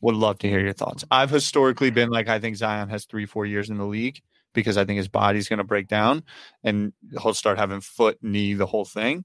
Would 0.00 0.14
love 0.14 0.38
to 0.38 0.48
hear 0.48 0.60
your 0.60 0.72
thoughts. 0.72 1.04
I've 1.10 1.30
historically 1.30 1.90
been 1.90 2.10
like, 2.10 2.28
I 2.28 2.38
think 2.38 2.56
Zion 2.56 2.88
has 2.88 3.04
three, 3.04 3.26
four 3.26 3.46
years 3.46 3.70
in 3.70 3.78
the 3.78 3.86
league 3.86 4.20
because 4.54 4.76
I 4.76 4.84
think 4.84 4.98
his 4.98 5.08
body's 5.08 5.48
going 5.48 5.58
to 5.58 5.64
break 5.64 5.88
down 5.88 6.22
and 6.62 6.92
he'll 7.20 7.34
start 7.34 7.58
having 7.58 7.80
foot, 7.80 8.18
knee, 8.22 8.54
the 8.54 8.66
whole 8.66 8.84
thing. 8.84 9.24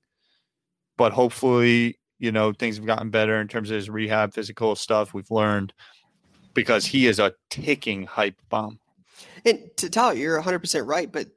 But 0.97 1.13
hopefully, 1.13 1.99
you 2.19 2.31
know, 2.31 2.53
things 2.53 2.77
have 2.77 2.85
gotten 2.85 3.09
better 3.09 3.39
in 3.39 3.47
terms 3.47 3.69
of 3.69 3.75
his 3.75 3.89
rehab, 3.89 4.33
physical 4.33 4.75
stuff 4.75 5.13
we've 5.13 5.29
learned 5.29 5.73
because 6.53 6.85
he 6.85 7.05
is 7.05 7.19
a 7.19 7.33
ticking 7.49 8.05
hype 8.05 8.41
bomb. 8.49 8.79
And 9.45 9.69
to 9.77 9.89
tell 9.89 10.13
you're 10.13 10.41
100% 10.41 10.87
right, 10.87 11.11
but 11.11 11.27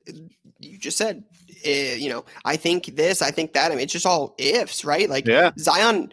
you 0.58 0.78
just 0.78 0.96
said, 0.98 1.24
uh, 1.66 1.70
you 1.70 2.08
know, 2.08 2.24
I 2.44 2.56
think 2.56 2.96
this, 2.96 3.22
I 3.22 3.30
think 3.30 3.52
that. 3.52 3.70
I 3.70 3.74
mean, 3.74 3.84
it's 3.84 3.92
just 3.92 4.06
all 4.06 4.34
ifs, 4.38 4.84
right? 4.84 5.08
Like 5.08 5.26
Yeah. 5.26 5.52
Zion, 5.58 6.12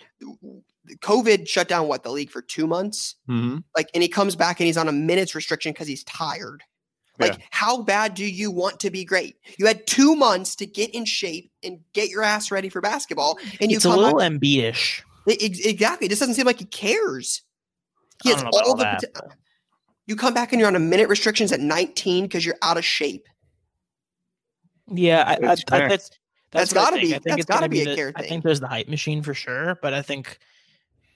COVID 0.99 1.47
shut 1.47 1.67
down 1.67 1.87
what 1.87 2.03
the 2.03 2.11
league 2.11 2.31
for 2.31 2.41
two 2.41 2.67
months. 2.67 3.15
Mm-hmm. 3.29 3.59
Like, 3.75 3.89
and 3.93 4.01
he 4.01 4.09
comes 4.09 4.35
back 4.35 4.59
and 4.59 4.67
he's 4.67 4.77
on 4.77 4.87
a 4.87 4.93
minutes 4.93 5.35
restriction 5.35 5.71
because 5.71 5.87
he's 5.87 6.03
tired. 6.03 6.63
Like, 7.19 7.41
how 7.49 7.81
bad 7.81 8.13
do 8.13 8.23
you 8.23 8.51
want 8.51 8.79
to 8.81 8.91
be 8.91 9.03
great? 9.03 9.37
You 9.57 9.65
had 9.65 9.87
two 9.87 10.15
months 10.15 10.55
to 10.57 10.67
get 10.67 10.91
in 10.93 11.03
shape 11.05 11.51
and 11.63 11.79
get 11.93 12.09
your 12.09 12.21
ass 12.21 12.51
ready 12.51 12.69
for 12.69 12.79
basketball, 12.79 13.39
and 13.59 13.71
you 13.71 13.77
it's 13.77 13.85
a 13.85 13.89
come 13.89 13.97
little 13.97 14.19
back. 14.19 14.31
Embiid-ish. 14.31 15.03
Exactly. 15.25 16.05
It 16.05 16.09
just 16.09 16.19
doesn't 16.19 16.35
seem 16.35 16.45
like 16.45 16.59
he 16.59 16.65
cares. 16.65 17.41
He 18.23 18.29
I 18.29 18.33
has 18.33 18.43
don't 18.43 18.53
know 18.53 18.59
about 18.59 18.65
all 18.65 18.69
all 18.69 18.77
the. 18.77 18.83
that, 18.83 19.13
pot- 19.13 19.35
You 20.07 20.15
come 20.15 20.33
back 20.33 20.51
and 20.53 20.59
you're 20.59 20.67
on 20.69 20.75
a 20.75 20.79
minute 20.79 21.09
restrictions 21.09 21.51
at 21.51 21.59
19 21.59 22.23
because 22.25 22.45
you're 22.45 22.57
out 22.61 22.77
of 22.77 22.85
shape. 22.85 23.25
Yeah, 24.89 25.23
I, 25.27 25.33
I, 25.45 25.51
I, 25.51 25.87
that's 25.89 26.09
That's 26.51 26.73
what 26.73 26.79
I 26.81 26.83
gotta 26.91 27.01
be- 27.01 27.07
I 27.07 27.19
think 27.19 27.23
that's 27.25 27.37
it's 27.39 27.45
gonna 27.45 27.59
gotta 27.61 27.69
be 27.69 27.81
a 27.81 27.85
the- 27.85 27.95
care 27.95 28.13
I 28.15 28.23
think 28.23 28.43
there's 28.43 28.61
the 28.61 28.67
hype 28.67 28.87
machine 28.87 29.21
for 29.21 29.33
sure, 29.33 29.77
but 29.81 29.93
I 29.93 30.01
think 30.01 30.39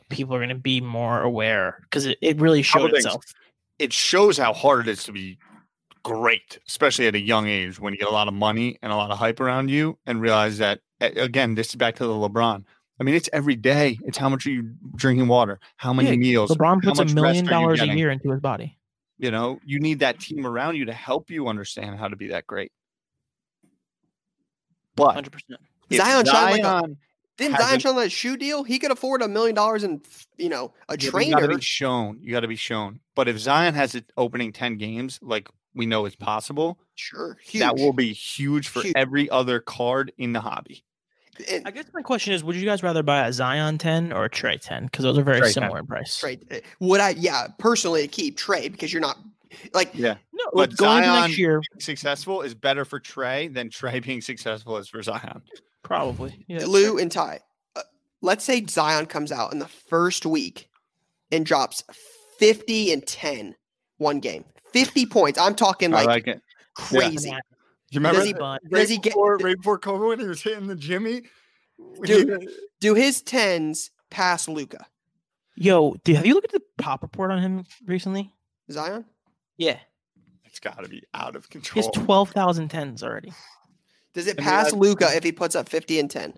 people 0.10 0.36
are 0.36 0.40
going 0.40 0.50
to 0.50 0.56
be 0.56 0.82
more 0.82 1.22
aware 1.22 1.78
because 1.84 2.06
it, 2.06 2.18
it 2.22 2.40
really 2.42 2.64
Couple 2.64 2.82
showed 2.82 2.92
things. 2.92 3.06
itself. 3.06 3.24
It 3.80 3.94
shows 3.94 4.38
how 4.38 4.52
hard 4.52 4.88
it 4.88 4.92
is 4.92 5.06
to 5.06 5.14
be 5.14 5.38
great, 6.04 6.60
especially 6.68 7.08
at 7.08 7.16
a 7.16 7.20
young 7.20 7.48
age 7.48 7.80
when 7.80 7.94
you 7.94 8.00
get 8.00 8.10
a 8.10 8.12
lot 8.12 8.28
of 8.28 8.34
money 8.34 8.78
and 8.82 8.92
a 8.92 8.96
lot 8.98 9.10
of 9.10 9.18
hype 9.18 9.40
around 9.40 9.70
you 9.70 9.98
and 10.06 10.20
realize 10.22 10.58
that, 10.58 10.82
again, 11.00 11.56
this 11.56 11.70
is 11.70 11.76
back 11.76 11.96
to 11.96 12.06
the 12.06 12.12
LeBron. 12.14 12.66
I 13.00 13.04
mean, 13.04 13.16
it's 13.16 13.30
every 13.32 13.56
day. 13.56 13.98
It's 14.04 14.18
how 14.18 14.28
much 14.28 14.46
are 14.46 14.52
you 14.52 14.74
drinking 14.98 15.30
water? 15.30 15.60
How 15.78 15.94
many 15.94 16.10
Yeah, 16.10 16.16
meals? 16.18 16.52
LeBron 16.52 16.84
puts 16.84 17.00
a 17.00 17.06
million 17.06 17.24
rest 17.24 17.40
are 17.40 17.44
you 17.46 17.50
dollars 17.50 17.82
a 17.82 17.88
year 17.88 18.12
into 18.12 18.30
his 18.32 18.42
body. 18.42 18.78
You 19.22 19.30
know, 19.30 19.60
you 19.64 19.80
need 19.80 20.00
that 20.00 20.20
team 20.20 20.48
around 20.48 20.76
you 20.78 20.86
to 20.86 20.94
help 20.94 21.30
you 21.30 21.48
understand 21.48 21.98
how 22.00 22.08
to 22.08 22.16
be 22.16 22.30
that 22.30 22.48
great. 22.48 22.72
But 24.96 25.14
Hundred 25.14 25.32
percent. 25.32 25.60
if 25.90 25.98
Zion 25.98 26.26
shined 26.26 26.52
like 26.52 26.62
a- 26.62 26.64
Zion 26.64 26.98
Didn't 27.38 27.52
Zion 27.54 27.62
hasn't- 27.64 27.82
show 27.84 27.94
that 28.00 28.12
shoe 28.12 28.36
deal? 28.36 28.64
He 28.64 28.80
could 28.80 28.92
afford 28.92 29.22
a 29.22 29.28
million 29.28 29.56
dollars 29.56 29.84
and 29.84 30.04
you 30.38 30.50
know 30.50 30.74
a 30.90 30.98
Yeah, 31.00 31.12
but 31.12 31.26
You 31.26 31.32
got 31.34 31.40
to 31.42 31.46
trainer. 31.46 31.56
be 31.60 31.62
shown. 31.62 32.20
You 32.22 32.32
got 32.32 32.40
to 32.42 32.48
be 32.48 32.56
shown. 32.56 33.00
But 33.16 33.28
if 33.28 33.38
Zion 33.38 33.74
has 33.76 33.94
it 33.96 34.12
opening 34.18 34.52
ten 34.52 34.78
games, 34.78 35.20
like 35.22 35.48
we 35.76 35.86
know 35.86 36.06
is 36.06 36.16
possible, 36.16 36.80
Sure, 36.96 37.38
huge. 37.44 37.62
that 37.62 37.76
will 37.76 37.94
be 37.94 38.14
huge 38.14 38.68
for 38.68 38.82
Huge. 38.82 38.94
every 38.96 39.30
other 39.30 39.60
card 39.60 40.12
in 40.18 40.34
the 40.34 40.42
hobby. 40.42 40.84
And- 41.50 41.68
I 41.68 41.72
guess 41.72 41.86
my 41.94 42.02
question 42.02 42.34
is: 42.34 42.44
Would 42.44 42.56
you 42.56 42.66
guys 42.66 42.84
rather 42.84 43.04
buy 43.04 43.26
a 43.28 43.34
Zion 43.34 43.78
ten 43.78 44.12
or 44.14 44.26
a 44.26 44.30
Trae 44.30 44.60
ten? 44.60 44.86
Because 44.86 45.04
those 45.04 45.18
are 45.18 45.24
very 45.24 45.40
Trae 45.42 45.46
10. 45.46 45.54
similar 45.54 45.80
in 45.80 45.88
price. 45.88 46.18
Trade. 46.18 46.46
uh, 46.52 46.58
Would 46.80 47.00
I? 47.02 47.10
Yeah, 47.12 47.48
personally, 47.58 48.08
keep 48.08 48.38
trade 48.38 48.72
because 48.74 48.92
you're 48.94 49.02
not 49.02 49.18
like 49.74 49.92
Yeah. 49.94 50.16
No, 50.34 50.46
But 50.54 50.70
but 50.72 50.78
going 50.78 51.04
Zion- 51.04 51.22
next 51.28 51.38
year, 51.38 51.62
Successful 51.80 52.42
is 52.42 52.54
better 52.54 52.86
for 52.86 53.00
Trae 53.00 53.54
than 53.54 53.70
Trae 53.70 54.04
being 54.04 54.22
successful 54.22 54.78
is 54.78 54.88
for 54.90 55.02
Zion. 55.02 55.42
probably. 55.84 56.46
Yeah, 56.48 56.66
Lou 56.66 56.94
fair. 56.96 57.02
and 57.04 57.12
Ty. 57.12 57.40
Uh, 57.76 57.82
let's 58.22 58.44
say 58.46 58.66
Zion 58.66 59.06
comes 59.08 59.32
out 59.32 59.52
in 59.54 59.60
the 59.60 59.68
first 59.68 60.26
week 60.26 60.70
and 61.32 61.46
drops 61.46 61.84
50 62.40 62.92
and 62.94 63.06
10 63.06 63.56
one 63.98 64.20
game. 64.20 64.46
50 64.74 65.06
points. 65.06 65.38
I'm 65.40 65.56
talking 65.56 65.94
I 65.94 65.98
like, 65.98 66.08
like 66.08 66.28
it. 66.28 66.42
crazy. 66.76 67.30
Fanatic. 67.30 67.44
You 67.92 68.00
remember 68.00 68.20
Does 68.20 68.28
he- 68.28 68.34
that- 68.34 68.42
right 68.42 68.60
Does 68.72 68.90
he 68.90 68.98
get 68.98 69.12
before, 69.12 69.38
right 69.38 69.58
before 69.58 69.78
COVID 69.80 70.08
when 70.08 70.20
he 70.20 70.28
was 70.28 70.42
hitting 70.42 70.68
the 70.68 70.76
Jimmy? 70.76 71.24
Dude. 72.04 72.48
do 72.80 72.94
his 72.96 73.22
10s 73.24 73.90
pass 74.10 74.48
Luka? 74.48 74.86
Yo, 75.56 75.96
dude, 76.04 76.16
have 76.16 76.26
you 76.26 76.34
looked 76.36 76.54
at 76.54 76.60
the 76.60 76.84
pop 76.84 77.02
report 77.04 77.32
on 77.32 77.40
him 77.40 77.66
recently? 77.86 78.32
Zion? 78.72 79.06
Yeah. 79.58 79.80
it's 80.46 80.60
got 80.60 80.84
to 80.84 80.90
be 80.90 81.04
out 81.14 81.36
of 81.38 81.46
He 81.52 81.60
has 81.60 81.88
control. 81.88 81.92
12,000 82.06 82.68
tens 82.70 83.04
already. 83.04 83.32
Does 84.14 84.28
it 84.28 84.38
I 84.38 84.42
mean, 84.42 84.50
pass 84.50 84.74
I- 84.74 84.76
Luka 84.78 85.16
if 85.16 85.24
he 85.24 85.32
puts 85.32 85.56
up 85.56 85.70
50 85.70 86.00
and 86.00 86.10
10? 86.12 86.34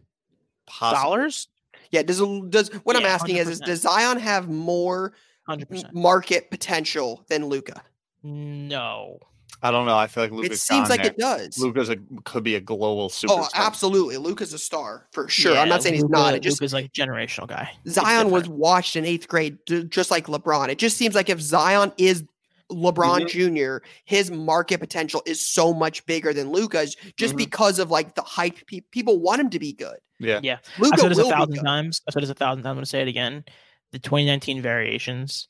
Possible. 0.68 1.02
Dollars? 1.02 1.48
Yeah, 1.92 2.04
does 2.04 2.20
does 2.50 2.70
what 2.84 2.96
I'm 2.96 3.02
Yeah, 3.04 3.08
asking 3.10 3.36
is, 3.38 3.48
is 3.50 3.60
does 3.60 3.82
Zion 3.82 4.20
have 4.20 4.50
more 4.50 5.13
100%. 5.50 5.94
market 5.94 6.50
potential 6.52 7.24
than 7.28 7.46
Luka? 7.48 7.84
No. 8.24 9.20
I 9.62 9.72
don't 9.72 9.86
know. 9.86 9.98
I 9.98 10.08
feel 10.08 10.28
like 10.28 10.52
It 10.52 10.58
seems 10.60 10.89
like 10.89 11.04
there. 11.04 11.12
it 11.12 11.18
does. 11.18 11.58
Luka's 11.60 11.89
a 11.89 11.98
could 12.26 12.44
be 12.44 12.56
a 12.56 12.60
global 12.62 13.10
superstar. 13.10 13.30
Oh, 13.44 13.48
absolutely. 13.56 14.18
Luka's 14.18 14.54
a 14.54 14.58
star 14.60 15.08
for 15.12 15.30
sure. 15.30 15.54
Yeah, 15.54 15.62
I'm 15.62 15.70
not 15.70 15.84
saying 15.84 15.96
he's 15.96 16.04
not. 16.10 16.34
It 16.34 16.42
just 16.42 16.60
Luka's 16.60 16.74
like 16.74 16.86
a 16.86 16.89
generational 16.89 17.48
guy. 17.48 17.72
Zion 17.88 18.30
was 18.32 18.48
watched 18.50 18.96
in 18.96 19.06
eighth 19.06 19.28
grade, 19.28 19.58
just 19.89 20.12
like 20.12 20.28
LeBron. 20.28 20.70
It 20.70 20.80
just 20.80 20.98
seems 20.98 21.16
like 21.16 21.30
if 21.30 21.39
Zion 21.39 21.94
is 21.98 22.24
LeBron 22.72 23.28
Jr., 23.28 23.86
his 24.06 24.32
market 24.32 24.80
potential 24.80 25.22
is 25.26 25.46
so 25.46 25.74
much 25.74 26.06
bigger 26.06 26.34
than 26.34 26.52
Luka's, 26.52 26.96
just 27.18 27.36
Mhm. 27.36 27.38
because 27.38 27.80
of 27.80 27.92
like 27.92 28.16
the 28.16 28.22
hype. 28.24 28.66
Pe- 28.68 28.82
people 28.92 29.20
want 29.20 29.39
him 29.42 29.50
to 29.52 29.60
be 29.60 29.74
good. 29.74 29.98
Yeah. 30.20 30.39
Yeah. 30.44 30.58
Luka 30.80 30.96
I've 30.96 31.02
Luka 31.02 31.02
said 31.02 31.10
this 31.12 31.18
a 31.20 31.30
thousand 31.30 31.56
times. 31.63 32.02
I've 32.08 32.13
said 32.13 32.24
this 32.24 32.30
a 32.30 32.34
thousand 32.34 32.63
times. 32.63 32.70
I'm 32.72 32.76
going 32.78 32.84
to 32.86 32.89
say 32.89 33.02
it 33.02 33.08
again. 33.08 33.44
The 33.92 34.00
2019 34.00 34.62
variations, 34.62 35.48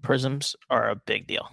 prizms 0.00 0.54
are 0.70 0.88
a 0.90 0.96
big 0.96 1.26
deal. 1.26 1.50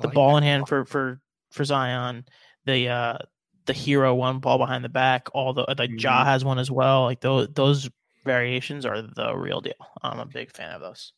The 0.00 0.08
like 0.08 0.14
ball 0.14 0.32
that. 0.32 0.38
in 0.38 0.42
hand 0.44 0.68
for 0.68 0.84
for 0.84 1.20
for 1.50 1.64
Zion, 1.64 2.24
the 2.64 2.88
uh 2.88 3.18
the 3.66 3.72
hero 3.72 4.14
one 4.14 4.38
ball 4.38 4.58
behind 4.58 4.84
the 4.84 4.88
back, 4.88 5.28
all 5.34 5.52
the 5.52 5.64
like 5.78 5.90
Ja 6.00 6.22
Mhm. 6.22 6.26
has 6.26 6.44
one 6.44 6.58
as 6.58 6.70
well. 6.70 7.04
Like 7.04 7.20
those 7.20 7.48
those 7.54 7.90
variations 8.24 8.84
are 8.86 9.02
the 9.02 9.36
real 9.36 9.60
deal. 9.60 9.74
I'm 10.02 10.18
a 10.20 10.26
big 10.26 10.50
fan 10.52 10.72
of 10.72 10.80
those. 10.80 11.12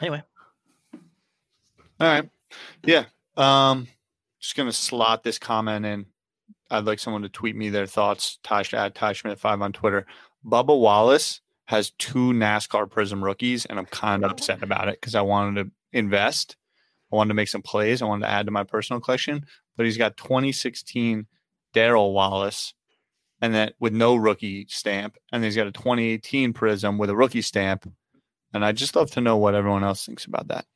Anyway, 0.00 0.22
All 0.94 1.00
right. 2.08 2.28
Yeah. 2.84 3.04
Um, 3.36 3.86
just 4.40 4.56
gonna 4.56 4.72
slot 4.72 5.22
this 5.22 5.38
comment 5.38 5.86
in. 5.86 6.06
I'd 6.70 6.84
like 6.84 6.98
someone 6.98 7.22
to 7.22 7.28
tweet 7.28 7.54
me 7.54 7.68
their 7.68 7.86
thoughts. 7.86 8.38
Tosh 8.42 8.74
at 8.74 8.94
Ty 8.94 9.12
Schmidt 9.12 9.38
five 9.38 9.60
on 9.62 9.72
Twitter. 9.72 10.06
Bubba 10.44 10.78
Wallace 10.78 11.40
has 11.66 11.90
two 11.90 12.32
NASCAR 12.32 12.88
Prizm 12.88 13.22
rookies, 13.22 13.66
and 13.66 13.78
I'm 13.78 13.86
kind 13.86 14.24
of 14.24 14.32
upset 14.32 14.62
about 14.62 14.88
it 14.88 15.00
because 15.00 15.14
I 15.14 15.20
wanted 15.22 15.62
to 15.64 15.70
invest. 15.92 16.56
I 17.12 17.16
wanted 17.16 17.28
to 17.28 17.34
make 17.34 17.48
some 17.48 17.62
plays. 17.62 18.02
I 18.02 18.06
wanted 18.06 18.26
to 18.26 18.32
add 18.32 18.46
to 18.46 18.52
my 18.52 18.64
personal 18.64 19.00
collection, 19.00 19.44
but 19.76 19.86
he's 19.86 19.98
got 19.98 20.16
2016 20.16 21.26
Darrell 21.72 22.12
Wallace, 22.12 22.74
and 23.40 23.54
that 23.54 23.74
with 23.80 23.92
no 23.92 24.14
rookie 24.14 24.66
stamp, 24.68 25.16
and 25.32 25.42
then 25.42 25.48
he's 25.48 25.56
got 25.56 25.66
a 25.66 25.72
2018 25.72 26.52
Prizm 26.52 26.98
with 26.98 27.10
a 27.10 27.16
rookie 27.16 27.42
stamp. 27.42 27.90
And 28.54 28.64
I 28.64 28.72
just 28.72 28.94
love 28.94 29.10
to 29.12 29.20
know 29.20 29.38
what 29.38 29.54
everyone 29.54 29.82
else 29.82 30.04
thinks 30.04 30.26
about 30.26 30.48
that. 30.48 30.66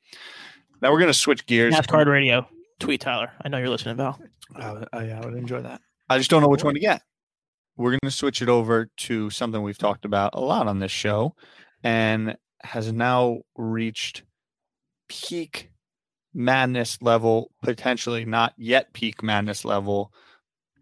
Now 0.80 0.92
we're 0.92 0.98
going 0.98 1.12
to 1.12 1.14
switch 1.14 1.46
gears. 1.46 1.74
NASCAR 1.74 2.06
radio. 2.06 2.48
Tweet 2.78 3.00
Tyler. 3.00 3.32
I 3.42 3.48
know 3.48 3.58
you're 3.58 3.68
listening, 3.68 3.96
Val. 3.96 4.20
I 4.54 4.72
would, 4.72 4.88
I, 4.92 5.10
I 5.10 5.20
would 5.24 5.34
enjoy 5.34 5.62
that. 5.62 5.80
I 6.08 6.18
just 6.18 6.30
don't 6.30 6.42
know 6.42 6.48
which 6.48 6.64
one 6.64 6.74
to 6.74 6.80
get. 6.80 7.02
We're 7.76 7.90
going 7.90 8.00
to 8.04 8.10
switch 8.10 8.40
it 8.40 8.48
over 8.48 8.90
to 8.96 9.30
something 9.30 9.62
we've 9.62 9.78
talked 9.78 10.04
about 10.04 10.34
a 10.34 10.40
lot 10.40 10.66
on 10.68 10.78
this 10.78 10.92
show 10.92 11.34
and 11.82 12.36
has 12.62 12.92
now 12.92 13.38
reached 13.56 14.22
peak 15.08 15.70
madness 16.34 17.00
level, 17.00 17.50
potentially 17.62 18.24
not 18.24 18.52
yet 18.56 18.92
peak 18.92 19.22
madness 19.22 19.64
level, 19.64 20.12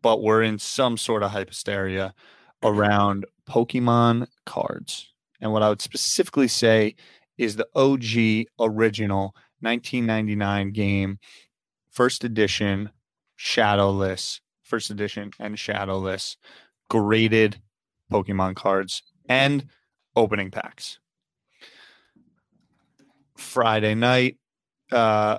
but 0.02 0.22
we're 0.22 0.42
in 0.42 0.58
some 0.58 0.96
sort 0.96 1.22
of 1.22 1.32
hysteria 1.32 2.14
around 2.62 3.24
Pokemon 3.48 4.26
cards. 4.46 5.12
And 5.40 5.52
what 5.52 5.62
I 5.62 5.68
would 5.68 5.82
specifically 5.82 6.48
say 6.48 6.94
is 7.38 7.56
the 7.56 7.68
OG 7.74 8.46
original 8.60 9.34
1999 9.60 10.72
game, 10.72 11.18
first 11.90 12.24
edition, 12.24 12.90
shadowless, 13.36 14.40
first 14.62 14.90
edition 14.90 15.30
and 15.38 15.58
shadowless, 15.58 16.36
graded 16.88 17.60
Pokemon 18.10 18.56
cards 18.56 19.02
and 19.28 19.68
opening 20.16 20.50
packs. 20.50 20.98
Friday 23.36 23.94
night, 23.94 24.38
uh, 24.92 25.38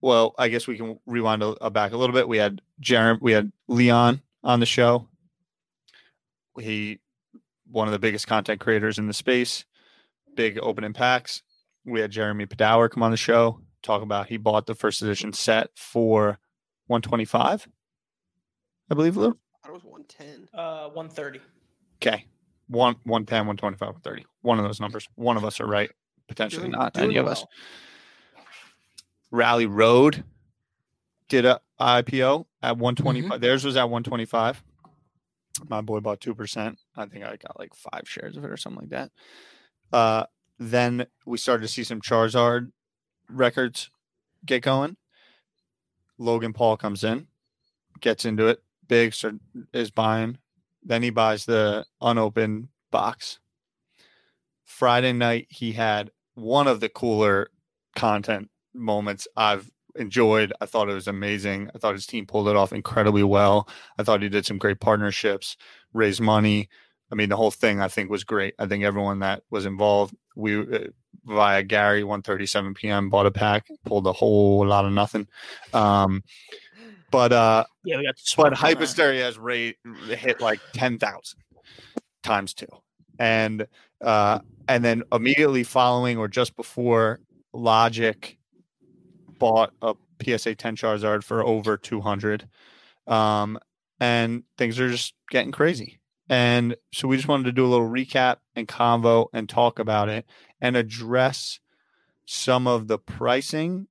well, 0.00 0.34
I 0.38 0.48
guess 0.48 0.66
we 0.66 0.76
can 0.76 0.98
rewind 1.06 1.42
a, 1.42 1.48
a 1.64 1.70
back 1.70 1.92
a 1.92 1.96
little 1.96 2.14
bit. 2.14 2.28
We 2.28 2.38
had 2.38 2.60
Jeremy, 2.80 3.18
we 3.22 3.32
had 3.32 3.52
Leon 3.66 4.22
on 4.44 4.60
the 4.60 4.66
show. 4.66 5.08
He, 6.58 7.00
one 7.70 7.88
of 7.88 7.92
the 7.92 7.98
biggest 7.98 8.26
content 8.26 8.60
creators 8.60 8.98
in 8.98 9.06
the 9.06 9.12
space, 9.12 9.64
big 10.34 10.58
opening 10.60 10.92
packs. 10.92 11.42
We 11.84 12.00
had 12.00 12.10
Jeremy 12.10 12.46
Padower 12.46 12.90
come 12.90 13.02
on 13.02 13.10
the 13.10 13.16
show, 13.16 13.60
talk 13.82 14.02
about 14.02 14.28
he 14.28 14.36
bought 14.36 14.66
the 14.66 14.74
first 14.74 15.02
edition 15.02 15.32
set 15.32 15.70
for 15.76 16.38
125, 16.88 17.68
I 18.90 18.94
believe, 18.94 19.16
Lou. 19.16 19.28
I 19.28 19.30
thought 19.62 19.70
it 19.70 19.72
was 19.72 19.84
110. 19.84 20.48
Uh, 20.52 20.88
130. 20.88 21.40
Okay. 21.96 22.24
One, 22.68 22.96
110, 23.04 23.46
125, 23.46 23.80
130. 23.80 24.26
One 24.42 24.58
of 24.58 24.64
those 24.64 24.80
numbers. 24.80 25.08
One 25.14 25.36
of 25.36 25.44
us 25.44 25.60
are 25.60 25.66
right, 25.66 25.90
potentially 26.28 26.62
Doing- 26.68 26.72
not 26.72 26.94
doing 26.94 27.06
any 27.10 27.16
of 27.16 27.26
us. 27.26 27.44
Rally 29.30 29.66
Road 29.66 30.24
did 31.28 31.44
a 31.44 31.60
IPO 31.80 32.46
at 32.62 32.72
Mm-hmm. 32.74 32.80
125. 32.82 33.40
Theirs 33.40 33.64
was 33.64 33.76
at 33.76 33.84
125. 33.84 34.62
My 35.68 35.80
boy 35.80 36.00
bought 36.00 36.20
2%. 36.20 36.76
I 36.96 37.06
think 37.06 37.24
I 37.24 37.36
got 37.36 37.58
like 37.58 37.74
five 37.74 38.02
shares 38.08 38.36
of 38.36 38.44
it 38.44 38.50
or 38.50 38.56
something 38.56 38.82
like 38.82 38.90
that. 38.90 39.10
Uh, 39.92 40.24
then 40.58 41.06
we 41.26 41.36
started 41.38 41.62
to 41.62 41.68
see 41.68 41.84
some 41.84 42.00
Charizard 42.00 42.72
records 43.28 43.90
get 44.46 44.62
going. 44.62 44.96
Logan 46.16 46.52
Paul 46.52 46.76
comes 46.76 47.04
in, 47.04 47.26
gets 48.00 48.24
into 48.24 48.46
it. 48.46 48.62
Big 48.86 49.14
is 49.72 49.90
buying. 49.90 50.38
Then 50.82 51.02
he 51.02 51.10
buys 51.10 51.44
the 51.44 51.84
unopened 52.00 52.68
box. 52.90 53.38
Friday 54.64 55.12
night, 55.12 55.46
he 55.50 55.72
had 55.72 56.10
one 56.38 56.68
of 56.68 56.80
the 56.80 56.88
cooler 56.88 57.50
content 57.96 58.48
moments 58.74 59.26
I've 59.36 59.70
enjoyed. 59.96 60.52
I 60.60 60.66
thought 60.66 60.88
it 60.88 60.94
was 60.94 61.08
amazing. 61.08 61.70
I 61.74 61.78
thought 61.78 61.94
his 61.94 62.06
team 62.06 62.26
pulled 62.26 62.48
it 62.48 62.56
off 62.56 62.72
incredibly 62.72 63.24
well. 63.24 63.68
I 63.98 64.02
thought 64.02 64.22
he 64.22 64.28
did 64.28 64.46
some 64.46 64.58
great 64.58 64.80
partnerships, 64.80 65.56
raised 65.92 66.20
money. 66.20 66.68
I 67.10 67.14
mean, 67.14 67.28
the 67.28 67.36
whole 67.36 67.50
thing 67.50 67.80
I 67.80 67.88
think 67.88 68.10
was 68.10 68.24
great. 68.24 68.54
I 68.58 68.66
think 68.66 68.84
everyone 68.84 69.20
that 69.20 69.42
was 69.50 69.66
involved, 69.66 70.14
we 70.36 70.60
uh, 70.60 70.88
via 71.24 71.62
Gary, 71.62 72.02
1:37 72.02 72.76
p.m. 72.76 73.10
bought 73.10 73.26
a 73.26 73.30
pack, 73.30 73.66
pulled 73.84 74.06
a 74.06 74.12
whole 74.12 74.66
lot 74.66 74.84
of 74.84 74.92
nothing. 74.92 75.26
Um, 75.72 76.22
but 77.10 77.32
uh, 77.32 77.64
Yeah, 77.84 77.98
we 77.98 78.04
got 78.04 78.16
but 78.36 78.52
on 78.52 78.58
hypersteria 78.58 79.22
has 79.22 79.38
rate 79.38 79.76
hit 80.08 80.40
like 80.40 80.60
10,000 80.74 81.40
times 82.22 82.54
two. 82.54 82.66
And 83.18 83.66
uh 84.00 84.40
and 84.68 84.84
then 84.84 85.02
immediately 85.12 85.64
following 85.64 86.18
or 86.18 86.28
just 86.28 86.56
before 86.56 87.20
Logic 87.52 88.38
bought 89.38 89.72
a 89.80 89.94
PSA 90.22 90.54
10 90.54 90.76
Charizard 90.76 91.24
for 91.24 91.44
over 91.44 91.76
200. 91.76 92.48
Um 93.06 93.58
and 94.00 94.44
things 94.56 94.78
are 94.78 94.90
just 94.90 95.14
getting 95.30 95.52
crazy. 95.52 95.98
And 96.28 96.76
so 96.92 97.08
we 97.08 97.16
just 97.16 97.28
wanted 97.28 97.44
to 97.44 97.52
do 97.52 97.64
a 97.64 97.68
little 97.68 97.88
recap 97.88 98.36
and 98.54 98.68
convo 98.68 99.28
and 99.32 99.48
talk 99.48 99.78
about 99.78 100.08
it 100.08 100.26
and 100.60 100.76
address 100.76 101.58
some 102.26 102.66
of 102.66 102.86
the 102.86 102.98
pricing 102.98 103.88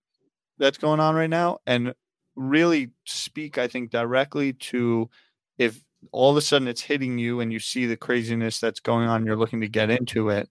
that's 0.60 0.78
going 0.78 1.00
on 1.00 1.16
right 1.16 1.30
now 1.30 1.58
and 1.66 1.94
really 2.36 2.92
speak, 3.06 3.58
I 3.58 3.68
think, 3.68 3.90
directly 3.90 4.54
to 4.54 5.10
if 5.58 5.82
all 6.12 6.32
of 6.32 6.38
a 6.38 6.42
sudden 6.42 6.68
it's 6.68 6.82
hitting 6.82 7.18
you 7.18 7.40
and 7.40 7.52
you 7.52 7.60
see 7.60 7.86
the 7.86 7.98
craziness 7.98 8.60
that's 8.60 8.80
going 8.80 9.08
on, 9.08 9.26
you're 9.26 9.36
looking 9.36 9.62
to 9.62 9.68
get 9.68 9.90
into 9.90 10.30
it, 10.30 10.50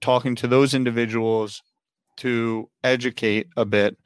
talking 0.00 0.34
to 0.36 0.46
those 0.46 0.74
individuals 0.74 1.62
to 2.16 2.68
educate 2.82 3.48
a 3.56 3.64
bit. 3.64 3.96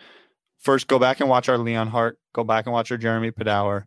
First, 0.59 0.88
go 0.88 0.98
back 0.98 1.20
and 1.20 1.29
watch 1.29 1.48
our 1.48 1.57
Leonhart, 1.57 2.14
go 2.33 2.44
back 2.44 2.66
and 2.66 2.72
watch 2.72 2.90
our 2.90 2.98
Jeremy 2.98 3.31
Padower 3.31 3.85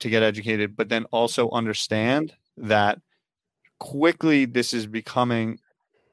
to 0.00 0.10
get 0.10 0.22
educated, 0.22 0.76
but 0.76 0.88
then 0.88 1.04
also 1.06 1.50
understand 1.50 2.34
that 2.56 2.98
quickly 3.78 4.44
this 4.44 4.72
is 4.74 4.86
becoming, 4.86 5.58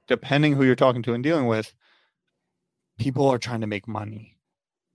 depending 0.08 0.56
who 0.56 0.64
you're 0.64 0.76
talking 0.76 1.04
to 1.04 1.14
and 1.14 1.24
dealing 1.24 1.48
with, 1.48 1.74
people 2.98 3.28
are 3.28 3.38
trying 3.38 3.62
to 3.62 3.68
make 3.68 3.88
money. 3.88 4.36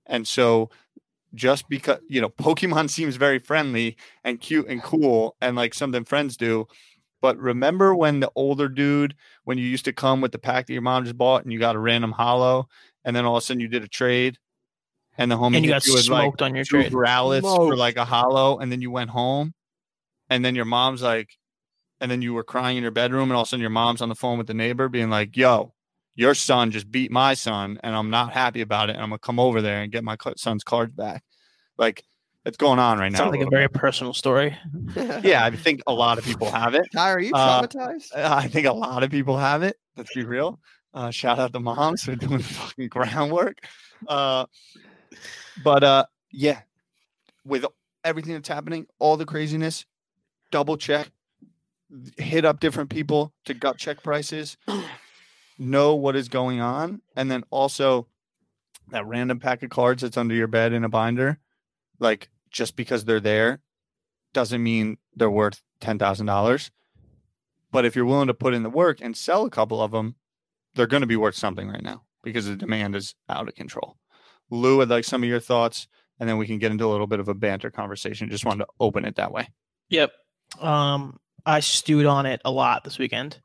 And 0.07 0.27
so 0.27 0.71
just 1.35 1.69
because 1.69 1.99
you 2.09 2.21
know 2.21 2.29
Pokemon 2.41 2.91
seems 2.91 3.17
very 3.17 3.39
friendly 3.39 3.97
and 4.25 4.41
cute 4.41 4.67
and 4.69 4.83
cool 4.83 5.37
and 5.41 5.57
like 5.57 5.75
something 5.75 6.05
friends 6.05 6.37
do. 6.37 6.67
But 7.21 7.39
remember 7.39 7.95
when 7.95 8.19
the 8.19 8.31
older 8.35 8.69
dude, 8.69 9.15
when 9.45 9.57
you 9.57 9.65
used 9.65 9.85
to 9.85 9.93
come 9.93 10.21
with 10.21 10.33
the 10.33 10.41
pack 10.41 10.67
that 10.67 10.73
your 10.73 10.83
mom 10.83 11.05
just 11.05 11.17
bought 11.17 11.45
and 11.45 11.53
you 11.53 11.59
got 11.61 11.77
a 11.77 11.79
random 11.79 12.11
holo, 12.11 12.67
and 13.05 13.15
then 13.15 13.25
all 13.25 13.37
of 13.37 13.43
a 13.43 13.47
sudden 13.47 13.61
you 13.61 13.69
did 13.69 13.85
a 13.85 13.89
trade, 13.89 14.39
and 15.17 15.31
the 15.31 15.37
homie 15.37 15.57
and 15.57 15.65
you 15.65 15.73
hit 15.73 15.85
got 15.85 15.95
with 15.95 16.09
like 16.09 16.23
smoked 16.23 16.43
on 16.43 16.55
your 16.55 16.65
trade. 16.65 16.93
Growlithe 16.93 17.43
for 17.43 17.77
like 17.77 17.97
a 17.97 18.05
holo, 18.05 18.59
and 18.59 18.73
then 18.73 18.83
you 18.83 18.91
went 18.91 19.11
home, 19.11 19.55
and 20.31 20.45
then 20.45 20.57
your 20.57 20.65
mom's 20.65 21.03
like, 21.03 21.37
and 22.01 22.11
then 22.11 22.23
you 22.23 22.35
were 22.35 22.43
crying 22.43 22.77
in 22.77 22.83
your 22.83 22.93
bedroom, 22.93 23.31
and 23.31 23.35
all 23.35 23.43
of 23.43 23.47
a 23.47 23.51
sudden 23.51 23.61
your 23.61 23.71
mom's 23.71 24.03
on 24.03 24.09
the 24.09 24.17
phone 24.17 24.37
with 24.37 24.49
the 24.49 24.55
neighbor, 24.55 24.89
being 24.89 25.09
like, 25.09 25.37
"Yo, 25.37 25.72
your 26.15 26.35
son 26.35 26.71
just 26.71 26.91
beat 26.91 27.11
my 27.11 27.35
son, 27.35 27.79
and 27.83 27.95
I'm 27.97 28.11
not 28.11 28.33
happy 28.33 28.61
about 28.61 28.91
it, 28.91 28.95
and 28.95 29.03
I'm 29.03 29.11
gonna 29.11 29.19
come 29.19 29.41
over 29.41 29.63
there 29.63 29.83
and 29.83 29.91
get 29.93 30.05
my 30.05 30.17
son's 30.37 30.65
cards 30.65 30.93
back." 30.93 31.23
Like, 31.79 32.05
it's 32.45 32.57
going 32.57 32.79
on 32.79 32.99
right 32.99 33.11
now. 33.11 33.19
Sounds 33.19 33.31
like 33.31 33.41
a 33.41 33.45
little 33.45 33.51
very 33.51 33.69
personal 33.69 34.13
story. 34.15 34.57
yeah, 35.23 35.45
I 35.45 35.51
think 35.51 35.83
a 35.87 35.93
lot 35.93 36.19
of 36.19 36.25
people 36.25 36.51
have 36.51 36.75
it. 36.75 36.87
Ty, 36.93 37.11
are 37.13 37.21
you 37.21 37.33
Uh, 37.35 37.63
traumatized? 37.63 38.09
I 38.17 38.49
think 38.49 38.67
a 38.67 38.73
lot 38.73 39.03
of 39.03 39.11
people 39.11 39.37
have 39.39 39.63
it. 39.63 39.77
Let's 39.97 40.15
be 40.15 40.25
real. 40.25 40.61
Uh, 40.95 41.11
shout 41.11 41.39
out 41.39 41.53
the 41.53 41.61
moms 41.61 42.03
for 42.05 42.15
doing 42.17 42.39
the 42.39 42.43
fucking 42.45 42.89
groundwork. 42.89 43.59
Uh, 44.07 44.47
but 45.65 45.83
uh, 45.85 46.05
yeah, 46.31 46.61
with 47.45 47.65
everything 48.05 48.35
that's 48.35 48.49
happening, 48.49 48.87
all 48.99 49.17
the 49.17 49.25
craziness, 49.25 49.87
double 50.51 50.77
check, 50.77 51.11
hit 52.19 52.45
up 52.45 52.61
different 52.61 52.91
people 52.91 53.33
to 53.45 53.55
gut 53.55 53.79
check 53.79 54.03
prices, 54.03 54.57
know 55.59 55.95
what 55.95 56.17
is 56.17 56.29
going 56.29 56.61
on, 56.61 57.01
and 57.17 57.31
then 57.31 57.45
also 57.51 58.07
that 58.91 59.07
random 59.07 59.39
pack 59.39 59.63
of 59.63 59.71
cards 59.71 60.03
that's 60.03 60.17
under 60.17 60.35
your 60.35 60.47
bed 60.47 60.73
in 60.73 60.85
a 60.85 60.89
binder, 60.89 61.39
like 61.99 62.29
just 62.51 62.77
because 62.77 63.05
they're 63.05 63.21
there, 63.21 63.61
doesn't 64.33 64.63
mean 64.63 64.99
they're 65.15 65.31
worth 65.31 65.63
ten 65.81 65.99
thousand 65.99 66.27
dollars. 66.27 66.71
But 67.71 67.85
if 67.85 67.97
you're 67.97 68.05
willing 68.05 68.27
to 68.27 68.35
put 68.35 68.55
in 68.55 68.63
the 68.63 68.71
work 68.71 69.01
and 69.01 69.17
sell 69.17 69.45
a 69.45 69.51
couple 69.51 69.83
of 69.83 69.93
them, 69.93 70.17
they're 70.75 70.87
going 70.87 71.01
to 71.01 71.07
be 71.07 71.17
worth 71.17 71.35
something 71.35 71.69
right 71.69 71.83
now 71.83 72.03
because 72.23 72.47
the 72.47 72.57
demand 72.57 72.95
is 72.95 73.15
out 73.29 73.49
of 73.49 73.55
control. 73.55 73.97
Lou, 74.51 74.83
I'd 74.83 74.89
like 74.89 75.05
some 75.05 75.23
of 75.23 75.29
your 75.29 75.41
thoughts, 75.41 75.89
and 76.21 76.29
then 76.29 76.37
we 76.37 76.47
can 76.47 76.59
get 76.59 76.71
into 76.71 76.85
a 76.85 76.93
little 76.93 77.07
bit 77.07 77.21
of 77.21 77.29
a 77.29 77.35
banter 77.35 77.71
conversation. 77.71 78.29
Just 78.29 78.45
wanted 78.45 78.65
to 78.65 78.73
open 78.79 79.07
it 79.07 79.17
that 79.17 79.33
way. 79.33 79.49
Yep. 79.89 80.13
Um, 80.61 81.19
I 81.47 81.61
stewed 81.61 82.05
on 82.05 82.27
it 82.27 82.43
a 82.45 82.51
lot 82.51 82.85
this 82.85 82.99
weekend 82.99 83.41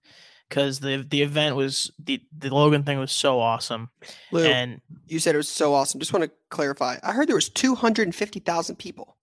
because 0.49 0.79
the 0.79 1.05
the 1.07 1.21
event 1.21 1.55
was 1.55 1.91
the 2.03 2.21
the 2.37 2.53
Logan 2.53 2.83
thing 2.83 2.99
was 2.99 3.11
so 3.11 3.39
awesome, 3.39 3.89
Lou, 4.31 4.43
and 4.43 4.81
you 5.07 5.19
said 5.19 5.35
it 5.35 5.37
was 5.37 5.49
so 5.49 5.73
awesome. 5.73 5.99
Just 5.99 6.13
want 6.13 6.23
to 6.25 6.31
clarify. 6.49 6.97
I 7.03 7.11
heard 7.13 7.27
there 7.27 7.35
was 7.35 7.49
250,000 7.49 8.75
people. 8.77 9.17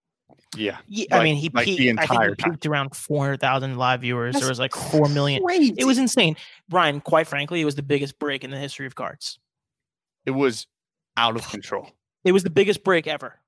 Yeah. 0.56 0.78
yeah, 0.86 1.06
I 1.10 1.24
mean 1.24 1.34
he 1.36 1.50
like 1.52 1.66
the 1.66 1.76
peaked. 1.76 1.98
I 1.98 2.02
think 2.02 2.10
entire 2.10 2.28
he 2.30 2.36
time. 2.36 2.52
peaked 2.52 2.66
around 2.66 2.94
four 2.94 3.24
hundred 3.24 3.40
thousand 3.40 3.76
live 3.76 4.02
viewers. 4.02 4.34
That's 4.34 4.44
there 4.44 4.50
was 4.50 4.60
like 4.60 4.74
four 4.74 5.08
million. 5.08 5.42
Crazy. 5.42 5.74
It 5.76 5.84
was 5.84 5.98
insane, 5.98 6.36
Brian. 6.68 7.00
Quite 7.00 7.26
frankly, 7.26 7.60
it 7.60 7.64
was 7.64 7.74
the 7.74 7.82
biggest 7.82 8.18
break 8.20 8.44
in 8.44 8.50
the 8.50 8.58
history 8.58 8.86
of 8.86 8.94
cards. 8.94 9.40
It 10.26 10.30
was 10.30 10.66
out 11.16 11.36
of 11.36 11.48
control. 11.48 11.90
It 12.24 12.32
was 12.32 12.44
the 12.44 12.50
biggest 12.50 12.84
break 12.84 13.06
ever. 13.06 13.40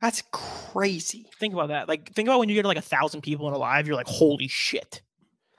That's 0.00 0.22
crazy. 0.32 1.26
Think 1.38 1.54
about 1.54 1.68
that. 1.68 1.88
Like, 1.88 2.12
think 2.12 2.28
about 2.28 2.38
when 2.40 2.48
you 2.48 2.54
get 2.54 2.64
like 2.64 2.76
a 2.76 2.82
thousand 2.82 3.22
people 3.22 3.48
in 3.48 3.54
a 3.54 3.58
live. 3.58 3.86
You're 3.86 3.96
like, 3.96 4.06
holy 4.06 4.48
shit. 4.48 5.02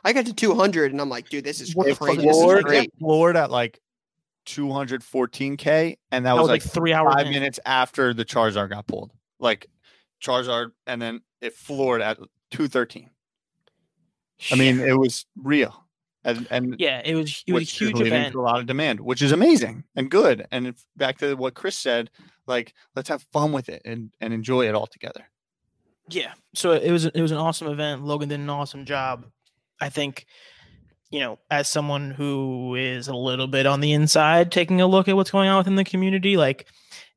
I 0.05 0.13
got 0.13 0.25
to 0.27 0.33
200 0.33 0.91
and 0.91 1.01
I'm 1.01 1.09
like, 1.09 1.27
dude, 1.29 1.43
this 1.43 1.59
is 1.59 1.75
What 1.75 1.85
the 1.85 1.91
It 1.91 1.97
fuck 1.97 2.07
crazy. 2.07 2.19
is 2.21 2.25
This 2.27 2.35
is 2.37 2.41
floored, 2.43 2.63
great. 2.65 2.93
it 3.01 3.35
at 3.35 3.51
like 3.51 3.79
214k, 4.45 5.97
and 6.11 6.25
that, 6.25 6.29
That 6.29 6.33
was, 6.33 6.41
was 6.43 6.49
like 6.49 6.63
like 6.63 6.71
three 6.71 6.93
hours. 6.93 7.13
five 7.15 7.25
in. 7.27 7.33
minutes 7.33 7.59
after 7.65 8.13
the 8.13 8.23
Charizard 8.23 8.69
got 8.69 8.87
pulled. 8.87 9.11
Like 9.39 9.67
Charizard, 10.23 10.71
and 10.87 11.01
then 11.01 11.21
it 11.41 11.53
floored 11.53 12.01
at 12.01 12.17
213. 12.51 13.09
I 14.51 14.55
mean, 14.55 14.79
it 14.79 14.97
was 14.97 15.25
real, 15.41 15.85
and 16.23 16.45
and 16.51 16.75
yeah, 16.77 17.01
it 17.05 17.15
was. 17.15 17.43
It 17.47 17.53
was 17.53 17.61
a 17.61 17.63
which 17.63 17.71
is 17.71 17.77
huge 17.79 18.01
event. 18.01 18.33
to 18.33 18.41
a 18.41 18.43
lot 18.43 18.59
of 18.59 18.65
demand, 18.65 18.99
which 18.99 19.21
is 19.21 19.31
amazing 19.31 19.85
and 19.95 20.11
good. 20.11 20.45
And 20.51 20.67
if, 20.67 20.85
back 20.97 21.17
to 21.19 21.35
what 21.35 21.53
Chris 21.53 21.77
said, 21.77 22.11
like 22.45 22.73
let's 22.95 23.07
have 23.09 23.23
fun 23.31 23.53
with 23.53 23.69
it 23.69 23.81
and 23.85 24.11
and 24.19 24.33
enjoy 24.33 24.67
it 24.67 24.75
all 24.75 24.87
together. 24.87 25.25
Yeah. 26.09 26.33
So 26.53 26.73
it 26.73 26.91
was 26.91 27.05
it 27.05 27.21
was 27.21 27.31
an 27.31 27.37
awesome 27.37 27.67
event. 27.69 28.03
Logan 28.03 28.27
did 28.29 28.39
an 28.41 28.49
awesome 28.49 28.83
job. 28.85 29.25
I 29.79 29.89
think, 29.89 30.25
you 31.09 31.19
know, 31.19 31.39
as 31.49 31.67
someone 31.67 32.11
who 32.11 32.75
is 32.75 33.07
a 33.07 33.15
little 33.15 33.47
bit 33.47 33.65
on 33.65 33.81
the 33.81 33.93
inside, 33.93 34.51
taking 34.51 34.81
a 34.81 34.87
look 34.87 35.07
at 35.07 35.15
what's 35.15 35.31
going 35.31 35.49
on 35.49 35.57
within 35.57 35.75
the 35.75 35.83
community, 35.83 36.37
like 36.37 36.67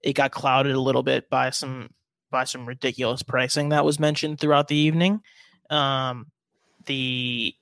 it 0.02 0.14
got 0.14 0.32
clouded 0.32 0.74
a 0.74 0.80
little 0.80 1.02
bit 1.02 1.28
by 1.30 1.50
some 1.50 1.90
by 2.30 2.44
some 2.44 2.66
ridiculous 2.66 3.22
pricing 3.22 3.70
that 3.70 3.84
was 3.84 3.98
mentioned 3.98 4.38
throughout 4.38 4.68
the 4.68 4.76
evening. 4.76 5.20
Um, 5.70 6.26
the 6.86 7.54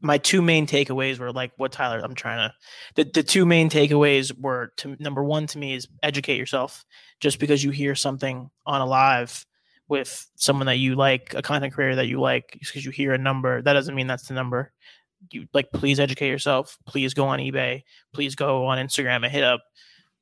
my 0.00 0.18
two 0.18 0.42
main 0.42 0.66
takeaways 0.66 1.18
were 1.18 1.32
like 1.32 1.52
what 1.56 1.72
Tyler 1.72 2.00
I'm 2.02 2.14
trying 2.14 2.48
to 2.48 2.54
the, 2.96 3.10
the 3.10 3.22
two 3.22 3.46
main 3.46 3.70
takeaways 3.70 4.36
were 4.38 4.72
to 4.78 4.96
number 4.98 5.22
one 5.22 5.46
to 5.48 5.58
me 5.58 5.74
is 5.74 5.88
educate 6.02 6.38
yourself 6.38 6.84
just 7.20 7.38
because 7.38 7.62
you 7.62 7.70
hear 7.70 7.94
something 7.94 8.50
on 8.66 8.80
a 8.80 8.86
live 8.86 9.46
with 9.88 10.26
someone 10.36 10.66
that 10.66 10.78
you 10.78 10.94
like, 10.94 11.34
a 11.34 11.42
content 11.42 11.74
creator 11.74 11.96
that 11.96 12.06
you 12.06 12.20
like, 12.20 12.56
because 12.58 12.84
you 12.84 12.90
hear 12.90 13.12
a 13.12 13.18
number, 13.18 13.62
that 13.62 13.72
doesn't 13.72 13.94
mean 13.94 14.06
that's 14.06 14.28
the 14.28 14.34
number. 14.34 14.72
You 15.30 15.46
like, 15.52 15.70
please 15.72 16.00
educate 16.00 16.28
yourself. 16.28 16.78
Please 16.86 17.14
go 17.14 17.26
on 17.26 17.38
eBay. 17.38 17.82
Please 18.12 18.34
go 18.34 18.66
on 18.66 18.78
Instagram 18.78 19.24
and 19.24 19.26
hit 19.26 19.44
up 19.44 19.62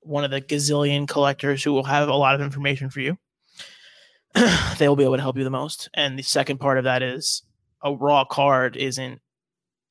one 0.00 0.24
of 0.24 0.30
the 0.30 0.40
gazillion 0.40 1.08
collectors 1.08 1.62
who 1.62 1.72
will 1.72 1.84
have 1.84 2.08
a 2.08 2.14
lot 2.14 2.34
of 2.34 2.40
information 2.40 2.90
for 2.90 3.00
you. 3.00 3.18
they 4.78 4.88
will 4.88 4.96
be 4.96 5.04
able 5.04 5.16
to 5.16 5.22
help 5.22 5.36
you 5.36 5.44
the 5.44 5.50
most. 5.50 5.88
And 5.94 6.18
the 6.18 6.22
second 6.22 6.58
part 6.58 6.78
of 6.78 6.84
that 6.84 7.02
is 7.02 7.42
a 7.82 7.94
raw 7.94 8.24
card 8.24 8.76
isn't 8.76 9.20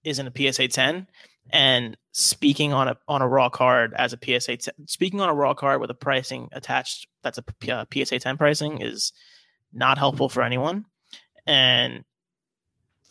isn't 0.03 0.27
a 0.27 0.51
PSA 0.53 0.69
10 0.69 1.07
and 1.51 1.97
speaking 2.11 2.73
on 2.73 2.87
a 2.87 2.97
on 3.07 3.21
a 3.21 3.27
raw 3.27 3.49
card 3.49 3.93
as 3.97 4.13
a 4.13 4.17
PSA 4.17 4.57
10, 4.57 4.73
speaking 4.87 5.19
on 5.19 5.29
a 5.29 5.33
raw 5.33 5.53
card 5.53 5.81
with 5.81 5.89
a 5.89 5.95
pricing 5.95 6.47
attached 6.51 7.07
that's 7.23 7.37
a 7.37 7.43
P- 7.43 7.71
uh, 7.71 7.85
PSA 7.91 8.19
10 8.19 8.37
pricing 8.37 8.81
is 8.81 9.11
not 9.73 9.97
helpful 9.97 10.29
for 10.29 10.43
anyone. 10.43 10.85
And 11.45 12.03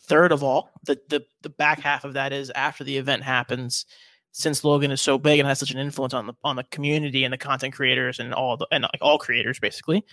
third 0.06 0.32
of 0.32 0.42
all, 0.42 0.70
the, 0.84 0.98
the 1.08 1.24
the 1.42 1.50
back 1.50 1.80
half 1.80 2.04
of 2.04 2.14
that 2.14 2.32
is 2.32 2.50
after 2.50 2.84
the 2.84 2.96
event 2.96 3.22
happens, 3.22 3.86
since 4.32 4.64
Logan 4.64 4.90
is 4.90 5.00
so 5.00 5.18
big 5.18 5.38
and 5.38 5.48
has 5.48 5.58
such 5.58 5.70
an 5.70 5.78
influence 5.78 6.14
on 6.14 6.26
the 6.26 6.34
on 6.44 6.56
the 6.56 6.64
community 6.64 7.24
and 7.24 7.32
the 7.32 7.38
content 7.38 7.74
creators 7.74 8.18
and 8.18 8.34
all 8.34 8.56
the 8.56 8.66
and 8.70 8.82
like 8.82 9.00
all 9.00 9.18
creators 9.18 9.58
basically, 9.58 10.04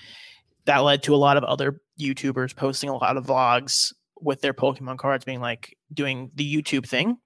that 0.65 0.79
led 0.79 1.03
to 1.03 1.15
a 1.15 1.17
lot 1.17 1.37
of 1.37 1.43
other 1.43 1.81
YouTubers 1.99 2.55
posting 2.55 2.89
a 2.89 2.97
lot 2.97 3.17
of 3.17 3.25
vlogs 3.25 3.93
with 4.19 4.41
their 4.41 4.53
Pokemon 4.53 4.97
cards 4.97 5.25
being 5.25 5.41
like 5.41 5.77
doing 5.93 6.31
the 6.35 6.55
YouTube 6.55 6.87
thing 6.87 7.17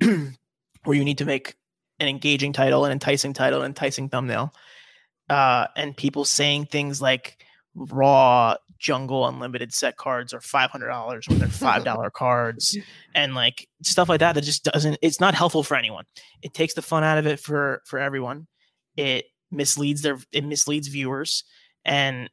where 0.00 0.96
you 0.96 1.04
need 1.04 1.18
to 1.18 1.24
make 1.24 1.56
an 1.98 2.08
engaging 2.08 2.52
title, 2.52 2.84
an 2.84 2.92
enticing 2.92 3.32
title, 3.32 3.60
an 3.60 3.66
enticing 3.66 4.08
thumbnail. 4.08 4.52
Uh, 5.28 5.66
and 5.76 5.96
people 5.96 6.24
saying 6.24 6.66
things 6.66 7.00
like 7.00 7.44
raw 7.74 8.54
jungle 8.78 9.28
unlimited 9.28 9.72
set 9.72 9.96
cards 9.96 10.32
are 10.32 10.40
five 10.40 10.70
hundred 10.70 10.88
dollars 10.88 11.28
when 11.28 11.38
they're 11.38 11.48
five 11.48 11.84
dollar 11.90 12.10
cards 12.10 12.76
and 13.14 13.34
like 13.34 13.68
stuff 13.82 14.08
like 14.08 14.20
that 14.20 14.34
that 14.34 14.42
just 14.42 14.64
doesn't 14.64 14.98
it's 15.02 15.20
not 15.20 15.34
helpful 15.34 15.62
for 15.62 15.76
anyone. 15.76 16.04
It 16.42 16.54
takes 16.54 16.74
the 16.74 16.82
fun 16.82 17.04
out 17.04 17.18
of 17.18 17.26
it 17.26 17.38
for 17.38 17.82
for 17.84 17.98
everyone. 17.98 18.46
It 18.96 19.26
misleads 19.50 20.02
their 20.02 20.18
it 20.32 20.44
misleads 20.44 20.88
viewers 20.88 21.44
and 21.84 22.30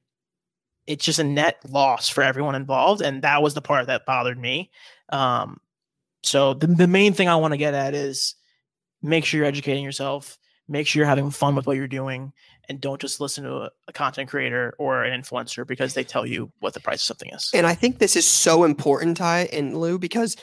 it's 0.85 1.03
just 1.03 1.19
a 1.19 1.23
net 1.23 1.57
loss 1.69 2.07
for 2.07 2.23
everyone 2.23 2.55
involved. 2.55 3.01
And 3.01 3.21
that 3.23 3.41
was 3.41 3.53
the 3.53 3.61
part 3.61 3.87
that 3.87 4.05
bothered 4.05 4.39
me. 4.39 4.71
Um 5.09 5.59
so 6.23 6.53
the, 6.53 6.67
the 6.67 6.87
main 6.87 7.13
thing 7.13 7.29
I 7.29 7.35
want 7.35 7.53
to 7.53 7.57
get 7.57 7.73
at 7.73 7.93
is 7.93 8.35
make 9.01 9.23
sure 9.23 9.37
you're 9.39 9.47
educating 9.47 9.83
yourself, 9.83 10.37
make 10.67 10.87
sure 10.87 10.99
you're 10.99 11.07
having 11.07 11.29
fun 11.29 11.55
with 11.55 11.67
what 11.67 11.77
you're 11.77 11.87
doing, 11.87 12.33
and 12.69 12.81
don't 12.81 12.99
just 12.99 13.19
listen 13.19 13.43
to 13.43 13.55
a, 13.55 13.69
a 13.87 13.93
content 13.93 14.29
creator 14.29 14.73
or 14.77 15.03
an 15.03 15.19
influencer 15.19 15.65
because 15.65 15.93
they 15.93 16.03
tell 16.03 16.25
you 16.25 16.51
what 16.59 16.73
the 16.73 16.79
price 16.79 17.01
of 17.01 17.05
something 17.05 17.29
is. 17.33 17.49
And 17.53 17.65
I 17.65 17.73
think 17.73 17.99
this 17.99 18.15
is 18.15 18.25
so 18.25 18.63
important, 18.63 19.17
Ty 19.17 19.49
and 19.53 19.77
Lou, 19.77 19.97
because 19.97 20.35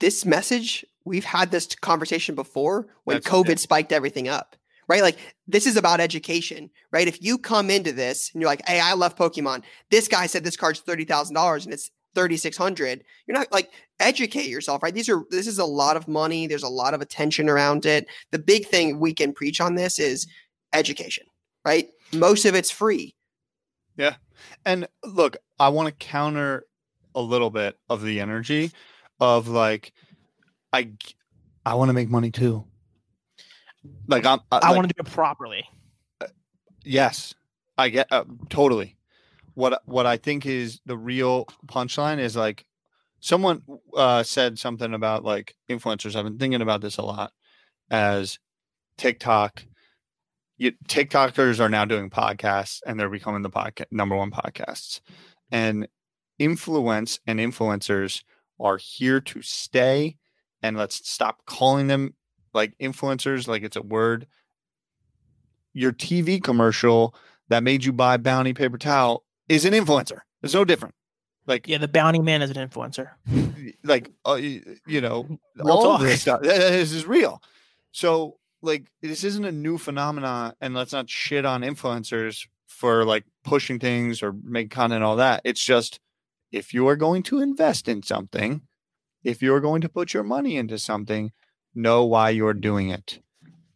this 0.00 0.24
message, 0.24 0.84
we've 1.04 1.24
had 1.24 1.50
this 1.50 1.66
conversation 1.76 2.34
before 2.34 2.88
when 3.04 3.16
That's- 3.16 3.32
COVID 3.32 3.58
spiked 3.58 3.92
everything 3.92 4.28
up, 4.28 4.56
right? 4.88 5.02
Like, 5.02 5.18
this 5.46 5.66
is 5.66 5.76
about 5.76 6.00
education, 6.00 6.70
right? 6.92 7.08
If 7.08 7.22
you 7.22 7.38
come 7.38 7.70
into 7.70 7.92
this 7.92 8.30
and 8.32 8.40
you're 8.40 8.50
like, 8.50 8.66
hey, 8.66 8.80
I 8.80 8.94
love 8.94 9.16
Pokemon, 9.16 9.62
this 9.90 10.08
guy 10.08 10.26
said 10.26 10.44
this 10.44 10.56
card's 10.56 10.82
$30,000 10.82 11.64
and 11.64 11.72
it's 11.72 11.90
3600 12.14 13.04
you're 13.26 13.36
not 13.36 13.52
like 13.52 13.70
educate 14.00 14.48
yourself 14.48 14.82
right 14.82 14.94
these 14.94 15.08
are 15.08 15.24
this 15.30 15.46
is 15.46 15.58
a 15.58 15.64
lot 15.64 15.96
of 15.96 16.08
money 16.08 16.46
there's 16.46 16.62
a 16.62 16.68
lot 16.68 16.94
of 16.94 17.00
attention 17.00 17.48
around 17.48 17.86
it 17.86 18.08
the 18.32 18.38
big 18.38 18.66
thing 18.66 18.98
we 18.98 19.12
can 19.12 19.32
preach 19.32 19.60
on 19.60 19.74
this 19.74 19.98
is 19.98 20.26
education 20.72 21.24
right 21.64 21.88
most 22.12 22.44
of 22.44 22.54
it's 22.54 22.70
free 22.70 23.14
Yeah. 23.96 24.14
And 24.64 24.86
look, 25.04 25.36
I 25.58 25.68
want 25.70 25.88
to 25.88 25.92
counter 26.06 26.64
a 27.14 27.20
little 27.20 27.50
bit 27.50 27.76
of 27.90 28.02
the 28.02 28.20
energy 28.20 28.70
of 29.20 29.48
like, 29.48 29.92
I, 30.72 30.92
I 31.66 31.74
want 31.74 31.88
to 31.88 31.92
make 31.92 32.08
money 32.08 32.30
too. 32.30 32.64
Like 34.06 34.24
I'm, 34.24 34.38
I 34.52 34.68
like, 34.68 34.76
want 34.76 34.88
to 34.88 34.94
do 34.94 35.00
it 35.06 35.12
properly. 35.12 35.64
yes, 36.84 37.34
I 37.76 37.88
get 37.88 38.12
uh, 38.12 38.24
totally. 38.48 38.96
What 39.54 39.82
what 39.86 40.06
I 40.06 40.16
think 40.16 40.46
is 40.46 40.80
the 40.86 40.96
real 40.96 41.46
punchline 41.66 42.18
is 42.18 42.36
like 42.36 42.64
someone 43.20 43.62
uh, 43.96 44.22
said 44.22 44.58
something 44.58 44.94
about 44.94 45.24
like 45.24 45.56
influencers. 45.68 46.14
I've 46.14 46.24
been 46.24 46.38
thinking 46.38 46.62
about 46.62 46.80
this 46.80 46.98
a 46.98 47.02
lot 47.02 47.32
as 47.90 48.38
TikTok. 48.96 49.64
You, 50.58 50.72
TikTokers 50.88 51.60
are 51.60 51.68
now 51.68 51.84
doing 51.84 52.10
podcasts 52.10 52.80
and 52.84 52.98
they're 52.98 53.08
becoming 53.08 53.42
the 53.42 53.50
podcast 53.50 53.86
number 53.90 54.16
one 54.16 54.30
podcasts. 54.30 55.00
And 55.52 55.88
influence 56.38 57.20
and 57.26 57.38
influencers 57.38 58.22
are 58.60 58.76
here 58.76 59.20
to 59.20 59.40
stay. 59.42 60.16
And 60.62 60.76
let's 60.76 61.08
stop 61.08 61.44
calling 61.46 61.86
them 61.86 62.14
like 62.54 62.76
influencers 62.78 63.46
like 63.46 63.62
it's 63.62 63.76
a 63.76 63.82
word. 63.82 64.26
Your 65.74 65.92
TV 65.92 66.42
commercial 66.42 67.14
that 67.48 67.62
made 67.62 67.84
you 67.84 67.92
buy 67.92 68.16
Bounty 68.16 68.52
paper 68.52 68.78
towel 68.78 69.24
is 69.48 69.64
an 69.64 69.72
influencer. 69.74 70.18
It's 70.42 70.54
no 70.54 70.64
different. 70.64 70.94
Like 71.46 71.68
Yeah, 71.68 71.78
the 71.78 71.88
bounty 71.88 72.18
man 72.18 72.42
is 72.42 72.50
an 72.50 72.68
influencer. 72.68 73.10
like 73.84 74.10
uh, 74.26 74.34
you 74.34 75.00
know 75.00 75.38
Real 75.56 75.70
all 75.70 75.92
of 75.92 76.00
talk. 76.00 76.08
this 76.08 76.20
stuff 76.20 76.42
this 76.42 76.92
is 76.92 77.06
real 77.06 77.40
so 77.92 78.37
like 78.62 78.86
this 79.02 79.24
isn't 79.24 79.44
a 79.44 79.52
new 79.52 79.78
phenomenon 79.78 80.54
and 80.60 80.74
let's 80.74 80.92
not 80.92 81.10
shit 81.10 81.44
on 81.44 81.62
influencers 81.62 82.46
for 82.66 83.04
like 83.04 83.24
pushing 83.44 83.78
things 83.78 84.22
or 84.22 84.34
make 84.42 84.70
content 84.70 85.04
all 85.04 85.16
that. 85.16 85.40
It's 85.44 85.64
just 85.64 86.00
if 86.52 86.74
you 86.74 86.88
are 86.88 86.96
going 86.96 87.22
to 87.24 87.40
invest 87.40 87.88
in 87.88 88.02
something 88.02 88.62
if 89.24 89.42
you're 89.42 89.60
going 89.60 89.80
to 89.80 89.88
put 89.88 90.14
your 90.14 90.22
money 90.22 90.56
into 90.56 90.78
something 90.78 91.32
know 91.74 92.04
why 92.04 92.30
you're 92.30 92.54
doing 92.54 92.88
it. 92.88 93.20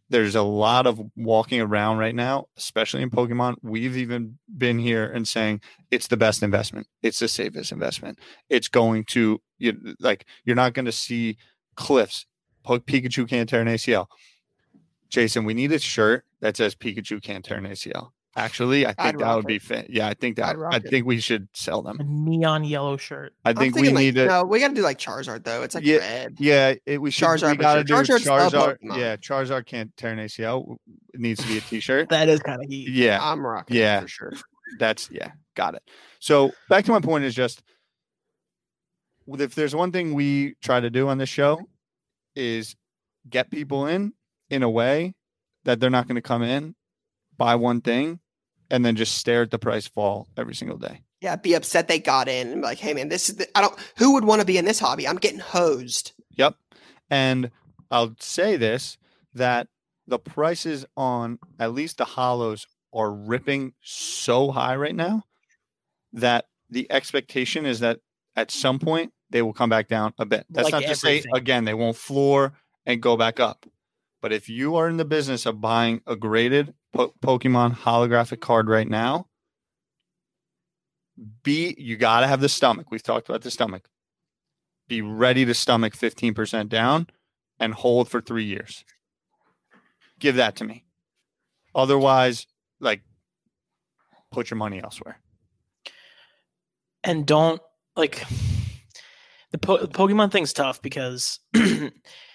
There's 0.09 0.35
a 0.35 0.41
lot 0.41 0.85
of 0.85 1.01
walking 1.15 1.61
around 1.61 1.97
right 1.97 2.15
now 2.15 2.47
especially 2.57 3.01
in 3.01 3.09
pokemon. 3.09 3.55
We've 3.61 3.97
even 3.97 4.37
been 4.57 4.79
here 4.79 5.05
and 5.05 5.27
saying 5.27 5.61
it's 5.91 6.07
the 6.07 6.17
best 6.17 6.43
investment. 6.43 6.87
It's 7.01 7.19
the 7.19 7.27
safest 7.27 7.71
investment. 7.71 8.19
It's 8.49 8.67
going 8.67 9.05
to 9.05 9.41
you 9.57 9.95
like 9.99 10.25
you're 10.43 10.55
not 10.55 10.73
going 10.73 10.85
to 10.85 10.91
see 10.91 11.37
cliffs. 11.75 12.25
Pikachu 12.65 13.27
can't 13.27 13.49
tear 13.49 13.61
an 13.61 13.67
acl 13.67 14.07
jason 15.13 15.45
we 15.45 15.53
need 15.53 15.71
a 15.71 15.79
shirt 15.79 16.25
that 16.41 16.57
says 16.57 16.75
pikachu 16.75 17.21
can't 17.21 17.45
tear 17.45 17.57
an 17.57 17.65
acl 17.65 18.09
actually 18.35 18.83
i 18.85 18.89
think 18.93 18.99
I'd 18.99 19.19
that 19.19 19.23
rock 19.23 19.35
would 19.37 19.45
be 19.45 19.57
it. 19.57 19.61
fit 19.61 19.87
yeah 19.91 20.07
i 20.07 20.15
think 20.15 20.37
that 20.37 20.57
rock 20.57 20.73
i 20.73 20.77
it. 20.77 20.89
think 20.89 21.05
we 21.05 21.19
should 21.19 21.47
sell 21.53 21.83
them 21.83 21.99
A 21.99 22.03
neon 22.03 22.63
yellow 22.63 22.97
shirt. 22.97 23.33
i 23.45 23.53
think 23.53 23.75
we 23.75 23.81
thinking, 23.83 23.95
like, 23.95 24.01
need 24.05 24.15
to 24.15 24.25
No, 24.25 24.43
we 24.43 24.59
got 24.59 24.69
to 24.69 24.73
do 24.73 24.81
like 24.81 24.97
Charizard 24.97 25.43
though. 25.43 25.61
It's 25.61 25.75
like 25.75 25.83
Yeah, 25.85 25.97
red. 25.97 26.35
yeah 26.39 26.73
it, 26.87 26.99
we 26.99 27.11
should 27.11 27.25
Charizard 27.27 27.51
we 27.51 27.55
for 27.57 27.61
gotta 27.61 27.83
do 27.83 28.03
sure. 28.03 28.17
Charizard's 28.17 28.53
charizard 28.53 28.77
Pokemon. 28.83 28.97
yeah 28.97 29.15
charizard 29.17 29.65
can't 29.67 29.95
tear 29.97 30.13
an 30.13 30.17
acl 30.19 30.77
it 31.13 31.19
needs 31.19 31.41
to 31.43 31.47
be 31.47 31.59
a 31.59 31.61
t-shirt 31.61 32.09
That 32.09 32.27
is 32.27 32.39
kind 32.39 32.59
of 32.63 32.67
heat. 32.67 32.89
yeah 32.89 33.19
I'm 33.21 33.45
rocking. 33.45 33.77
Yeah. 33.77 33.83
Yeah, 33.83 33.99
for 34.01 34.07
sure. 34.07 34.33
that's 34.79 35.09
yeah 35.11 35.29
got 35.55 35.75
it 35.75 35.83
so 36.19 36.51
back 36.69 36.85
to 36.85 36.91
my 36.91 36.99
point 37.01 37.23
is 37.25 37.35
just 37.35 37.61
if 39.37 39.53
there's 39.53 39.75
one 39.75 39.91
thing 39.91 40.15
we 40.15 40.55
try 40.63 40.79
to 40.79 40.89
do 40.89 41.07
on 41.07 41.19
this 41.19 41.29
show 41.29 41.61
is 42.35 42.75
get 43.29 43.51
people 43.51 43.85
in 43.85 44.11
in 44.53 44.63
a 44.63 44.69
way 44.69 45.15
that 45.65 45.79
they're 45.79 45.89
not 45.89 46.07
going 46.07 46.15
to 46.15 46.21
come 46.21 46.43
in 46.43 46.75
buy 47.37 47.55
one 47.55 47.81
thing 47.81 48.19
and 48.69 48.85
then 48.85 48.95
just 48.95 49.15
stare 49.15 49.41
at 49.41 49.51
the 49.51 49.59
price 49.59 49.87
fall 49.87 50.27
every 50.37 50.55
single 50.55 50.77
day 50.77 51.01
Yeah, 51.21 51.37
be 51.37 51.53
upset 51.53 51.87
they 51.87 51.99
got 51.99 52.27
in 52.27 52.51
and 52.51 52.61
be 52.61 52.65
like, 52.65 52.79
hey 52.79 52.93
man, 52.93 53.07
this 53.07 53.29
is 53.29 53.37
the, 53.37 53.57
I 53.57 53.61
don't. 53.61 53.73
Who 53.97 54.13
would 54.13 54.25
want 54.25 54.41
to 54.41 54.45
be 54.45 54.57
in 54.57 54.65
this 54.65 54.79
hobby? 54.79 55.07
I'm 55.07 55.15
getting 55.15 55.39
hosed. 55.39 56.11
Yep. 56.35 56.55
And 57.09 57.49
I'll 57.89 58.15
say 58.19 58.57
this 58.57 58.97
that 59.33 59.69
the 60.05 60.19
prices 60.19 60.85
on 60.97 61.39
at 61.59 61.73
least 61.73 61.97
the 61.97 62.05
holos 62.05 62.65
are 62.93 63.11
ripping 63.11 63.73
so 63.81 64.51
high 64.51 64.75
right 64.75 64.95
now 64.95 65.23
that 66.11 66.45
the 66.69 66.91
expectation 66.91 67.65
is 67.65 67.79
that 67.79 67.99
at 68.35 68.51
some 68.51 68.79
point 68.79 69.13
they 69.29 69.41
will 69.41 69.53
come 69.53 69.69
back 69.69 69.87
down 69.87 70.13
a 70.19 70.25
bit. 70.25 70.45
That's 70.49 70.71
Like 70.71 70.83
not 70.83 70.83
to 70.83 70.95
say 70.95 71.23
again 71.33 71.65
they 71.65 71.73
won't 71.73 71.95
floor 71.95 72.53
and 72.85 73.01
go 73.01 73.15
back 73.15 73.39
up. 73.39 73.65
But 74.23 74.31
if 74.31 74.47
you 74.47 74.77
are 74.77 74.87
in 74.87 74.95
the 74.95 75.03
business 75.03 75.45
of 75.45 75.59
buying 75.59 75.99
a 76.07 76.15
graded 76.15 76.73
po- 76.93 77.13
Pokemon 77.21 77.75
holographic 77.75 78.39
card 78.39 78.69
right 78.69 78.87
now, 78.87 79.27
be 81.43 81.75
you 81.77 81.97
got 81.97 82.21
to 82.21 82.27
have 82.27 82.39
the 82.39 82.47
stomach. 82.47 82.89
We've 82.89 83.03
talked 83.03 83.27
about 83.27 83.41
the 83.41 83.51
stomach. 83.51 83.89
Be 84.87 85.01
ready 85.01 85.43
to 85.43 85.53
stomach 85.53 85.93
15% 85.93 86.69
down 86.69 87.07
and 87.59 87.73
hold 87.73 88.07
for 88.07 88.21
3 88.21 88.45
years. 88.45 88.85
Give 90.19 90.37
that 90.37 90.55
to 90.55 90.63
me. 90.63 90.85
Otherwise, 91.75 92.47
like 92.79 93.01
put 94.31 94.49
your 94.49 94.57
money 94.57 94.81
elsewhere. 94.81 95.19
and 97.03 97.25
don't 97.25 97.61
like 97.97 98.23
the, 99.51 99.57
po- 99.57 99.79
the 99.79 99.87
Pokemon 99.89 100.31
thing's 100.31 100.53
tough 100.53 100.81
because 100.81 101.39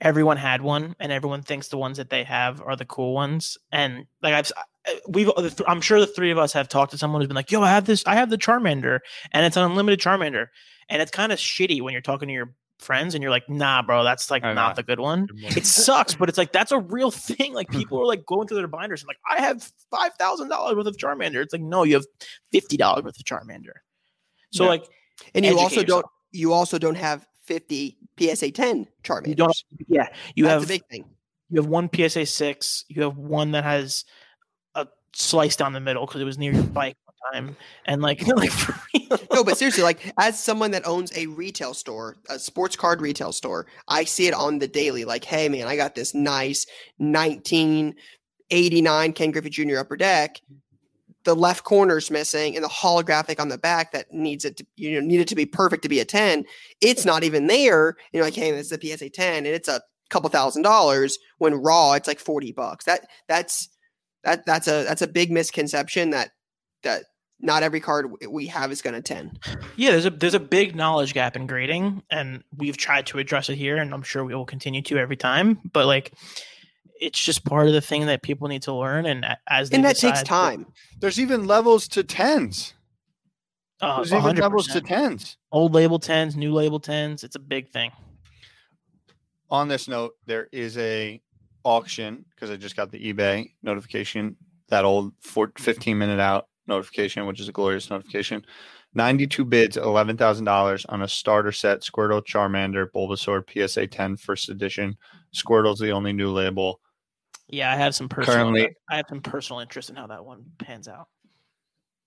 everyone 0.00 0.36
had 0.36 0.62
one, 0.62 0.94
and 1.00 1.10
everyone 1.12 1.42
thinks 1.42 1.68
the 1.68 1.78
ones 1.78 1.96
that 1.98 2.10
they 2.10 2.24
have 2.24 2.60
are 2.62 2.76
the 2.76 2.84
cool 2.84 3.14
ones. 3.14 3.56
And 3.72 4.06
like 4.22 4.34
I've, 4.34 4.52
we've, 5.08 5.28
uh, 5.30 5.40
the 5.42 5.64
I'm 5.66 5.80
sure 5.80 6.00
the 6.00 6.06
three 6.06 6.30
of 6.30 6.38
us 6.38 6.52
have 6.52 6.68
talked 6.68 6.92
to 6.92 6.98
someone 6.98 7.20
who's 7.20 7.28
been 7.28 7.34
like, 7.36 7.50
"Yo, 7.50 7.62
I 7.62 7.70
have 7.70 7.84
this, 7.86 8.02
I 8.06 8.14
have 8.16 8.30
the 8.30 8.38
Charmander, 8.38 9.00
and 9.32 9.44
it's 9.46 9.56
an 9.56 9.64
unlimited 9.64 10.00
Charmander," 10.00 10.46
and 10.88 11.00
it's 11.02 11.10
kind 11.10 11.32
of 11.32 11.38
shitty 11.38 11.80
when 11.82 11.92
you're 11.92 12.02
talking 12.02 12.28
to 12.28 12.34
your 12.34 12.54
friends 12.78 13.14
and 13.14 13.22
you're 13.22 13.30
like, 13.30 13.48
"Nah, 13.48 13.82
bro, 13.82 14.04
that's 14.04 14.30
like 14.30 14.42
not 14.54 14.76
the 14.76 14.82
good 14.82 15.00
one." 15.00 15.26
It 15.56 15.66
sucks, 15.66 16.14
but 16.14 16.28
it's 16.28 16.38
like 16.38 16.52
that's 16.52 16.70
a 16.72 16.78
real 16.78 17.10
thing. 17.12 17.54
Like 17.54 17.70
people 17.70 17.98
are 18.02 18.06
like 18.06 18.24
going 18.26 18.46
through 18.46 18.58
their 18.58 18.68
binders 18.68 19.02
and 19.02 19.08
like, 19.08 19.18
I 19.28 19.40
have 19.42 19.68
five 19.90 20.12
thousand 20.18 20.48
dollars 20.48 20.76
worth 20.76 20.86
of 20.86 20.96
Charmander. 20.96 21.42
It's 21.42 21.52
like, 21.52 21.62
no, 21.62 21.82
you 21.84 21.94
have 21.94 22.06
fifty 22.52 22.76
dollars 22.76 23.04
worth 23.04 23.18
of 23.18 23.24
Charmander. 23.24 23.78
So 24.52 24.64
Yeah. 24.64 24.68
like 24.70 24.84
And 25.34 25.44
you 25.44 25.58
also 25.58 25.80
yourself. 25.80 25.86
don't. 26.02 26.06
You 26.30 26.52
also 26.52 26.78
don't 26.78 26.96
have 26.96 27.26
50 27.48 27.96
PSA 28.20 28.50
10 28.52 28.86
Charmanders. 29.02 29.26
you 29.28 29.34
don't 29.34 29.64
yeah, 29.88 30.08
you 30.36 30.44
That's 30.44 30.52
have 30.54 30.62
a 30.64 30.66
big 30.66 30.82
thing. 30.90 31.04
you 31.48 31.60
have 31.60 31.66
one 31.70 31.88
PSA 31.94 32.26
six, 32.26 32.84
you 32.88 33.02
have 33.02 33.16
one 33.16 33.52
that 33.52 33.64
has 33.64 34.04
a 34.74 34.86
slice 35.14 35.56
down 35.56 35.72
the 35.72 35.80
middle 35.80 36.04
because 36.06 36.20
it 36.20 36.24
was 36.24 36.36
near 36.36 36.52
your 36.52 36.62
bike 36.64 36.96
one 37.06 37.14
time. 37.32 37.56
And 37.86 38.02
like 38.02 38.26
like. 38.26 38.52
No, 39.32 39.42
but 39.42 39.56
seriously, 39.56 39.82
like 39.82 40.12
as 40.18 40.38
someone 40.42 40.70
that 40.72 40.86
owns 40.86 41.16
a 41.16 41.24
retail 41.26 41.72
store, 41.72 42.16
a 42.28 42.38
sports 42.38 42.76
card 42.76 43.00
retail 43.00 43.32
store, 43.32 43.66
I 43.88 44.04
see 44.04 44.26
it 44.26 44.34
on 44.34 44.58
the 44.58 44.68
daily. 44.68 45.06
Like, 45.06 45.24
hey 45.24 45.48
man, 45.48 45.66
I 45.66 45.76
got 45.76 45.94
this 45.94 46.14
nice 46.14 46.66
1989 46.98 49.12
Ken 49.14 49.30
Griffey 49.30 49.48
Jr. 49.50 49.78
upper 49.78 49.96
deck. 49.96 50.42
The 51.28 51.36
left 51.36 51.62
corner's 51.62 52.10
missing, 52.10 52.56
and 52.56 52.64
the 52.64 52.70
holographic 52.70 53.38
on 53.38 53.50
the 53.50 53.58
back 53.58 53.92
that 53.92 54.10
needs 54.10 54.46
it 54.46 54.56
to 54.56 54.66
you 54.76 54.98
know 54.98 55.06
needed 55.06 55.28
to 55.28 55.34
be 55.34 55.44
perfect 55.44 55.82
to 55.82 55.88
be 55.90 56.00
a 56.00 56.06
10. 56.06 56.46
It's 56.80 57.04
not 57.04 57.22
even 57.22 57.48
there. 57.48 57.96
You 58.12 58.20
know, 58.20 58.24
like, 58.24 58.34
hey, 58.34 58.50
this 58.50 58.72
is 58.72 58.72
a 58.72 58.96
PSA 58.96 59.10
10, 59.10 59.44
and 59.44 59.46
it's 59.46 59.68
a 59.68 59.82
couple 60.08 60.30
thousand 60.30 60.62
dollars. 60.62 61.18
When 61.36 61.52
raw, 61.56 61.92
it's 61.92 62.08
like 62.08 62.18
40 62.18 62.52
bucks. 62.52 62.86
That 62.86 63.06
that's 63.26 63.68
that 64.24 64.46
that's 64.46 64.68
a 64.68 64.84
that's 64.84 65.02
a 65.02 65.06
big 65.06 65.30
misconception 65.30 66.10
that 66.10 66.30
that 66.82 67.02
not 67.40 67.62
every 67.62 67.80
card 67.80 68.10
we 68.26 68.46
have 68.46 68.72
is 68.72 68.80
going 68.80 68.94
to 68.94 69.02
10. 69.02 69.38
Yeah, 69.76 69.90
there's 69.90 70.06
a 70.06 70.10
there's 70.10 70.32
a 70.32 70.40
big 70.40 70.74
knowledge 70.74 71.12
gap 71.12 71.36
in 71.36 71.46
grading, 71.46 72.04
and 72.10 72.42
we've 72.56 72.78
tried 72.78 73.04
to 73.08 73.18
address 73.18 73.50
it 73.50 73.56
here, 73.56 73.76
and 73.76 73.92
I'm 73.92 74.02
sure 74.02 74.24
we 74.24 74.34
will 74.34 74.46
continue 74.46 74.80
to 74.80 74.96
every 74.96 75.18
time. 75.18 75.60
But 75.74 75.84
like, 75.84 76.14
it's 77.00 77.22
just 77.22 77.44
part 77.44 77.66
of 77.66 77.72
the 77.72 77.80
thing 77.80 78.06
that 78.06 78.22
people 78.22 78.48
need 78.48 78.62
to 78.62 78.72
learn, 78.72 79.06
and 79.06 79.24
as 79.48 79.70
they 79.70 79.76
and 79.76 79.84
that 79.84 79.96
takes 79.96 80.22
time. 80.22 80.66
There's 81.00 81.20
even 81.20 81.46
levels 81.46 81.88
to 81.88 82.02
tens. 82.02 82.74
Uh, 83.80 83.96
There's 83.96 84.12
even 84.12 84.36
levels 84.36 84.66
to 84.68 84.80
tens. 84.80 85.36
old 85.52 85.72
label 85.72 85.98
tens, 85.98 86.36
new 86.36 86.52
label 86.52 86.80
tens. 86.80 87.22
It's 87.22 87.36
a 87.36 87.40
big 87.40 87.70
thing. 87.70 87.92
On 89.50 89.68
this 89.68 89.86
note, 89.86 90.14
there 90.26 90.48
is 90.52 90.76
a 90.78 91.20
auction 91.64 92.24
because 92.34 92.50
I 92.50 92.56
just 92.56 92.76
got 92.76 92.90
the 92.90 93.12
eBay 93.12 93.52
notification, 93.62 94.36
that 94.68 94.84
old 94.84 95.12
four, 95.20 95.52
15 95.56 95.96
minute 95.96 96.20
out 96.20 96.48
notification, 96.66 97.26
which 97.26 97.40
is 97.40 97.48
a 97.48 97.52
glorious 97.52 97.88
notification. 97.88 98.44
92 98.94 99.44
bids, 99.44 99.76
$11,000 99.76 100.86
on 100.88 101.02
a 101.02 101.08
starter 101.08 101.52
set 101.52 101.82
Squirtle, 101.82 102.24
Charmander, 102.24 102.86
Bulbasaur, 102.90 103.44
PSA 103.68 103.86
10 103.86 104.16
first 104.16 104.48
edition. 104.48 104.96
Squirtle's 105.34 105.78
the 105.78 105.90
only 105.90 106.12
new 106.12 106.30
label. 106.30 106.80
Yeah, 107.48 107.72
I 107.72 107.76
have 107.76 107.94
some 107.94 108.08
personal. 108.08 108.38
Currently- 108.52 108.76
I 108.90 108.96
have 108.96 109.06
some 109.08 109.20
personal 109.20 109.60
interest 109.60 109.90
in 109.90 109.96
how 109.96 110.06
that 110.08 110.24
one 110.24 110.44
pans 110.58 110.86
out. 110.88 111.08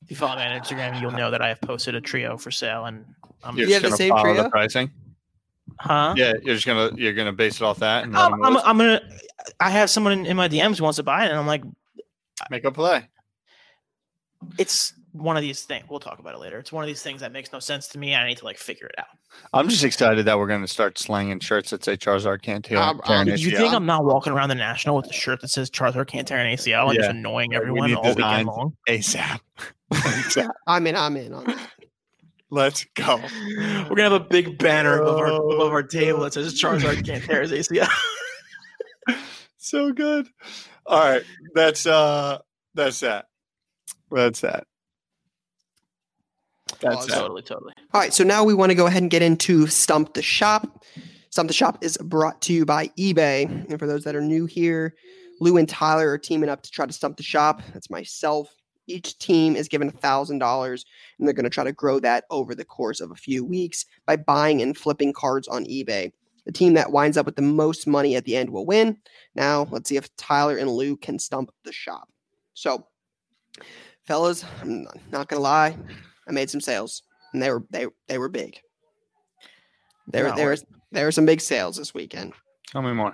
If 0.03 0.09
you 0.11 0.15
follow 0.17 0.35
me 0.35 0.43
on 0.43 0.59
Instagram, 0.59 0.99
you'll 1.01 1.11
know 1.11 1.29
that 1.31 1.41
I 1.41 1.47
have 1.49 1.61
posted 1.61 1.93
a 1.95 2.01
trio 2.01 2.37
for 2.37 2.49
sale, 2.51 2.85
and 2.85 3.05
I'm 3.43 3.57
You're 3.57 3.67
You 3.67 3.73
have 3.75 3.83
just 3.83 3.97
the 3.97 3.97
gonna 3.97 3.97
same 3.97 4.09
follow 4.11 4.33
trio? 4.33 4.43
the 4.43 4.49
pricing. 4.49 4.91
huh? 5.79 6.13
Yeah, 6.17 6.33
you're 6.43 6.55
just 6.55 6.65
gonna 6.65 6.91
you're 6.95 7.13
gonna 7.13 7.33
base 7.33 7.55
it 7.55 7.61
off 7.63 7.77
that 7.79 8.03
and 8.03 8.15
I'm, 8.17 8.33
'em 8.33 8.43
I'm. 8.43 8.57
I'm 8.57 8.77
gonna. 8.77 9.01
I 9.59 9.69
have 9.71 9.89
someone 9.89 10.13
in, 10.13 10.25
in 10.25 10.37
my 10.37 10.47
DMs 10.47 10.77
who 10.77 10.83
wants 10.83 10.97
to 10.97 11.03
buy 11.03 11.25
it, 11.25 11.29
and 11.29 11.37
I'm 11.39 11.47
like, 11.47 11.63
make 12.49 12.63
a 12.65 12.71
play. 12.71 13.07
it's 14.57 14.93
one 15.13 15.35
of 15.35 15.41
these 15.41 15.63
things. 15.63 15.85
We'll 15.89 15.99
talk 15.99 16.19
about 16.19 16.35
it 16.35 16.39
later. 16.39 16.57
It's 16.59 16.71
one 16.71 16.83
of 16.83 16.87
these 16.87 17.01
things 17.01 17.21
that 17.21 17.31
makes 17.31 17.51
no 17.51 17.59
sense 17.59 17.87
to 17.89 17.99
me. 17.99 18.15
I 18.15 18.27
need 18.27 18.37
to 18.37 18.45
like 18.45 18.57
figure 18.57 18.87
it 18.87 18.95
out. 18.97 19.07
I'm 19.53 19.69
just 19.69 19.83
excited 19.83 20.25
that 20.25 20.37
we're 20.37 20.47
going 20.47 20.61
to 20.61 20.67
start 20.67 20.97
slanging 20.97 21.39
shirts 21.39 21.71
that 21.71 21.83
say 21.83 21.97
Charizard 21.97 22.41
can't 22.41 22.63
tear. 22.63 22.77
Um, 22.77 23.01
tear 23.05 23.21
an 23.21 23.29
um, 23.29 23.35
You 23.37 23.51
think 23.51 23.73
I'm 23.73 23.85
not 23.85 24.05
walking 24.05 24.33
around 24.33 24.49
the 24.49 24.55
national 24.55 24.95
with 24.95 25.07
a 25.07 25.13
shirt 25.13 25.41
that 25.41 25.49
says 25.49 25.69
Charizard 25.69 26.07
can't 26.07 26.27
tear 26.27 26.39
an 26.39 26.55
ACL 26.55 26.89
and 26.89 26.97
just 26.97 27.09
annoying 27.09 27.51
Like, 27.51 27.61
we 27.61 27.67
everyone 27.67 27.93
all 27.95 28.15
weekend 28.15 28.47
long? 28.47 28.75
ASAP? 28.87 29.39
ASAP. 29.91 30.49
I'm 30.67 30.87
in. 30.87 30.95
I'm 30.95 31.17
in 31.17 31.33
on 31.33 31.45
that. 31.45 31.69
Let's 32.53 32.85
go. 32.95 33.21
We're 33.57 33.87
gonna 33.89 34.03
have 34.03 34.11
a 34.11 34.19
big 34.19 34.57
banner 34.57 35.01
above 35.01 35.17
our 35.17 35.27
above 35.27 35.71
our 35.71 35.83
table 35.83 36.19
that 36.21 36.33
says 36.33 36.61
Charizard 36.61 37.05
can't 37.05 37.23
tear 37.23 37.43
his 37.43 37.51
ACL. 37.69 37.87
so 39.57 39.93
good. 39.93 40.27
All 40.85 40.99
right, 40.99 41.23
that's 41.55 41.85
uh, 41.85 42.39
that's 42.73 42.99
that. 42.99 43.27
That's 44.11 44.41
that. 44.41 44.67
That's 46.79 46.95
Awesome. 46.97 47.19
totally, 47.19 47.41
totally. 47.41 47.73
All 47.93 48.01
right, 48.01 48.13
so 48.13 48.23
now 48.23 48.43
we 48.43 48.53
want 48.53 48.69
to 48.71 48.75
go 48.75 48.87
ahead 48.87 49.01
and 49.01 49.11
get 49.11 49.21
into 49.21 49.67
Stump 49.67 50.13
the 50.13 50.21
Shop. 50.21 50.83
Stump 51.29 51.47
the 51.47 51.53
Shop 51.53 51.77
is 51.81 51.97
brought 51.97 52.41
to 52.43 52.53
you 52.53 52.65
by 52.65 52.87
eBay. 52.99 53.45
And 53.69 53.79
for 53.79 53.87
those 53.87 54.03
that 54.03 54.15
are 54.15 54.21
new 54.21 54.45
here, 54.45 54.95
Lou 55.39 55.57
and 55.57 55.67
Tyler 55.67 56.09
are 56.11 56.17
teaming 56.17 56.49
up 56.49 56.61
to 56.63 56.71
try 56.71 56.85
to 56.85 56.93
stump 56.93 57.17
the 57.17 57.23
shop. 57.23 57.61
That's 57.73 57.89
myself. 57.89 58.53
Each 58.87 59.17
team 59.17 59.55
is 59.55 59.67
given 59.67 59.91
$1,000, 59.91 60.85
and 61.19 61.27
they're 61.27 61.33
going 61.33 61.43
to 61.43 61.49
try 61.49 61.63
to 61.63 61.71
grow 61.71 61.99
that 61.99 62.25
over 62.29 62.53
the 62.53 62.65
course 62.65 62.99
of 62.99 63.11
a 63.11 63.15
few 63.15 63.43
weeks 63.45 63.85
by 64.05 64.17
buying 64.17 64.61
and 64.61 64.77
flipping 64.77 65.13
cards 65.13 65.47
on 65.47 65.65
eBay. 65.65 66.11
The 66.45 66.51
team 66.51 66.73
that 66.73 66.91
winds 66.91 67.17
up 67.17 67.25
with 67.25 67.35
the 67.35 67.41
most 67.41 67.87
money 67.87 68.15
at 68.15 68.25
the 68.25 68.35
end 68.35 68.49
will 68.49 68.65
win. 68.65 68.97
Now, 69.35 69.67
let's 69.71 69.87
see 69.89 69.97
if 69.97 70.15
Tyler 70.15 70.57
and 70.57 70.69
Lou 70.69 70.97
can 70.97 71.19
stump 71.19 71.51
the 71.63 71.71
shop. 71.71 72.09
So, 72.53 72.87
fellas, 74.03 74.43
I'm 74.61 74.87
not 75.11 75.27
going 75.27 75.39
to 75.39 75.43
lie. 75.43 75.77
I 76.31 76.33
made 76.33 76.49
some 76.49 76.61
sales, 76.61 77.03
and 77.33 77.41
they 77.41 77.51
were 77.51 77.63
they 77.69 77.87
they 78.07 78.17
were 78.17 78.29
big. 78.29 78.57
There 80.07 80.29
No, 80.29 80.35
there 80.35 80.49
was 80.49 80.63
there 80.91 81.05
were 81.05 81.11
some 81.11 81.25
big 81.25 81.41
sales 81.41 81.75
this 81.75 81.93
weekend. 81.93 82.33
Tell 82.71 82.81
me 82.81 82.93
more. 82.93 83.13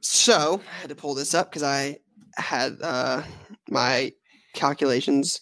So 0.00 0.60
I 0.68 0.80
had 0.80 0.88
to 0.88 0.96
pull 0.96 1.14
this 1.14 1.34
up 1.34 1.50
because 1.50 1.62
I 1.62 1.98
had 2.36 2.78
uh, 2.82 3.22
my 3.68 4.12
calculations 4.54 5.40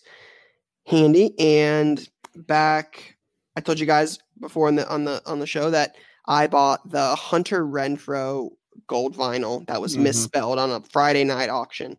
handy. 0.87 1.35
And 1.39 2.07
back, 2.37 3.17
I 3.57 3.61
told 3.63 3.81
you 3.81 3.87
guys 3.87 4.19
before 4.39 4.69
on 4.69 4.75
the 4.75 4.87
on 4.93 5.05
the 5.05 5.23
on 5.25 5.39
the 5.39 5.47
show 5.47 5.71
that 5.71 5.97
I 6.27 6.47
bought 6.49 6.91
the 6.91 7.15
Hunter 7.15 7.65
Renfrow 7.65 8.51
gold 8.87 9.17
vinyl 9.17 9.67
that 9.69 9.81
was 9.81 9.97
Mhm. 9.97 10.03
misspelled 10.03 10.59
on 10.59 10.71
a 10.71 10.83
Friday 10.93 11.25
night 11.25 11.49
auction 11.49 11.97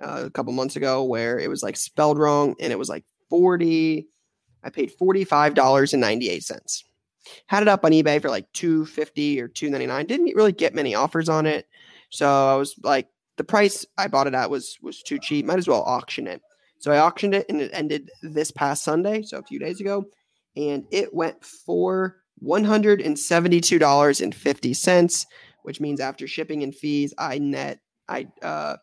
uh, 0.00 0.24
a 0.26 0.30
couple 0.30 0.52
months 0.52 0.74
ago, 0.74 1.04
where 1.04 1.38
it 1.38 1.48
was 1.48 1.62
like 1.62 1.76
spelled 1.76 2.18
wrong, 2.18 2.56
and 2.58 2.72
it 2.72 2.78
was 2.78 2.88
like 2.88 3.04
forty. 3.28 4.08
I 4.64 4.70
paid 4.70 4.92
forty 4.92 5.24
five 5.24 5.54
dollars 5.54 5.92
and 5.92 6.00
ninety 6.00 6.30
eight 6.30 6.44
cents. 6.44 6.84
Had 7.46 7.62
it 7.62 7.68
up 7.68 7.84
on 7.84 7.92
eBay 7.92 8.20
for 8.20 8.30
like 8.30 8.50
two 8.52 8.86
fifty 8.86 9.40
or 9.40 9.48
two 9.48 9.70
ninety 9.70 9.86
nine. 9.86 10.06
Didn't 10.06 10.34
really 10.34 10.52
get 10.52 10.74
many 10.74 10.94
offers 10.94 11.28
on 11.28 11.46
it, 11.46 11.66
so 12.10 12.26
I 12.26 12.56
was 12.56 12.74
like, 12.82 13.08
the 13.36 13.44
price 13.44 13.84
I 13.96 14.08
bought 14.08 14.26
it 14.26 14.34
at 14.34 14.50
was 14.50 14.78
was 14.82 15.02
too 15.02 15.18
cheap. 15.18 15.44
Might 15.44 15.58
as 15.58 15.68
well 15.68 15.82
auction 15.82 16.26
it. 16.26 16.42
So 16.80 16.92
I 16.92 17.00
auctioned 17.00 17.34
it, 17.34 17.46
and 17.48 17.60
it 17.60 17.70
ended 17.74 18.10
this 18.22 18.50
past 18.50 18.84
Sunday, 18.84 19.22
so 19.22 19.38
a 19.38 19.42
few 19.42 19.58
days 19.58 19.80
ago, 19.80 20.06
and 20.56 20.86
it 20.90 21.12
went 21.12 21.44
for 21.44 22.16
one 22.38 22.64
hundred 22.64 23.00
and 23.00 23.18
seventy 23.18 23.60
two 23.60 23.78
dollars 23.78 24.20
and 24.20 24.34
fifty 24.34 24.72
cents, 24.72 25.26
which 25.64 25.80
means 25.80 26.00
after 26.00 26.26
shipping 26.26 26.62
and 26.62 26.74
fees, 26.74 27.12
I 27.18 27.38
net 27.38 27.80
I 28.08 28.28
uh 28.42 28.76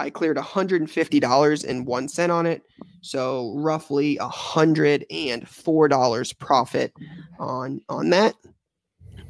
I 0.00 0.10
cleared 0.10 0.36
$150 0.38 1.68
and 1.68 1.86
one 1.86 2.08
cent 2.08 2.32
on 2.32 2.46
it. 2.46 2.62
So 3.02 3.52
roughly 3.56 4.16
$104 4.16 6.38
profit 6.38 6.92
on 7.38 7.80
on 7.88 8.10
that. 8.10 8.34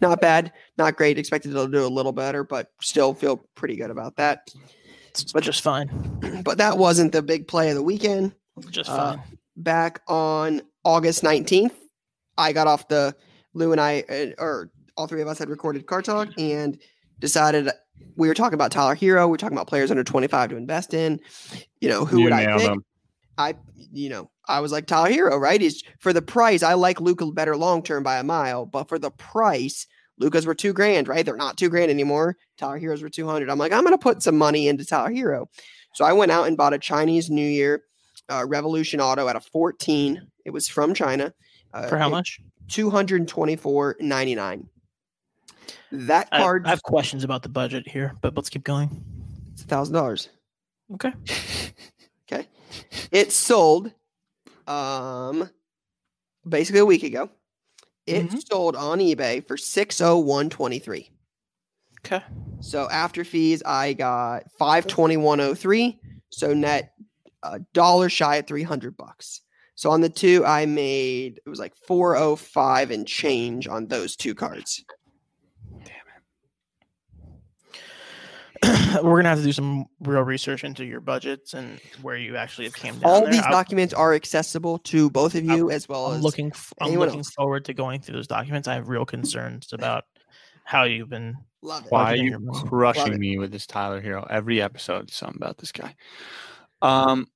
Not 0.00 0.20
bad, 0.20 0.52
not 0.78 0.96
great. 0.96 1.18
Expected 1.18 1.52
to 1.52 1.68
do 1.68 1.84
a 1.84 1.88
little 1.88 2.12
better, 2.12 2.42
but 2.44 2.68
still 2.80 3.12
feel 3.14 3.44
pretty 3.54 3.76
good 3.76 3.90
about 3.90 4.16
that. 4.16 4.48
It's 5.10 5.24
just 5.40 5.62
fine. 5.62 5.88
But 6.44 6.58
that 6.58 6.78
wasn't 6.78 7.12
the 7.12 7.22
big 7.22 7.48
play 7.48 7.68
of 7.70 7.74
the 7.74 7.82
weekend. 7.82 8.32
Just 8.70 8.88
Uh, 8.88 9.16
fine. 9.16 9.22
Back 9.56 10.00
on 10.08 10.62
August 10.84 11.22
19th, 11.22 11.74
I 12.38 12.52
got 12.52 12.66
off 12.66 12.88
the 12.88 13.14
Lou 13.52 13.72
and 13.72 13.80
I, 13.80 14.04
uh, 14.08 14.26
or 14.38 14.70
all 14.96 15.06
three 15.06 15.20
of 15.20 15.28
us 15.28 15.38
had 15.38 15.50
recorded 15.50 15.86
Car 15.86 16.00
Talk 16.00 16.28
and 16.38 16.78
decided 17.18 17.68
we 18.16 18.28
were 18.28 18.34
talking 18.34 18.54
about 18.54 18.70
Tyler 18.72 18.94
Herro. 18.96 19.28
We 19.28 19.34
are 19.34 19.38
talking 19.38 19.56
about 19.56 19.66
players 19.68 19.90
under 19.90 20.04
25 20.04 20.50
to 20.50 20.56
invest 20.56 20.94
in. 20.94 21.20
You 21.80 21.88
know, 21.88 22.04
who 22.04 22.18
You 22.18 22.24
would 22.24 22.32
I 22.32 22.46
nailed 22.46 22.60
pick? 22.60 22.70
him. 22.70 22.84
I, 23.38 23.54
you 23.74 24.10
know, 24.10 24.30
I 24.46 24.60
was 24.60 24.72
like 24.72 24.86
Tyler 24.86 25.10
Herro, 25.10 25.38
right? 25.40 25.60
He's 25.60 25.82
for 26.00 26.12
the 26.12 26.20
price. 26.22 26.62
I 26.62 26.74
like 26.74 27.00
Luka 27.00 27.26
better 27.32 27.56
long 27.56 27.82
term 27.82 28.02
by 28.02 28.18
a 28.18 28.22
mile, 28.24 28.66
but 28.66 28.88
for 28.88 28.98
the 28.98 29.10
price, 29.10 29.86
Luka's 30.18 30.44
were 30.44 30.54
two 30.54 30.72
grand, 30.74 31.08
right? 31.08 31.24
They're 31.24 31.36
not 31.36 31.56
two 31.56 31.70
grand 31.70 31.90
anymore. 31.90 32.36
Tyler 32.58 32.78
Herros 32.78 33.02
were 33.02 33.08
200. 33.08 33.48
I'm 33.48 33.56
like, 33.58 33.72
I'm 33.72 33.84
going 33.84 33.94
to 33.94 33.98
put 33.98 34.22
some 34.22 34.36
money 34.36 34.68
into 34.68 34.84
Tyler 34.84 35.10
Herro. 35.10 35.46
So 35.94 36.04
I 36.04 36.12
went 36.12 36.30
out 36.30 36.46
and 36.46 36.56
bought 36.58 36.74
a 36.74 36.78
Chinese 36.78 37.30
New 37.30 37.46
Year 37.48 37.82
uh, 38.28 38.44
Revolution 38.46 39.00
Auto 39.00 39.26
at 39.28 39.36
a 39.36 39.40
14. 39.40 40.20
It 40.44 40.50
was 40.50 40.68
from 40.68 40.92
China. 40.92 41.32
Uh, 41.72 41.86
For 41.88 41.96
how 41.96 42.08
it- 42.08 42.10
much? 42.10 42.38
224.99. 42.68 44.66
That 45.92 46.30
card 46.30 46.66
I 46.66 46.70
have 46.70 46.82
questions 46.82 47.24
about 47.24 47.42
the 47.42 47.48
budget 47.48 47.86
here, 47.88 48.14
but 48.20 48.34
let's 48.36 48.48
keep 48.48 48.64
going. 48.64 49.04
It's 49.52 49.62
a 49.62 49.66
thousand 49.66 49.94
dollars. 49.94 50.28
Okay. 50.94 51.12
Okay. 52.32 52.46
It 53.10 53.32
sold 53.32 53.90
um 54.68 55.50
basically 56.48 56.78
a 56.78 56.86
week 56.86 57.02
ago. 57.02 57.28
It 58.06 58.30
Mhm. 58.30 58.46
sold 58.48 58.76
on 58.76 59.00
eBay 59.00 59.44
for 59.44 59.56
60123. 59.56 61.10
Okay. 62.04 62.22
So 62.60 62.88
after 62.88 63.24
fees 63.24 63.64
I 63.66 63.94
got 63.94 64.44
52103, 64.60 65.98
so 66.30 66.54
net 66.54 66.92
a 67.42 67.58
dollar 67.74 68.08
shy 68.08 68.36
of 68.36 68.46
300 68.46 68.96
bucks. 68.96 69.40
So 69.74 69.90
on 69.90 70.00
the 70.02 70.08
two 70.08 70.44
I 70.46 70.66
made 70.66 71.40
it 71.44 71.48
was 71.48 71.58
like 71.58 71.74
405 71.88 72.92
and 72.92 73.08
change 73.08 73.66
on 73.66 73.88
those 73.88 74.14
two 74.14 74.36
cards. 74.36 74.84
We're 79.02 79.16
gonna 79.16 79.28
have 79.30 79.38
to 79.38 79.44
do 79.44 79.52
some 79.52 79.86
real 80.00 80.22
research 80.22 80.64
into 80.64 80.84
your 80.84 81.00
budgets 81.00 81.54
and 81.54 81.80
where 82.02 82.16
you 82.16 82.36
actually 82.36 82.64
have 82.64 82.74
came 82.74 82.94
down. 82.98 83.10
All 83.10 83.20
there. 83.22 83.30
these 83.32 83.40
I- 83.42 83.50
documents 83.50 83.94
are 83.94 84.12
accessible 84.14 84.78
to 84.80 85.08
both 85.10 85.34
of 85.34 85.44
you 85.44 85.70
as 85.70 85.88
well 85.88 86.06
I'm 86.06 86.18
as 86.18 86.22
looking. 86.22 86.50
f- 86.54 86.72
I'm 86.80 86.92
looking 86.94 87.18
else. 87.20 87.30
forward 87.30 87.64
to 87.66 87.74
going 87.74 88.00
through 88.00 88.16
those 88.16 88.26
documents. 88.26 88.68
I 88.68 88.74
have 88.74 88.88
real 88.88 89.06
concerns 89.06 89.72
about 89.72 90.04
how 90.64 90.84
you've 90.84 91.08
been. 91.08 91.36
love 91.62 91.84
it. 91.86 91.90
Why 91.90 92.12
are 92.12 92.16
you 92.16 92.30
your 92.30 92.38
money. 92.38 92.58
Love 92.58 92.68
crushing 92.68 93.18
me 93.18 93.38
with 93.38 93.50
this 93.50 93.66
Tyler 93.66 94.00
Herro? 94.02 94.26
Every 94.28 94.60
episode, 94.60 95.10
something 95.10 95.36
about 95.40 95.56
this 95.58 95.72
guy. 95.72 95.94
Um, 96.82 97.28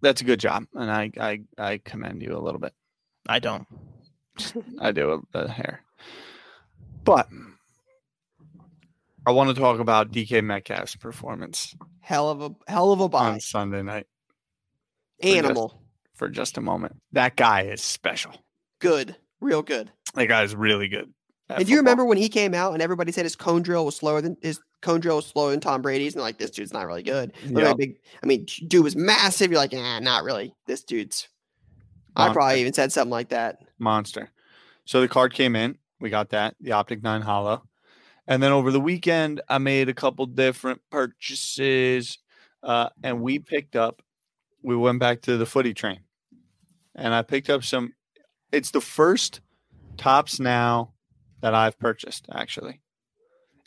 that's 0.00 0.20
a 0.20 0.24
good 0.24 0.40
job, 0.40 0.64
and 0.74 0.90
I 0.90 1.10
I 1.18 1.40
I 1.58 1.78
commend 1.78 2.22
you 2.22 2.36
a 2.36 2.42
little 2.42 2.60
bit. 2.60 2.72
I 3.28 3.38
don't. 3.38 3.66
I 4.80 4.92
do 4.92 5.22
a, 5.34 5.38
a 5.38 5.48
hair, 5.48 5.82
but 7.04 7.28
I 9.26 9.32
want 9.32 9.54
to 9.54 9.60
talk 9.60 9.80
about 9.80 10.12
DK 10.12 10.42
Metcalf's 10.44 10.94
performance 10.96 11.74
Hell 12.00 12.30
of 12.30 12.40
a 12.42 12.50
hell 12.70 12.92
of 12.92 13.00
a 13.00 13.08
buy. 13.08 13.30
on 13.30 13.40
Sunday 13.40 13.82
night 13.82 14.06
Animal. 15.22 15.82
for 16.14 16.28
just 16.28 16.56
a 16.56 16.60
moment. 16.60 16.96
That 17.12 17.34
guy 17.36 17.62
is 17.62 17.82
special. 17.82 18.32
Good. 18.78 19.16
Real 19.40 19.62
good. 19.62 19.90
That 20.14 20.26
guy 20.26 20.42
is 20.44 20.54
really 20.54 20.88
good. 20.88 21.12
And 21.48 21.64
do 21.64 21.70
you 21.70 21.78
remember 21.78 22.04
when 22.04 22.18
he 22.18 22.28
came 22.28 22.54
out 22.54 22.72
and 22.72 22.82
everybody 22.82 23.12
said 23.12 23.24
his 23.24 23.36
cone 23.36 23.62
drill 23.62 23.84
was 23.84 23.96
slower 23.96 24.20
than 24.20 24.36
his 24.42 24.60
cone 24.80 25.00
drill 25.00 25.16
was 25.16 25.26
slower 25.26 25.50
than 25.50 25.60
Tom 25.60 25.82
Brady's? 25.82 26.14
And 26.14 26.22
like, 26.22 26.38
this 26.38 26.50
dude's 26.50 26.72
not 26.72 26.86
really 26.86 27.02
good. 27.02 27.32
Like 27.48 27.76
big, 27.76 27.96
I 28.22 28.26
mean, 28.26 28.46
dude 28.66 28.82
was 28.84 28.96
massive. 28.96 29.50
You're 29.50 29.60
like, 29.60 29.72
nah, 29.72 30.00
not 30.00 30.24
really. 30.24 30.54
This 30.66 30.82
dude's. 30.82 31.28
I 32.16 32.32
probably 32.32 32.60
even 32.60 32.72
said 32.72 32.92
something 32.92 33.10
like 33.10 33.28
that. 33.28 33.58
monster. 33.78 34.30
So 34.86 35.00
the 35.00 35.08
card 35.08 35.34
came 35.34 35.54
in. 35.54 35.76
We 36.00 36.10
got 36.10 36.30
that, 36.30 36.54
the 36.60 36.72
Optic 36.72 37.02
9 37.02 37.22
Holo. 37.22 37.62
And 38.28 38.42
then 38.42 38.52
over 38.52 38.70
the 38.70 38.80
weekend, 38.80 39.40
I 39.48 39.58
made 39.58 39.88
a 39.88 39.94
couple 39.94 40.26
different 40.26 40.80
purchases. 40.90 42.18
Uh, 42.62 42.88
and 43.02 43.20
we 43.20 43.38
picked 43.38 43.76
up, 43.76 44.02
we 44.62 44.76
went 44.76 44.98
back 44.98 45.22
to 45.22 45.36
the 45.36 45.46
footy 45.46 45.74
train. 45.74 46.00
And 46.94 47.14
I 47.14 47.22
picked 47.22 47.50
up 47.50 47.62
some, 47.62 47.92
it's 48.50 48.70
the 48.70 48.80
first 48.80 49.40
Topps 49.96 50.38
now 50.40 50.92
that 51.40 51.54
I've 51.54 51.78
purchased, 51.78 52.26
actually. 52.32 52.80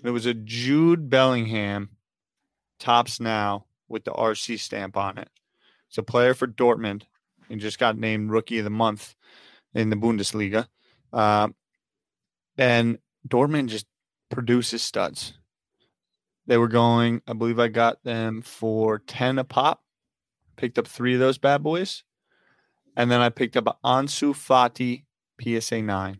It 0.03 0.11
was 0.11 0.25
a 0.25 0.33
Jude 0.33 1.09
Bellingham 1.09 1.89
Topps 2.79 3.19
now 3.19 3.65
with 3.87 4.03
the 4.03 4.11
RC 4.11 4.59
stamp 4.59 4.95
on 4.95 5.17
it. 5.17 5.29
It's 5.87 5.97
a 5.97 6.03
player 6.03 6.33
for 6.33 6.47
Dortmund 6.47 7.03
and 7.49 7.59
just 7.59 7.79
got 7.79 7.97
named 7.97 8.31
rookie 8.31 8.59
of 8.59 8.63
the 8.63 8.69
month 8.69 9.15
in 9.73 9.89
the 9.89 9.95
Bundesliga. 9.95 10.67
Uh, 11.11 11.49
and 12.57 12.99
Dortmund 13.27 13.67
just 13.67 13.87
produces 14.29 14.81
studs. 14.81 15.33
They 16.47 16.57
were 16.57 16.67
going, 16.67 17.21
I 17.27 17.33
believe 17.33 17.59
I 17.59 17.67
got 17.67 18.03
them 18.03 18.41
for 18.41 18.99
10 18.99 19.39
a 19.39 19.43
pop. 19.43 19.83
Picked 20.55 20.79
up 20.79 20.87
three 20.87 21.13
of 21.13 21.19
those 21.19 21.37
bad 21.37 21.63
boys. 21.63 22.03
and 22.95 23.09
then 23.09 23.21
I 23.21 23.29
picked 23.29 23.55
up 23.55 23.67
a 23.67 23.77
Ansu 23.85 24.33
Fati 24.33 25.03
PSA 25.41 25.81
nine. 25.81 26.19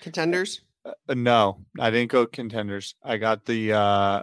Contenders. 0.00 0.60
Uh, 0.84 1.14
no, 1.14 1.64
I 1.80 1.90
didn't 1.90 2.10
go 2.10 2.26
contenders. 2.26 2.94
I 3.02 3.16
got 3.16 3.46
the 3.46 3.72
uh, 3.72 4.22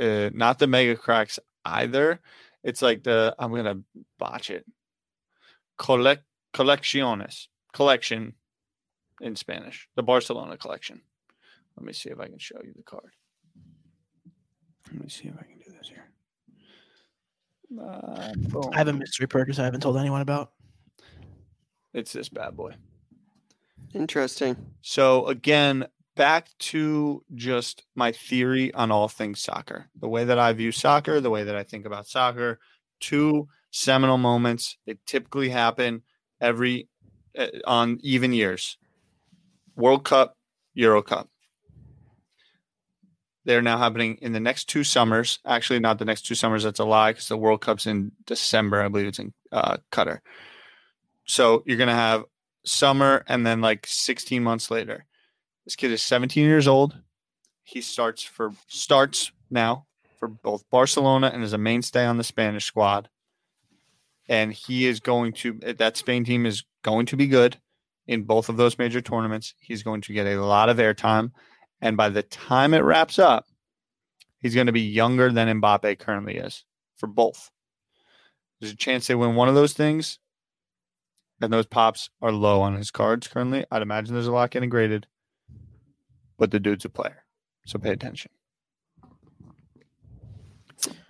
uh 0.00 0.30
not 0.32 0.58
the 0.58 0.66
mega 0.66 0.96
cracks 0.96 1.38
either. 1.64 2.20
It's 2.62 2.80
like 2.80 3.02
the 3.02 3.34
I'm 3.38 3.52
gonna 3.52 3.80
botch 4.18 4.50
it. 4.50 4.64
Collect 5.78 6.22
colecciones 6.54 7.48
collection 7.72 8.34
in 9.20 9.36
Spanish. 9.36 9.88
The 9.96 10.02
Barcelona 10.02 10.56
collection. 10.56 11.02
Let 11.76 11.84
me 11.84 11.92
see 11.92 12.10
if 12.10 12.20
I 12.20 12.26
can 12.26 12.38
show 12.38 12.60
you 12.64 12.72
the 12.74 12.82
card. 12.82 13.10
Let 14.92 15.02
me 15.02 15.08
see 15.08 15.28
if 15.28 15.34
I 15.38 15.42
can 15.42 15.58
do 15.58 15.72
this 15.78 15.88
here. 15.88 16.10
Uh. 17.80 18.70
I 18.72 18.78
have 18.78 18.88
a 18.88 18.92
mystery 18.92 19.26
purchase 19.26 19.58
I 19.58 19.64
haven't 19.64 19.80
told 19.80 19.96
anyone 19.96 20.20
about. 20.20 20.52
It's 21.92 22.12
this 22.12 22.28
bad 22.28 22.56
boy. 22.56 22.74
Interesting. 23.94 24.56
So 24.82 25.26
again, 25.26 25.86
back 26.16 26.48
to 26.58 27.24
just 27.34 27.84
my 27.94 28.12
theory 28.12 28.72
on 28.74 28.90
all 28.90 29.08
things 29.08 29.40
soccer. 29.40 29.88
The 30.00 30.08
way 30.08 30.24
that 30.24 30.38
I 30.38 30.52
view 30.52 30.72
soccer, 30.72 31.20
the 31.20 31.30
way 31.30 31.44
that 31.44 31.56
I 31.56 31.62
think 31.62 31.86
about 31.86 32.06
soccer, 32.06 32.58
two 33.00 33.48
seminal 33.70 34.18
moments. 34.18 34.78
They 34.86 34.96
typically 35.06 35.50
happen 35.50 36.02
every 36.40 36.88
uh, 37.38 37.48
on 37.66 37.98
even 38.02 38.32
years. 38.32 38.78
World 39.76 40.04
Cup, 40.04 40.36
Euro 40.74 41.02
Cup. 41.02 41.28
They're 43.46 43.62
now 43.62 43.78
happening 43.78 44.18
in 44.20 44.32
the 44.32 44.40
next 44.40 44.64
two 44.64 44.82
summers. 44.82 45.38
Actually, 45.46 45.78
not 45.78 46.00
the 46.00 46.04
next 46.04 46.22
two 46.22 46.34
summers. 46.34 46.64
That's 46.64 46.80
a 46.80 46.84
lie 46.84 47.12
because 47.12 47.28
the 47.28 47.36
World 47.36 47.60
Cup's 47.60 47.86
in 47.86 48.10
December. 48.26 48.82
I 48.82 48.88
believe 48.88 49.06
it's 49.06 49.20
in 49.20 49.32
uh, 49.52 49.76
Qatar. 49.92 50.18
So 51.26 51.62
you're 51.64 51.78
gonna 51.78 51.94
have 51.94 52.24
summer 52.64 53.24
and 53.28 53.46
then 53.46 53.60
like 53.60 53.86
16 53.86 54.42
months 54.42 54.68
later. 54.68 55.06
This 55.64 55.76
kid 55.76 55.92
is 55.92 56.02
17 56.02 56.44
years 56.44 56.66
old. 56.66 56.96
He 57.62 57.80
starts 57.80 58.24
for 58.24 58.52
starts 58.66 59.30
now 59.48 59.86
for 60.18 60.26
both 60.26 60.68
Barcelona 60.68 61.30
and 61.32 61.44
is 61.44 61.52
a 61.52 61.58
mainstay 61.58 62.04
on 62.04 62.16
the 62.16 62.24
Spanish 62.24 62.64
squad. 62.64 63.08
And 64.28 64.52
he 64.52 64.86
is 64.86 64.98
going 64.98 65.34
to 65.34 65.52
that 65.78 65.96
Spain 65.96 66.24
team 66.24 66.46
is 66.46 66.64
going 66.82 67.06
to 67.06 67.16
be 67.16 67.28
good 67.28 67.58
in 68.08 68.24
both 68.24 68.48
of 68.48 68.56
those 68.56 68.76
major 68.76 69.00
tournaments. 69.00 69.54
He's 69.60 69.84
going 69.84 70.00
to 70.00 70.12
get 70.12 70.26
a 70.26 70.44
lot 70.44 70.68
of 70.68 70.78
airtime. 70.78 71.30
And 71.80 71.96
by 71.96 72.08
the 72.08 72.22
time 72.22 72.74
it 72.74 72.84
wraps 72.84 73.18
up, 73.18 73.46
he's 74.38 74.54
going 74.54 74.66
to 74.66 74.72
be 74.72 74.80
younger 74.80 75.30
than 75.30 75.60
Mbappe 75.60 75.98
currently 75.98 76.36
is 76.36 76.64
for 76.96 77.06
both. 77.06 77.50
There's 78.60 78.72
a 78.72 78.76
chance 78.76 79.06
they 79.06 79.14
win 79.14 79.34
one 79.34 79.48
of 79.48 79.54
those 79.54 79.74
things, 79.74 80.18
and 81.40 81.52
those 81.52 81.66
pops 81.66 82.08
are 82.22 82.32
low 82.32 82.62
on 82.62 82.76
his 82.76 82.90
cards 82.90 83.28
currently. 83.28 83.66
I'd 83.70 83.82
imagine 83.82 84.14
there's 84.14 84.26
a 84.26 84.32
lot 84.32 84.50
getting 84.50 84.70
graded, 84.70 85.06
but 86.38 86.50
the 86.50 86.60
dude's 86.60 86.86
a 86.86 86.88
player. 86.88 87.24
So 87.66 87.78
pay 87.78 87.90
attention. 87.90 88.30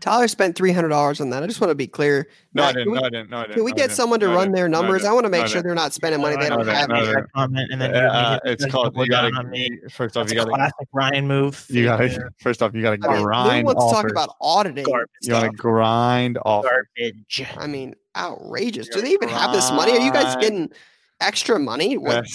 Tyler 0.07 0.29
spent 0.29 0.55
three 0.55 0.71
hundred 0.71 0.91
dollars 0.91 1.21
on 1.21 1.31
that. 1.31 1.43
I 1.43 1.49
just 1.49 1.61
want 1.61 1.73
to 1.73 1.75
be 1.75 1.89
clear. 1.89 2.29
No, 2.55 2.63
I 2.63 2.73
didn't. 2.73 2.93
We, 2.93 2.99
No, 3.01 3.05
I 3.07 3.11
didn't. 3.11 3.29
No, 3.31 3.39
I 3.39 3.43
didn't. 3.43 3.55
can 3.57 3.65
we 3.65 3.73
no, 3.73 3.77
get 3.77 3.91
someone 3.91 4.21
to 4.21 4.27
No, 4.29 4.35
run 4.35 4.43
didn't. 4.45 4.55
their 4.55 4.69
No, 4.69 4.79
I 4.79 4.83
numbers? 4.83 5.05
I 5.05 5.13
want 5.13 5.25
to 5.25 5.31
No, 5.31 5.39
make 5.39 5.49
sure 5.49 5.63
they're 5.63 5.75
not 5.75 5.93
spending 5.93 6.21
money 6.21 6.37
they 6.37 6.49
don't 6.49 6.65
no, 6.65 6.73
have. 6.73 6.89
no, 6.89 7.03
yet. 7.03 7.13
no. 7.15 7.27
comment 7.35 7.73
and 7.73 7.81
then 7.81 7.93
Uh, 7.93 7.99
uh, 7.99 8.39
it's 8.45 8.65
called. 8.67 8.95
double 8.95 9.05
You 9.05 9.11
gotta. 9.11 9.35
on 9.35 9.51
me. 9.51 9.69
First 9.91 10.17
off, 10.17 10.29
That's 10.29 10.35
you 10.35 10.39
gotta. 10.39 10.51
classic 10.51 10.89
Ryan 10.93 11.27
move. 11.27 11.67
You 11.69 11.83
gotta. 11.87 12.31
First 12.41 12.63
off, 12.63 12.73
you 12.73 12.83
gotta 12.83 12.99
I 13.05 13.15
mean, 13.15 13.23
grind 13.25 13.67
wants 13.67 13.85
to 13.85 13.91
talk 13.91 14.09
about 14.09 14.37
auditing. 14.41 14.87
You 15.23 15.33
want 15.33 15.51
to 15.51 15.57
grind 15.57 16.39
off. 16.45 16.65
garbage. 16.65 17.45
I 17.59 17.67
mean, 17.67 17.97
outrageous. 18.17 18.89
Do 18.89 19.01
they 19.01 19.11
even 19.11 19.29
have 19.29 19.53
this 19.53 19.73
money? 19.73 19.91
Are 19.99 20.01
you 20.01 20.13
guys 20.13 20.37
getting 20.37 20.71
extra 21.21 21.59
money? 21.59 21.99
What? 21.99 22.27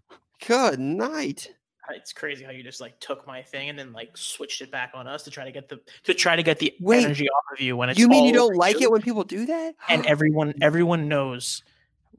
Good 0.46 0.80
night. 0.80 1.50
It's 1.96 2.12
crazy 2.12 2.44
how 2.44 2.50
you 2.50 2.62
just 2.62 2.80
like 2.80 2.98
took 3.00 3.26
my 3.26 3.42
thing 3.42 3.68
and 3.68 3.78
then 3.78 3.92
like 3.92 4.16
switched 4.16 4.60
it 4.62 4.70
back 4.70 4.92
on 4.94 5.06
us 5.06 5.22
to 5.24 5.30
try 5.30 5.44
to 5.44 5.52
get 5.52 5.68
the 5.68 5.80
to 6.04 6.14
try 6.14 6.36
to 6.36 6.42
get 6.42 6.58
the 6.58 6.72
Wait, 6.80 7.04
energy 7.04 7.28
off 7.28 7.44
of 7.52 7.60
you 7.60 7.76
when 7.76 7.88
it's 7.88 7.98
You 7.98 8.08
mean 8.08 8.24
you 8.26 8.32
don't 8.32 8.56
like 8.56 8.80
you. 8.80 8.86
it 8.86 8.92
when 8.92 9.02
people 9.02 9.24
do 9.24 9.46
that? 9.46 9.74
and 9.88 10.04
everyone 10.14 10.54
everyone 10.62 11.08
knows 11.08 11.62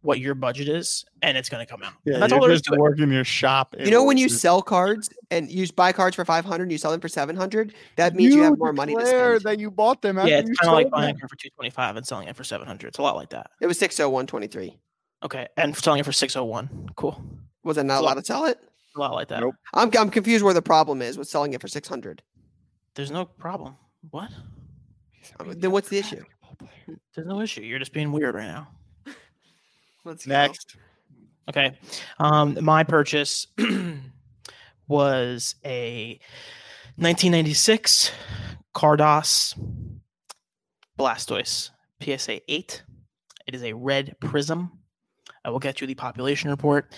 what 0.01 0.19
your 0.19 0.35
budget 0.35 0.67
is 0.67 1.05
and 1.21 1.37
it's 1.37 1.47
going 1.47 1.65
to 1.65 1.71
come 1.71 1.81
out. 1.81 1.93
Yeah, 2.03 2.17
that's 2.19 2.33
all 2.33 2.39
you're 2.39 2.49
there 2.49 2.55
is 2.55 2.61
to 2.63 2.73
it. 2.73 2.79
working 2.79 3.09
your 3.09 3.23
shop. 3.23 3.73
You 3.79 3.89
know 3.89 4.03
when 4.03 4.17
you 4.17 4.25
invoices. 4.25 4.41
sell 4.41 4.61
cards 4.61 5.09
and 5.31 5.49
you 5.49 5.65
buy 5.71 5.93
cards 5.93 6.17
for 6.17 6.25
500 6.25 6.63
and 6.63 6.71
you 6.73 6.77
sell 6.77 6.91
them 6.91 6.99
for 6.99 7.07
700, 7.07 7.73
that 7.95 8.13
means 8.13 8.35
you, 8.35 8.43
have 8.43 8.57
more 8.57 8.73
money 8.73 8.95
to 8.95 9.05
spend. 9.05 9.41
that 9.43 9.59
you 9.59 9.71
bought 9.71 10.01
them. 10.01 10.17
After 10.17 10.29
Yeah, 10.29 10.39
it's 10.39 10.59
kind 10.59 10.67
of 10.69 10.73
like 10.73 10.89
buying 10.89 11.15
them. 11.15 11.23
it 11.23 11.29
for 11.29 11.37
225 11.37 11.95
and 11.95 12.05
selling 12.05 12.27
it 12.27 12.35
for 12.35 12.43
700. 12.43 12.85
It's 12.89 12.97
a 12.97 13.01
lot 13.01 13.15
like 13.15 13.29
that. 13.29 13.51
It 13.61 13.67
was 13.67 13.79
60123. 13.79 14.77
Okay, 15.23 15.47
and 15.55 15.73
selling 15.73 16.01
it 16.01 16.05
for 16.05 16.11
601. 16.11 16.89
Cool. 16.97 17.23
Was 17.63 17.77
I 17.77 17.83
not 17.83 17.99
So- 17.99 18.03
allowed 18.03 18.13
to 18.15 18.25
sell 18.25 18.43
it? 18.43 18.59
A 18.95 18.99
lot 18.99 19.13
like 19.13 19.27
that. 19.29 19.39
Nope. 19.39 19.55
I'm, 19.73 19.89
I'm 19.97 20.09
confused 20.09 20.43
where 20.43 20.53
the 20.53 20.61
problem 20.61 21.01
is 21.01 21.17
with 21.17 21.27
selling 21.27 21.53
it 21.53 21.61
for 21.61 21.67
600. 21.67 22.21
There's 22.95 23.11
no 23.11 23.25
problem. 23.25 23.75
What? 24.11 24.29
I 25.39 25.43
mean, 25.43 25.59
then 25.59 25.71
what's 25.71 25.89
the 25.89 25.97
issue? 25.97 26.23
There's 27.15 27.27
no 27.27 27.41
issue. 27.41 27.61
You're 27.61 27.79
just 27.79 27.93
being 27.93 28.11
weird 28.11 28.35
right 28.35 28.47
now. 28.47 28.67
Let's 30.05 30.25
go. 30.25 30.33
Next. 30.33 30.75
Okay. 31.49 31.77
Um, 32.19 32.57
my 32.61 32.83
purchase 32.83 33.47
was 34.87 35.55
a 35.65 36.19
1996 36.97 38.11
Carddass 38.75 39.57
Blastoise 40.99 41.69
PSA 42.01 42.39
8. 42.51 42.83
It 43.47 43.55
is 43.55 43.63
a 43.63 43.73
red 43.73 44.15
prism. 44.19 44.71
I 45.43 45.49
will 45.49 45.59
get 45.59 45.81
you 45.81 45.87
the 45.87 45.95
population 45.95 46.49
report. 46.49 46.93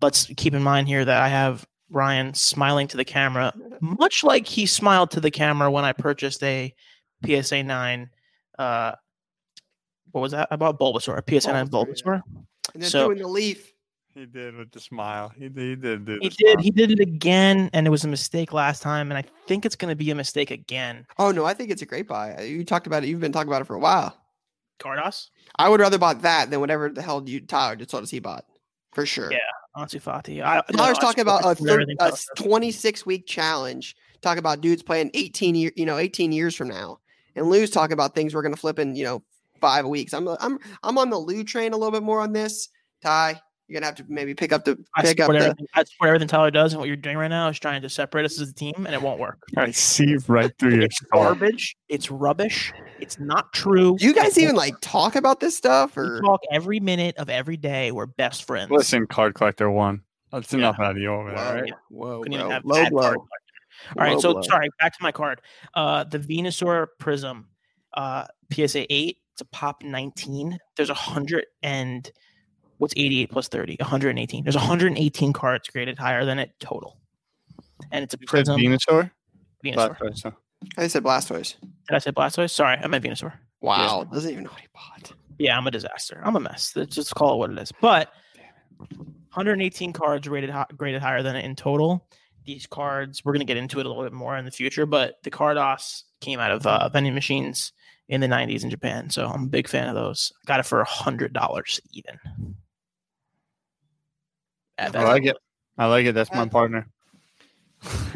Let's 0.00 0.26
keep 0.36 0.54
in 0.54 0.62
mind 0.62 0.88
here 0.88 1.04
that 1.04 1.20
I 1.20 1.28
have 1.28 1.66
Ryan 1.90 2.32
smiling 2.34 2.88
to 2.88 2.96
the 2.96 3.04
camera, 3.04 3.52
much 3.80 4.22
like 4.24 4.46
he 4.46 4.64
smiled 4.66 5.10
to 5.12 5.20
the 5.20 5.30
camera 5.30 5.70
when 5.70 5.84
I 5.84 5.92
purchased 5.92 6.42
a 6.42 6.74
PSA 7.26 7.62
9. 7.64 8.10
Uh, 8.58 8.92
what 10.12 10.20
was 10.20 10.32
that? 10.32 10.48
I 10.50 10.56
bought 10.56 10.78
Bulbasaur, 10.78 11.18
a 11.18 11.40
PSA 11.40 11.52
9 11.52 11.68
Bulbasaur, 11.68 12.22
yeah. 12.26 12.40
And 12.74 12.82
then 12.82 12.90
So- 12.90 13.06
threw 13.06 13.12
in 13.12 13.18
the 13.18 13.28
leaf. 13.28 13.66
He 14.12 14.26
did 14.26 14.56
with 14.56 14.72
the 14.72 14.80
smile. 14.80 15.32
He 15.36 15.48
did. 15.48 15.56
He 15.62 15.76
did. 15.76 16.04
do 16.04 16.18
He 16.20 16.28
did. 16.30 16.34
smile. 16.36 16.56
He 16.64 16.70
did 16.72 16.90
it 16.90 16.98
again, 17.00 17.70
and 17.72 17.86
it 17.86 17.90
was 17.90 18.04
a 18.04 18.08
mistake 18.08 18.52
last 18.52 18.82
time, 18.82 19.10
and 19.12 19.16
I 19.16 19.22
think 19.46 19.64
it's 19.64 19.76
going 19.76 19.90
to 19.90 19.96
be 19.96 20.10
a 20.10 20.16
mistake 20.16 20.50
again. 20.50 21.06
Oh, 21.16 21.30
no, 21.30 21.44
I 21.44 21.54
think 21.54 21.70
it's 21.70 21.82
a 21.82 21.86
great 21.86 22.08
buy. 22.08 22.42
You 22.42 22.64
talked 22.64 22.88
about 22.88 23.04
it. 23.04 23.08
You've 23.08 23.20
been 23.20 23.30
talking 23.30 23.48
about 23.48 23.62
it 23.62 23.66
for 23.66 23.74
a 23.76 23.78
while. 23.78 24.16
Carddass, 24.80 25.30
I 25.56 25.68
would 25.68 25.78
rather 25.78 25.96
bought 25.96 26.22
that 26.22 26.50
than 26.50 26.58
whatever 26.58 26.88
the 26.88 27.02
hell 27.02 27.22
you 27.24 27.40
Tyler 27.40 27.76
just 27.76 27.90
told 27.90 28.02
us 28.02 28.10
he 28.10 28.18
bought. 28.18 28.44
For 28.94 29.06
sure. 29.06 29.30
Yeah, 29.30 29.38
Ansu 29.76 30.02
Fati. 30.02 30.42
I, 30.42 30.62
no, 30.72 30.84
I 30.84 30.92
talking 30.94 31.22
about 31.22 31.44
a, 31.44 31.54
thir- 31.54 31.86
a 32.00 32.12
26 32.36 33.06
week 33.06 33.26
challenge. 33.26 33.96
Talk 34.20 34.36
about 34.36 34.60
dudes 34.60 34.82
playing 34.82 35.10
18 35.14 35.54
year, 35.54 35.72
you 35.76 35.86
know, 35.86 35.96
18 35.98 36.32
years 36.32 36.54
from 36.54 36.68
now. 36.68 36.98
And 37.36 37.48
Lou's 37.48 37.70
talking 37.70 37.92
about 37.92 38.14
things 38.14 38.34
we're 38.34 38.42
going 38.42 38.54
to 38.54 38.60
flip 38.60 38.78
in, 38.78 38.96
you 38.96 39.04
know, 39.04 39.22
five 39.60 39.86
weeks. 39.86 40.12
I'm 40.12 40.28
I'm 40.28 40.58
I'm 40.82 40.98
on 40.98 41.10
the 41.10 41.18
Lou 41.18 41.44
train 41.44 41.72
a 41.72 41.76
little 41.76 41.92
bit 41.92 42.02
more 42.02 42.20
on 42.20 42.32
this. 42.32 42.68
Ty, 43.02 43.40
you're 43.70 43.80
gonna 43.80 43.86
have 43.86 43.94
to 43.94 44.04
maybe 44.08 44.34
pick 44.34 44.52
up 44.52 44.64
the 44.64 44.76
I 44.96 45.02
pick 45.02 45.20
up 45.20 45.26
support, 45.26 45.38
the. 45.38 45.44
everything, 45.46 45.66
I 45.74 45.84
support 45.84 46.08
everything 46.08 46.28
Tyler 46.28 46.50
does, 46.50 46.72
and 46.72 46.80
what 46.80 46.88
you're 46.88 46.96
doing 46.96 47.16
right 47.16 47.28
now 47.28 47.48
is 47.48 47.58
trying 47.58 47.82
to 47.82 47.88
separate 47.88 48.24
us 48.24 48.40
as 48.40 48.50
a 48.50 48.54
team, 48.54 48.74
and 48.78 48.88
it 48.92 49.00
won't 49.00 49.20
work. 49.20 49.38
I 49.56 49.70
see 49.70 50.16
right 50.26 50.50
through 50.58 50.72
your 50.74 50.82
It's 50.82 50.96
skull. 50.96 51.22
garbage. 51.22 51.76
It's 51.88 52.10
rubbish. 52.10 52.72
It's 52.98 53.18
not 53.20 53.52
true. 53.52 53.96
Do 53.96 54.04
you 54.06 54.12
guys 54.12 54.36
even 54.38 54.56
like 54.56 54.74
talk 54.80 55.14
about 55.14 55.38
this 55.40 55.56
stuff 55.56 55.96
we 55.96 56.02
or? 56.02 56.20
talk 56.20 56.40
every 56.52 56.80
minute 56.80 57.16
of 57.16 57.30
every 57.30 57.56
day? 57.56 57.92
We're 57.92 58.06
best 58.06 58.44
friends. 58.44 58.70
Listen, 58.72 59.06
card 59.06 59.34
collector 59.34 59.70
one. 59.70 60.02
That's 60.32 60.52
Yeah. 60.52 60.58
enough 60.58 60.76
out 60.80 60.92
of 60.92 60.98
you 60.98 61.12
over 61.12 61.30
there, 61.30 61.38
Whoa, 61.38 61.54
right? 61.60 61.72
whoa, 61.90 62.18
Couldn't 62.22 62.34
even 62.34 62.46
bro. 62.46 62.54
have 62.54 62.64
low 62.64 62.82
bad 62.82 62.90
blow. 62.92 63.02
All 63.12 63.26
right, 63.96 64.20
so 64.20 64.32
blow. 64.32 64.42
sorry, 64.42 64.68
back 64.80 64.92
to 64.96 65.02
my 65.02 65.12
card. 65.12 65.40
Uh 65.74 66.04
the 66.04 66.18
Venusaur 66.18 66.88
Prism, 66.98 67.48
uh 67.94 68.26
PSA 68.52 68.92
8, 68.92 69.16
it's 69.32 69.40
a 69.40 69.44
pop 69.46 69.82
19. 69.82 70.58
There's 70.76 70.90
a 70.90 70.94
hundred 70.94 71.46
and 71.62 72.10
what's 72.80 72.94
88 72.96 73.30
plus 73.30 73.48
30? 73.48 73.76
118. 73.78 74.42
There's 74.42 74.56
118 74.56 75.32
cards 75.32 75.68
graded 75.68 75.98
higher 75.98 76.24
than 76.24 76.38
it 76.38 76.50
total. 76.60 76.96
And 77.92 78.02
it's 78.02 78.14
a 78.14 78.18
You 78.20 78.26
said 78.26 78.30
prism 78.46 78.60
Venusaur? 78.60 79.10
Venusaur. 79.64 79.96
Blastoise, 79.98 80.34
I 80.76 80.86
said 80.86 81.02
Blastoise. 81.02 81.56
Did 81.60 81.94
I 81.94 81.98
say 81.98 82.10
Blastoise? 82.10 82.50
Sorry, 82.50 82.76
I 82.78 82.86
meant 82.86 83.04
Venusaur. 83.04 83.34
Wow, 83.60 84.04
doesn't 84.10 84.30
even 84.30 84.44
know 84.44 84.50
what 84.50 84.60
he 84.60 84.66
bought. 84.74 85.12
Yeah, 85.38 85.56
I'm 85.56 85.66
a 85.66 85.70
disaster. 85.70 86.20
I'm 86.24 86.36
a 86.36 86.40
mess. 86.40 86.72
Let's 86.74 86.94
just 86.96 87.14
call 87.14 87.34
it 87.34 87.38
what 87.38 87.50
it 87.50 87.58
is. 87.58 87.72
But 87.80 88.10
118 88.78 89.92
cards 89.92 90.26
rated 90.28 90.50
hi- 90.50 90.66
graded 90.76 91.02
higher 91.02 91.22
than 91.22 91.36
it 91.36 91.44
in 91.44 91.54
total. 91.56 92.06
These 92.46 92.66
cards, 92.66 93.22
we're 93.24 93.32
going 93.32 93.40
to 93.40 93.46
get 93.46 93.58
into 93.58 93.78
it 93.80 93.86
a 93.86 93.88
little 93.88 94.02
bit 94.04 94.12
more 94.14 94.36
in 94.38 94.44
the 94.46 94.50
future, 94.50 94.86
but 94.86 95.16
the 95.22 95.30
Carddass 95.30 96.04
came 96.20 96.40
out 96.40 96.50
of 96.50 96.66
uh, 96.66 96.88
vending 96.88 97.14
machines 97.14 97.72
in 98.08 98.20
the 98.22 98.26
90s 98.26 98.64
in 98.64 98.70
Japan. 98.70 99.10
So 99.10 99.26
I'm 99.26 99.44
a 99.44 99.48
big 99.48 99.68
fan 99.68 99.88
of 99.88 99.94
those. 99.94 100.32
I 100.42 100.46
got 100.46 100.60
it 100.60 100.66
for 100.66 100.82
$100 100.84 101.80
even. 101.92 102.18
Yeah, 104.80 104.90
I 104.94 105.04
like 105.04 105.26
it. 105.26 105.36
I 105.76 105.86
like 105.86 106.06
it. 106.06 106.12
That's 106.12 106.32
my 106.32 106.46
partner. 106.46 106.86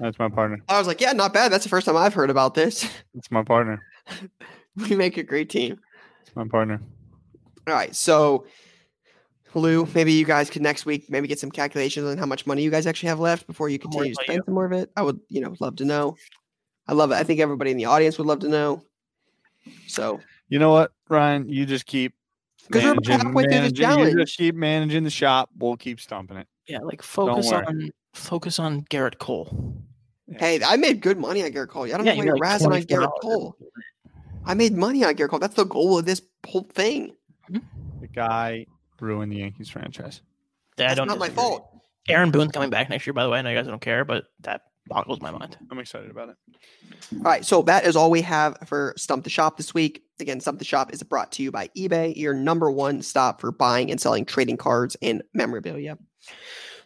That's 0.00 0.18
my 0.18 0.28
partner. 0.28 0.58
I 0.68 0.78
was 0.78 0.86
like, 0.86 1.00
yeah, 1.00 1.12
not 1.12 1.32
bad. 1.32 1.52
That's 1.52 1.64
the 1.64 1.70
first 1.70 1.86
time 1.86 1.96
I've 1.96 2.14
heard 2.14 2.30
about 2.30 2.54
this. 2.54 2.88
That's 3.14 3.30
my 3.30 3.42
partner. 3.42 3.82
we 4.76 4.96
make 4.96 5.16
a 5.16 5.22
great 5.22 5.50
team. 5.50 5.78
That's 6.24 6.36
my 6.36 6.46
partner. 6.46 6.80
All 7.66 7.74
right, 7.74 7.94
so 7.94 8.46
Lou, 9.54 9.88
maybe 9.94 10.12
you 10.12 10.24
guys 10.24 10.50
could 10.50 10.62
next 10.62 10.84
week 10.84 11.08
maybe 11.08 11.28
get 11.28 11.38
some 11.38 11.50
calculations 11.50 12.06
on 12.06 12.18
how 12.18 12.26
much 12.26 12.46
money 12.46 12.62
you 12.62 12.70
guys 12.70 12.86
actually 12.86 13.08
have 13.08 13.20
left 13.20 13.46
before 13.46 13.68
you 13.68 13.78
continue 13.78 14.14
to 14.14 14.22
spend 14.22 14.38
you. 14.38 14.42
some 14.44 14.54
more 14.54 14.66
of 14.66 14.72
it. 14.72 14.90
I 14.96 15.02
would, 15.02 15.20
you 15.28 15.40
know, 15.40 15.54
love 15.60 15.76
to 15.76 15.84
know. 15.84 16.16
I 16.88 16.92
love 16.92 17.12
it. 17.12 17.14
I 17.14 17.22
think 17.22 17.40
everybody 17.40 17.70
in 17.70 17.76
the 17.76 17.86
audience 17.86 18.18
would 18.18 18.26
love 18.26 18.40
to 18.40 18.48
know. 18.48 18.82
So, 19.86 20.20
You 20.48 20.58
know 20.58 20.70
what, 20.70 20.92
Ryan? 21.08 21.48
You 21.48 21.64
just 21.64 21.86
keep 21.86 22.14
because 22.66 22.82
we're 22.84 22.92
about 22.92 23.06
managing, 23.06 23.26
halfway 23.26 23.42
through 23.44 23.50
this 23.50 23.60
managing- 23.60 23.76
challenge. 23.84 24.16
just 24.16 24.36
keep 24.38 24.54
managing 24.54 25.04
the 25.04 25.10
shop. 25.10 25.50
We'll 25.58 25.76
keep 25.76 26.00
stumping 26.00 26.36
it. 26.38 26.46
Yeah, 26.66 26.78
like 26.80 27.02
focus 27.02 27.50
worry. 27.50 27.66
on 27.66 27.90
focus 28.14 28.58
on 28.58 28.82
Gerrit 28.90 29.18
Cole. 29.18 29.76
Hey, 30.38 30.60
I 30.64 30.76
made 30.76 31.00
good 31.02 31.18
money 31.18 31.42
on 31.42 31.50
Gerrit 31.50 31.68
Cole. 31.68 31.84
I 31.84 31.88
don't 31.88 32.06
Yeah, 32.06 32.12
know 32.12 32.18
why 32.18 32.24
you 32.24 32.28
you're 32.30 32.38
like 32.38 32.60
razzing 32.60 32.72
on 32.72 32.82
Gerrit 32.82 33.08
$24. 33.08 33.20
Cole. 33.20 33.56
I 34.46 34.54
made 34.54 34.72
money 34.74 35.04
on 35.04 35.14
Gerrit 35.14 35.28
Cole. 35.30 35.38
That's 35.38 35.54
the 35.56 35.64
goal 35.64 35.98
of 35.98 36.06
this 36.06 36.22
whole 36.46 36.62
thing. 36.72 37.14
Mm-hmm. 37.50 38.00
The 38.00 38.06
guy 38.08 38.66
ruined 39.00 39.32
the 39.32 39.36
Yankees 39.36 39.68
franchise. 39.68 40.22
Yeah, 40.78 40.88
That's 40.88 40.96
don't 40.96 41.08
not 41.08 41.18
my 41.18 41.26
disagree. 41.26 41.42
fault. 41.44 41.70
Aaron 42.08 42.30
Boone's 42.30 42.52
coming 42.52 42.70
back 42.70 42.88
next 42.90 43.06
year, 43.06 43.12
by 43.14 43.22
the 43.24 43.30
way. 43.30 43.38
I 43.38 43.42
know 43.42 43.50
you 43.50 43.56
guys 43.56 43.66
don't 43.66 43.80
care, 43.80 44.04
but 44.04 44.24
that 44.40 44.62
boggles 44.86 45.20
my 45.20 45.30
mind. 45.30 45.56
I'm 45.70 45.78
excited 45.78 46.10
about 46.10 46.30
it. 46.30 46.36
All 47.16 47.22
right, 47.22 47.44
so 47.44 47.62
that 47.62 47.84
is 47.84 47.96
all 47.96 48.10
we 48.10 48.22
have 48.22 48.56
for 48.66 48.94
Stump 48.96 49.24
the 49.24 49.30
Shop 49.30 49.56
this 49.56 49.74
week. 49.74 50.02
Again, 50.20 50.40
Stump 50.40 50.58
the 50.58 50.64
Shop 50.64 50.92
is 50.92 51.02
brought 51.02 51.32
to 51.32 51.42
you 51.42 51.50
by 51.50 51.68
eBay, 51.76 52.16
your 52.16 52.34
number 52.34 52.70
one 52.70 53.02
stop 53.02 53.40
for 53.40 53.50
buying 53.50 53.90
and 53.90 54.00
selling 54.00 54.24
trading 54.24 54.56
cards 54.56 54.96
and 55.02 55.22
memorabilia. 55.32 55.98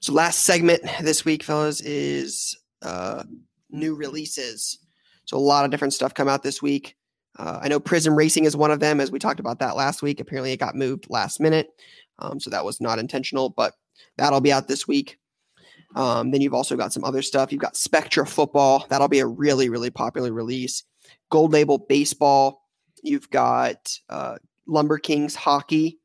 So, 0.01 0.12
last 0.12 0.40
segment 0.40 0.82
this 1.01 1.24
week, 1.24 1.42
fellas, 1.42 1.80
is 1.80 2.57
uh, 2.82 3.24
new 3.70 3.94
releases. 3.94 4.78
So, 5.24 5.36
a 5.36 5.38
lot 5.38 5.64
of 5.64 5.70
different 5.70 5.94
stuff 5.94 6.14
come 6.14 6.28
out 6.28 6.42
this 6.42 6.62
week. 6.62 6.96
Uh, 7.38 7.61
I 7.62 7.68
know 7.68 7.80
Prizm 7.80 8.16
Racing 8.16 8.44
is 8.44 8.57
one 8.57 8.70
of 8.70 8.80
them, 8.80 9.01
as 9.01 9.11
we 9.11 9.18
talked 9.18 9.40
about 9.40 9.59
that 9.61 9.76
last 9.76 10.03
week. 10.03 10.20
Apparently, 10.20 10.53
it 10.53 10.61
got 10.61 10.74
moved 10.74 11.07
last 11.09 11.40
minute, 11.40 11.68
um, 12.18 12.40
so 12.40 12.51
that 12.51 12.64
was 12.64 12.80
not 12.80 12.99
intentional, 12.99 13.51
but 13.51 13.74
that'll 14.16 14.40
be 14.40 14.53
out 14.53 14.68
this 14.68 14.88
week. 14.88 15.18
Um, 15.95 16.30
then 16.30 16.41
you've 16.41 16.55
also 16.55 16.76
got 16.76 16.93
some 16.93 17.05
other 17.05 17.22
stuff. 17.22 17.53
You've 17.53 17.62
got 17.62 17.76
Spectra 17.76 18.26
Football. 18.26 18.86
That'll 18.89 19.09
be 19.09 19.20
a 19.20 19.26
really, 19.26 19.68
really 19.68 19.91
popular 19.91 20.32
release. 20.32 20.84
Gold 21.30 21.53
Label 21.53 21.78
Baseball. 21.78 22.62
You've 23.03 23.30
got 23.30 23.99
uh, 24.09 24.36
Lumber 24.66 24.99
Kings 24.99 25.34
Hockey. 25.34 25.99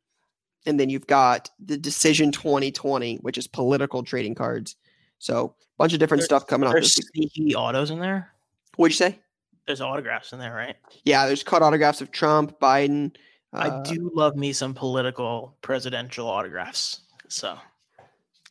And 0.66 0.80
then 0.80 0.90
you've 0.90 1.08
got 1.08 1.50
the 1.60 1.78
Decision 1.78 2.32
2020, 2.32 3.18
which 3.18 3.38
is 3.38 3.48
political 3.48 4.02
trading 4.04 4.36
cards. 4.36 4.78
So, 5.20 5.56
a 5.58 5.78
bunch 5.78 5.94
of 5.94 6.00
different 6.00 6.22
There- 6.22 6.26
stuff 6.26 6.48
coming 6.48 6.68
out 6.68 6.74
There's 6.74 6.94
sneaky 6.94 7.54
autos 7.56 7.92
in 7.92 8.00
there. 8.00 8.32
What'd 8.78 8.94
you 8.94 8.98
say? 8.98 9.20
There's 9.68 9.82
autographs 9.82 10.34
in 10.34 10.40
there, 10.40 10.54
right? 10.54 10.76
Yeah, 11.04 11.26
there's 11.26 11.44
cut 11.44 11.62
autographs 11.62 12.02
of 12.02 12.12
Trump, 12.12 12.60
Biden. 12.60 13.16
I 13.54 13.70
uh, 13.70 13.84
do 13.84 14.12
love 14.14 14.36
me 14.36 14.52
some 14.52 14.74
political 14.74 15.56
presidential 15.62 16.28
autographs. 16.28 17.02
So 17.28 17.58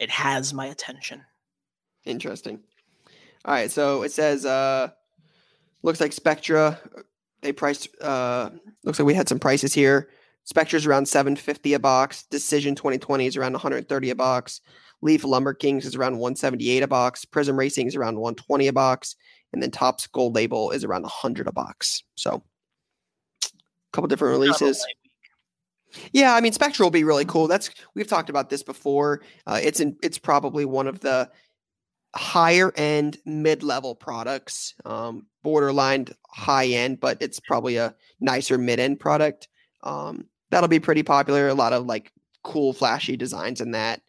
it 0.03 0.11
has 0.11 0.53
my 0.53 0.67
attention. 0.67 1.23
Interesting. 2.05 2.59
All 3.45 3.55
right, 3.55 3.71
so 3.71 4.03
it 4.03 4.11
says 4.11 4.45
uh 4.45 4.89
looks 5.85 6.01
like 6.01 6.13
Spectra 6.13 6.79
they 7.41 7.53
priced 7.53 7.89
uh 8.01 8.51
looks 8.85 8.99
like 8.99 9.07
we 9.07 9.15
had 9.15 9.29
some 9.29 9.39
prices 9.39 9.73
here. 9.73 10.09
Spectra's 10.45 10.87
around 10.87 11.07
750 11.07 11.75
a 11.75 11.79
box, 11.79 12.25
Decision 12.25 12.75
2020 12.75 13.27
is 13.27 13.37
around 13.37 13.53
130 13.53 14.11
a 14.11 14.15
box, 14.17 14.61
Leaf 15.03 15.23
Lumber 15.23 15.55
Kings 15.55 15.87
is 15.87 15.95
around 15.95 16.19
178 16.19 16.83
a 16.83 16.89
box, 16.89 17.25
Prizm 17.25 17.57
Racing 17.57 17.87
is 17.87 17.95
around 17.95 18.19
120 18.19 18.67
a 18.67 18.73
box, 18.73 19.15
and 19.53 19.63
then 19.63 19.71
Topps 19.71 20.09
Gold 20.09 20.35
Label 20.35 20.73
is 20.73 20.83
around 20.83 21.03
100 21.03 21.47
a 21.47 21.53
box. 21.53 22.03
So 22.17 22.43
a 23.45 23.49
couple 23.93 24.09
different 24.09 24.33
releases. 24.33 24.85
Yeah, 26.13 26.35
I 26.35 26.41
mean 26.41 26.53
Spectra 26.53 26.85
will 26.85 26.91
be 26.91 27.05
really 27.05 27.25
cool. 27.25 27.49
That's 27.49 27.71
we've 27.95 28.07
talked 28.07 28.31
about 28.31 28.51
this 28.51 28.63
before. 28.63 29.23
Uh, 29.47 29.61
it's 29.63 29.81
in 29.81 29.97
it's 30.03 30.19
probably 30.19 30.65
one 30.65 30.87
of 30.87 31.01
the 31.01 31.31
higher 32.15 32.73
end 32.77 33.19
mid 33.25 33.63
level 33.63 33.95
products, 33.95 34.75
um, 34.85 35.27
borderline 35.43 36.07
high 36.29 36.67
end, 36.67 37.01
but 37.01 37.19
it's 37.21 37.41
probably 37.41 37.77
a 37.77 37.95
nicer 38.21 38.59
mid 38.59 38.81
end 38.81 39.01
product. 39.01 39.49
Um, 39.83 40.27
that'll 40.51 40.69
be 40.69 40.81
pretty 40.81 41.03
popular. 41.03 41.49
A 41.49 41.55
lot 41.55 41.73
of 41.73 41.87
like 41.87 42.13
cool, 42.43 42.73
flashy 42.73 43.17
designs 43.17 43.61
in 43.61 43.73
that. 43.73 44.03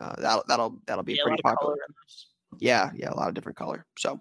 Uh, 0.00 0.14
that'll 0.20 0.44
that'll 0.48 0.80
that'll 0.86 1.04
be 1.04 1.14
Yeah, 1.14 1.22
pretty 1.24 1.42
popular. 1.42 1.74
color 1.74 1.84
in 1.88 1.94
this. 2.04 2.26
Yeah, 2.60 2.90
yeah, 2.94 3.10
a 3.10 3.14
lot 3.16 3.28
of 3.28 3.34
different 3.34 3.58
color. 3.58 3.84
So, 3.98 4.20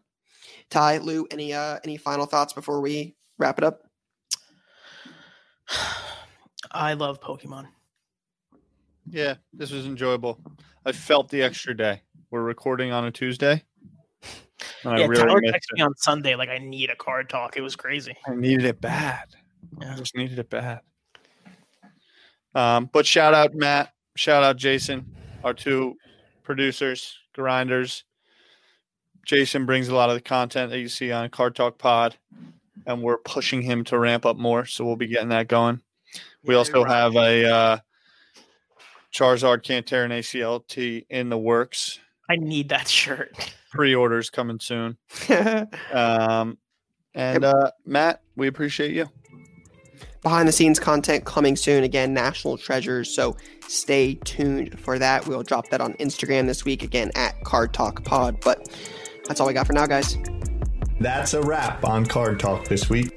Ty, 0.69 0.97
Lou, 0.99 1.27
any 1.31 1.53
uh 1.53 1.79
any 1.83 1.97
final 1.97 2.25
thoughts 2.25 2.53
before 2.53 2.81
we 2.81 3.15
wrap 3.37 3.57
it 3.57 3.63
up? 3.63 3.83
I 6.71 6.93
love 6.93 7.21
Pokemon. 7.21 7.67
Yeah, 9.09 9.35
this 9.53 9.71
was 9.71 9.85
enjoyable. 9.85 10.39
I 10.85 10.91
felt 10.91 11.29
the 11.29 11.41
extra 11.41 11.75
day. 11.75 12.01
We're 12.29 12.41
recording 12.41 12.91
on 12.91 13.05
a 13.05 13.11
Tuesday. 13.11 13.63
And 14.83 14.97
yeah, 14.97 15.05
I 15.05 15.07
really 15.07 15.23
Tyler 15.23 15.41
texted 15.41 15.73
me 15.73 15.81
on 15.81 15.95
Sunday 15.95 16.35
like 16.35 16.49
I 16.49 16.57
need 16.57 16.89
a 16.89 16.95
card 16.95 17.29
talk. 17.29 17.57
It 17.57 17.61
was 17.61 17.75
crazy. 17.75 18.15
I 18.27 18.35
needed 18.35 18.65
it 18.65 18.81
bad. 18.81 19.25
I 19.81 19.95
just 19.95 20.15
needed 20.15 20.39
it 20.39 20.49
bad. 20.49 20.81
Um, 22.55 22.89
but 22.91 23.05
shout 23.05 23.33
out 23.33 23.53
Matt, 23.53 23.93
shout 24.15 24.43
out 24.43 24.57
Jason, 24.57 25.15
our 25.43 25.53
two 25.53 25.95
producers, 26.43 27.17
grinders. 27.33 28.03
Jason 29.25 29.65
brings 29.65 29.89
a 29.89 29.95
lot 29.95 30.09
of 30.09 30.15
the 30.15 30.21
content 30.21 30.71
that 30.71 30.79
you 30.79 30.87
see 30.87 31.11
on 31.11 31.29
Card 31.29 31.55
Talk 31.55 31.77
Pod, 31.77 32.15
and 32.85 33.03
we're 33.03 33.17
pushing 33.17 33.61
him 33.61 33.83
to 33.85 33.99
ramp 33.99 34.25
up 34.25 34.37
more. 34.37 34.65
So 34.65 34.85
we'll 34.85 34.95
be 34.95 35.07
getting 35.07 35.29
that 35.29 35.47
going. 35.49 35.81
We 36.47 36.53
Yeah, 36.53 36.59
also 36.59 36.83
right. 36.83 36.91
have 36.93 37.15
a 37.15 37.45
uh, 37.49 37.77
Charizard 39.13 39.63
Canterin 39.63 40.11
ACLT 40.11 41.05
in 41.09 41.29
the 41.29 41.37
works. 41.37 41.99
I 42.29 42.35
need 42.35 42.69
that 42.69 42.87
shirt. 42.87 43.53
Pre-orders 43.71 44.29
coming 44.29 44.59
soon. 44.59 44.97
Um, 45.93 46.57
and 47.13 47.43
uh, 47.43 47.71
Matt, 47.85 48.21
we 48.35 48.47
appreciate 48.47 48.91
you. 48.91 49.07
behind 50.21 50.47
the 50.47 50.51
scenes 50.51 50.79
content 50.79 51.25
coming 51.25 51.55
soon 51.55 51.83
again 51.83 52.13
national 52.13 52.57
treasures 52.57 53.09
so 53.13 53.35
stay 53.67 54.15
tuned 54.25 54.79
for 54.79 54.99
that 54.99 55.25
we'll 55.27 55.41
drop 55.43 55.67
that 55.69 55.79
on 55.81 55.93
instagram 55.95 56.45
this 56.47 56.63
week 56.65 56.83
again 56.83 57.09
at 57.15 57.33
card 57.43 57.73
talk 57.73 58.03
pod 58.03 58.35
but 58.43 58.69
that's 59.27 59.39
all 59.39 59.47
we 59.47 59.53
got 59.53 59.65
for 59.65 59.73
now 59.73 59.85
guys 59.87 60.15
That's 60.99 61.33
a 61.33 61.41
wrap 61.41 61.83
on 61.85 62.05
Card 62.07 62.39
Talk 62.39 62.67
this 62.67 62.89
week. 62.89 63.16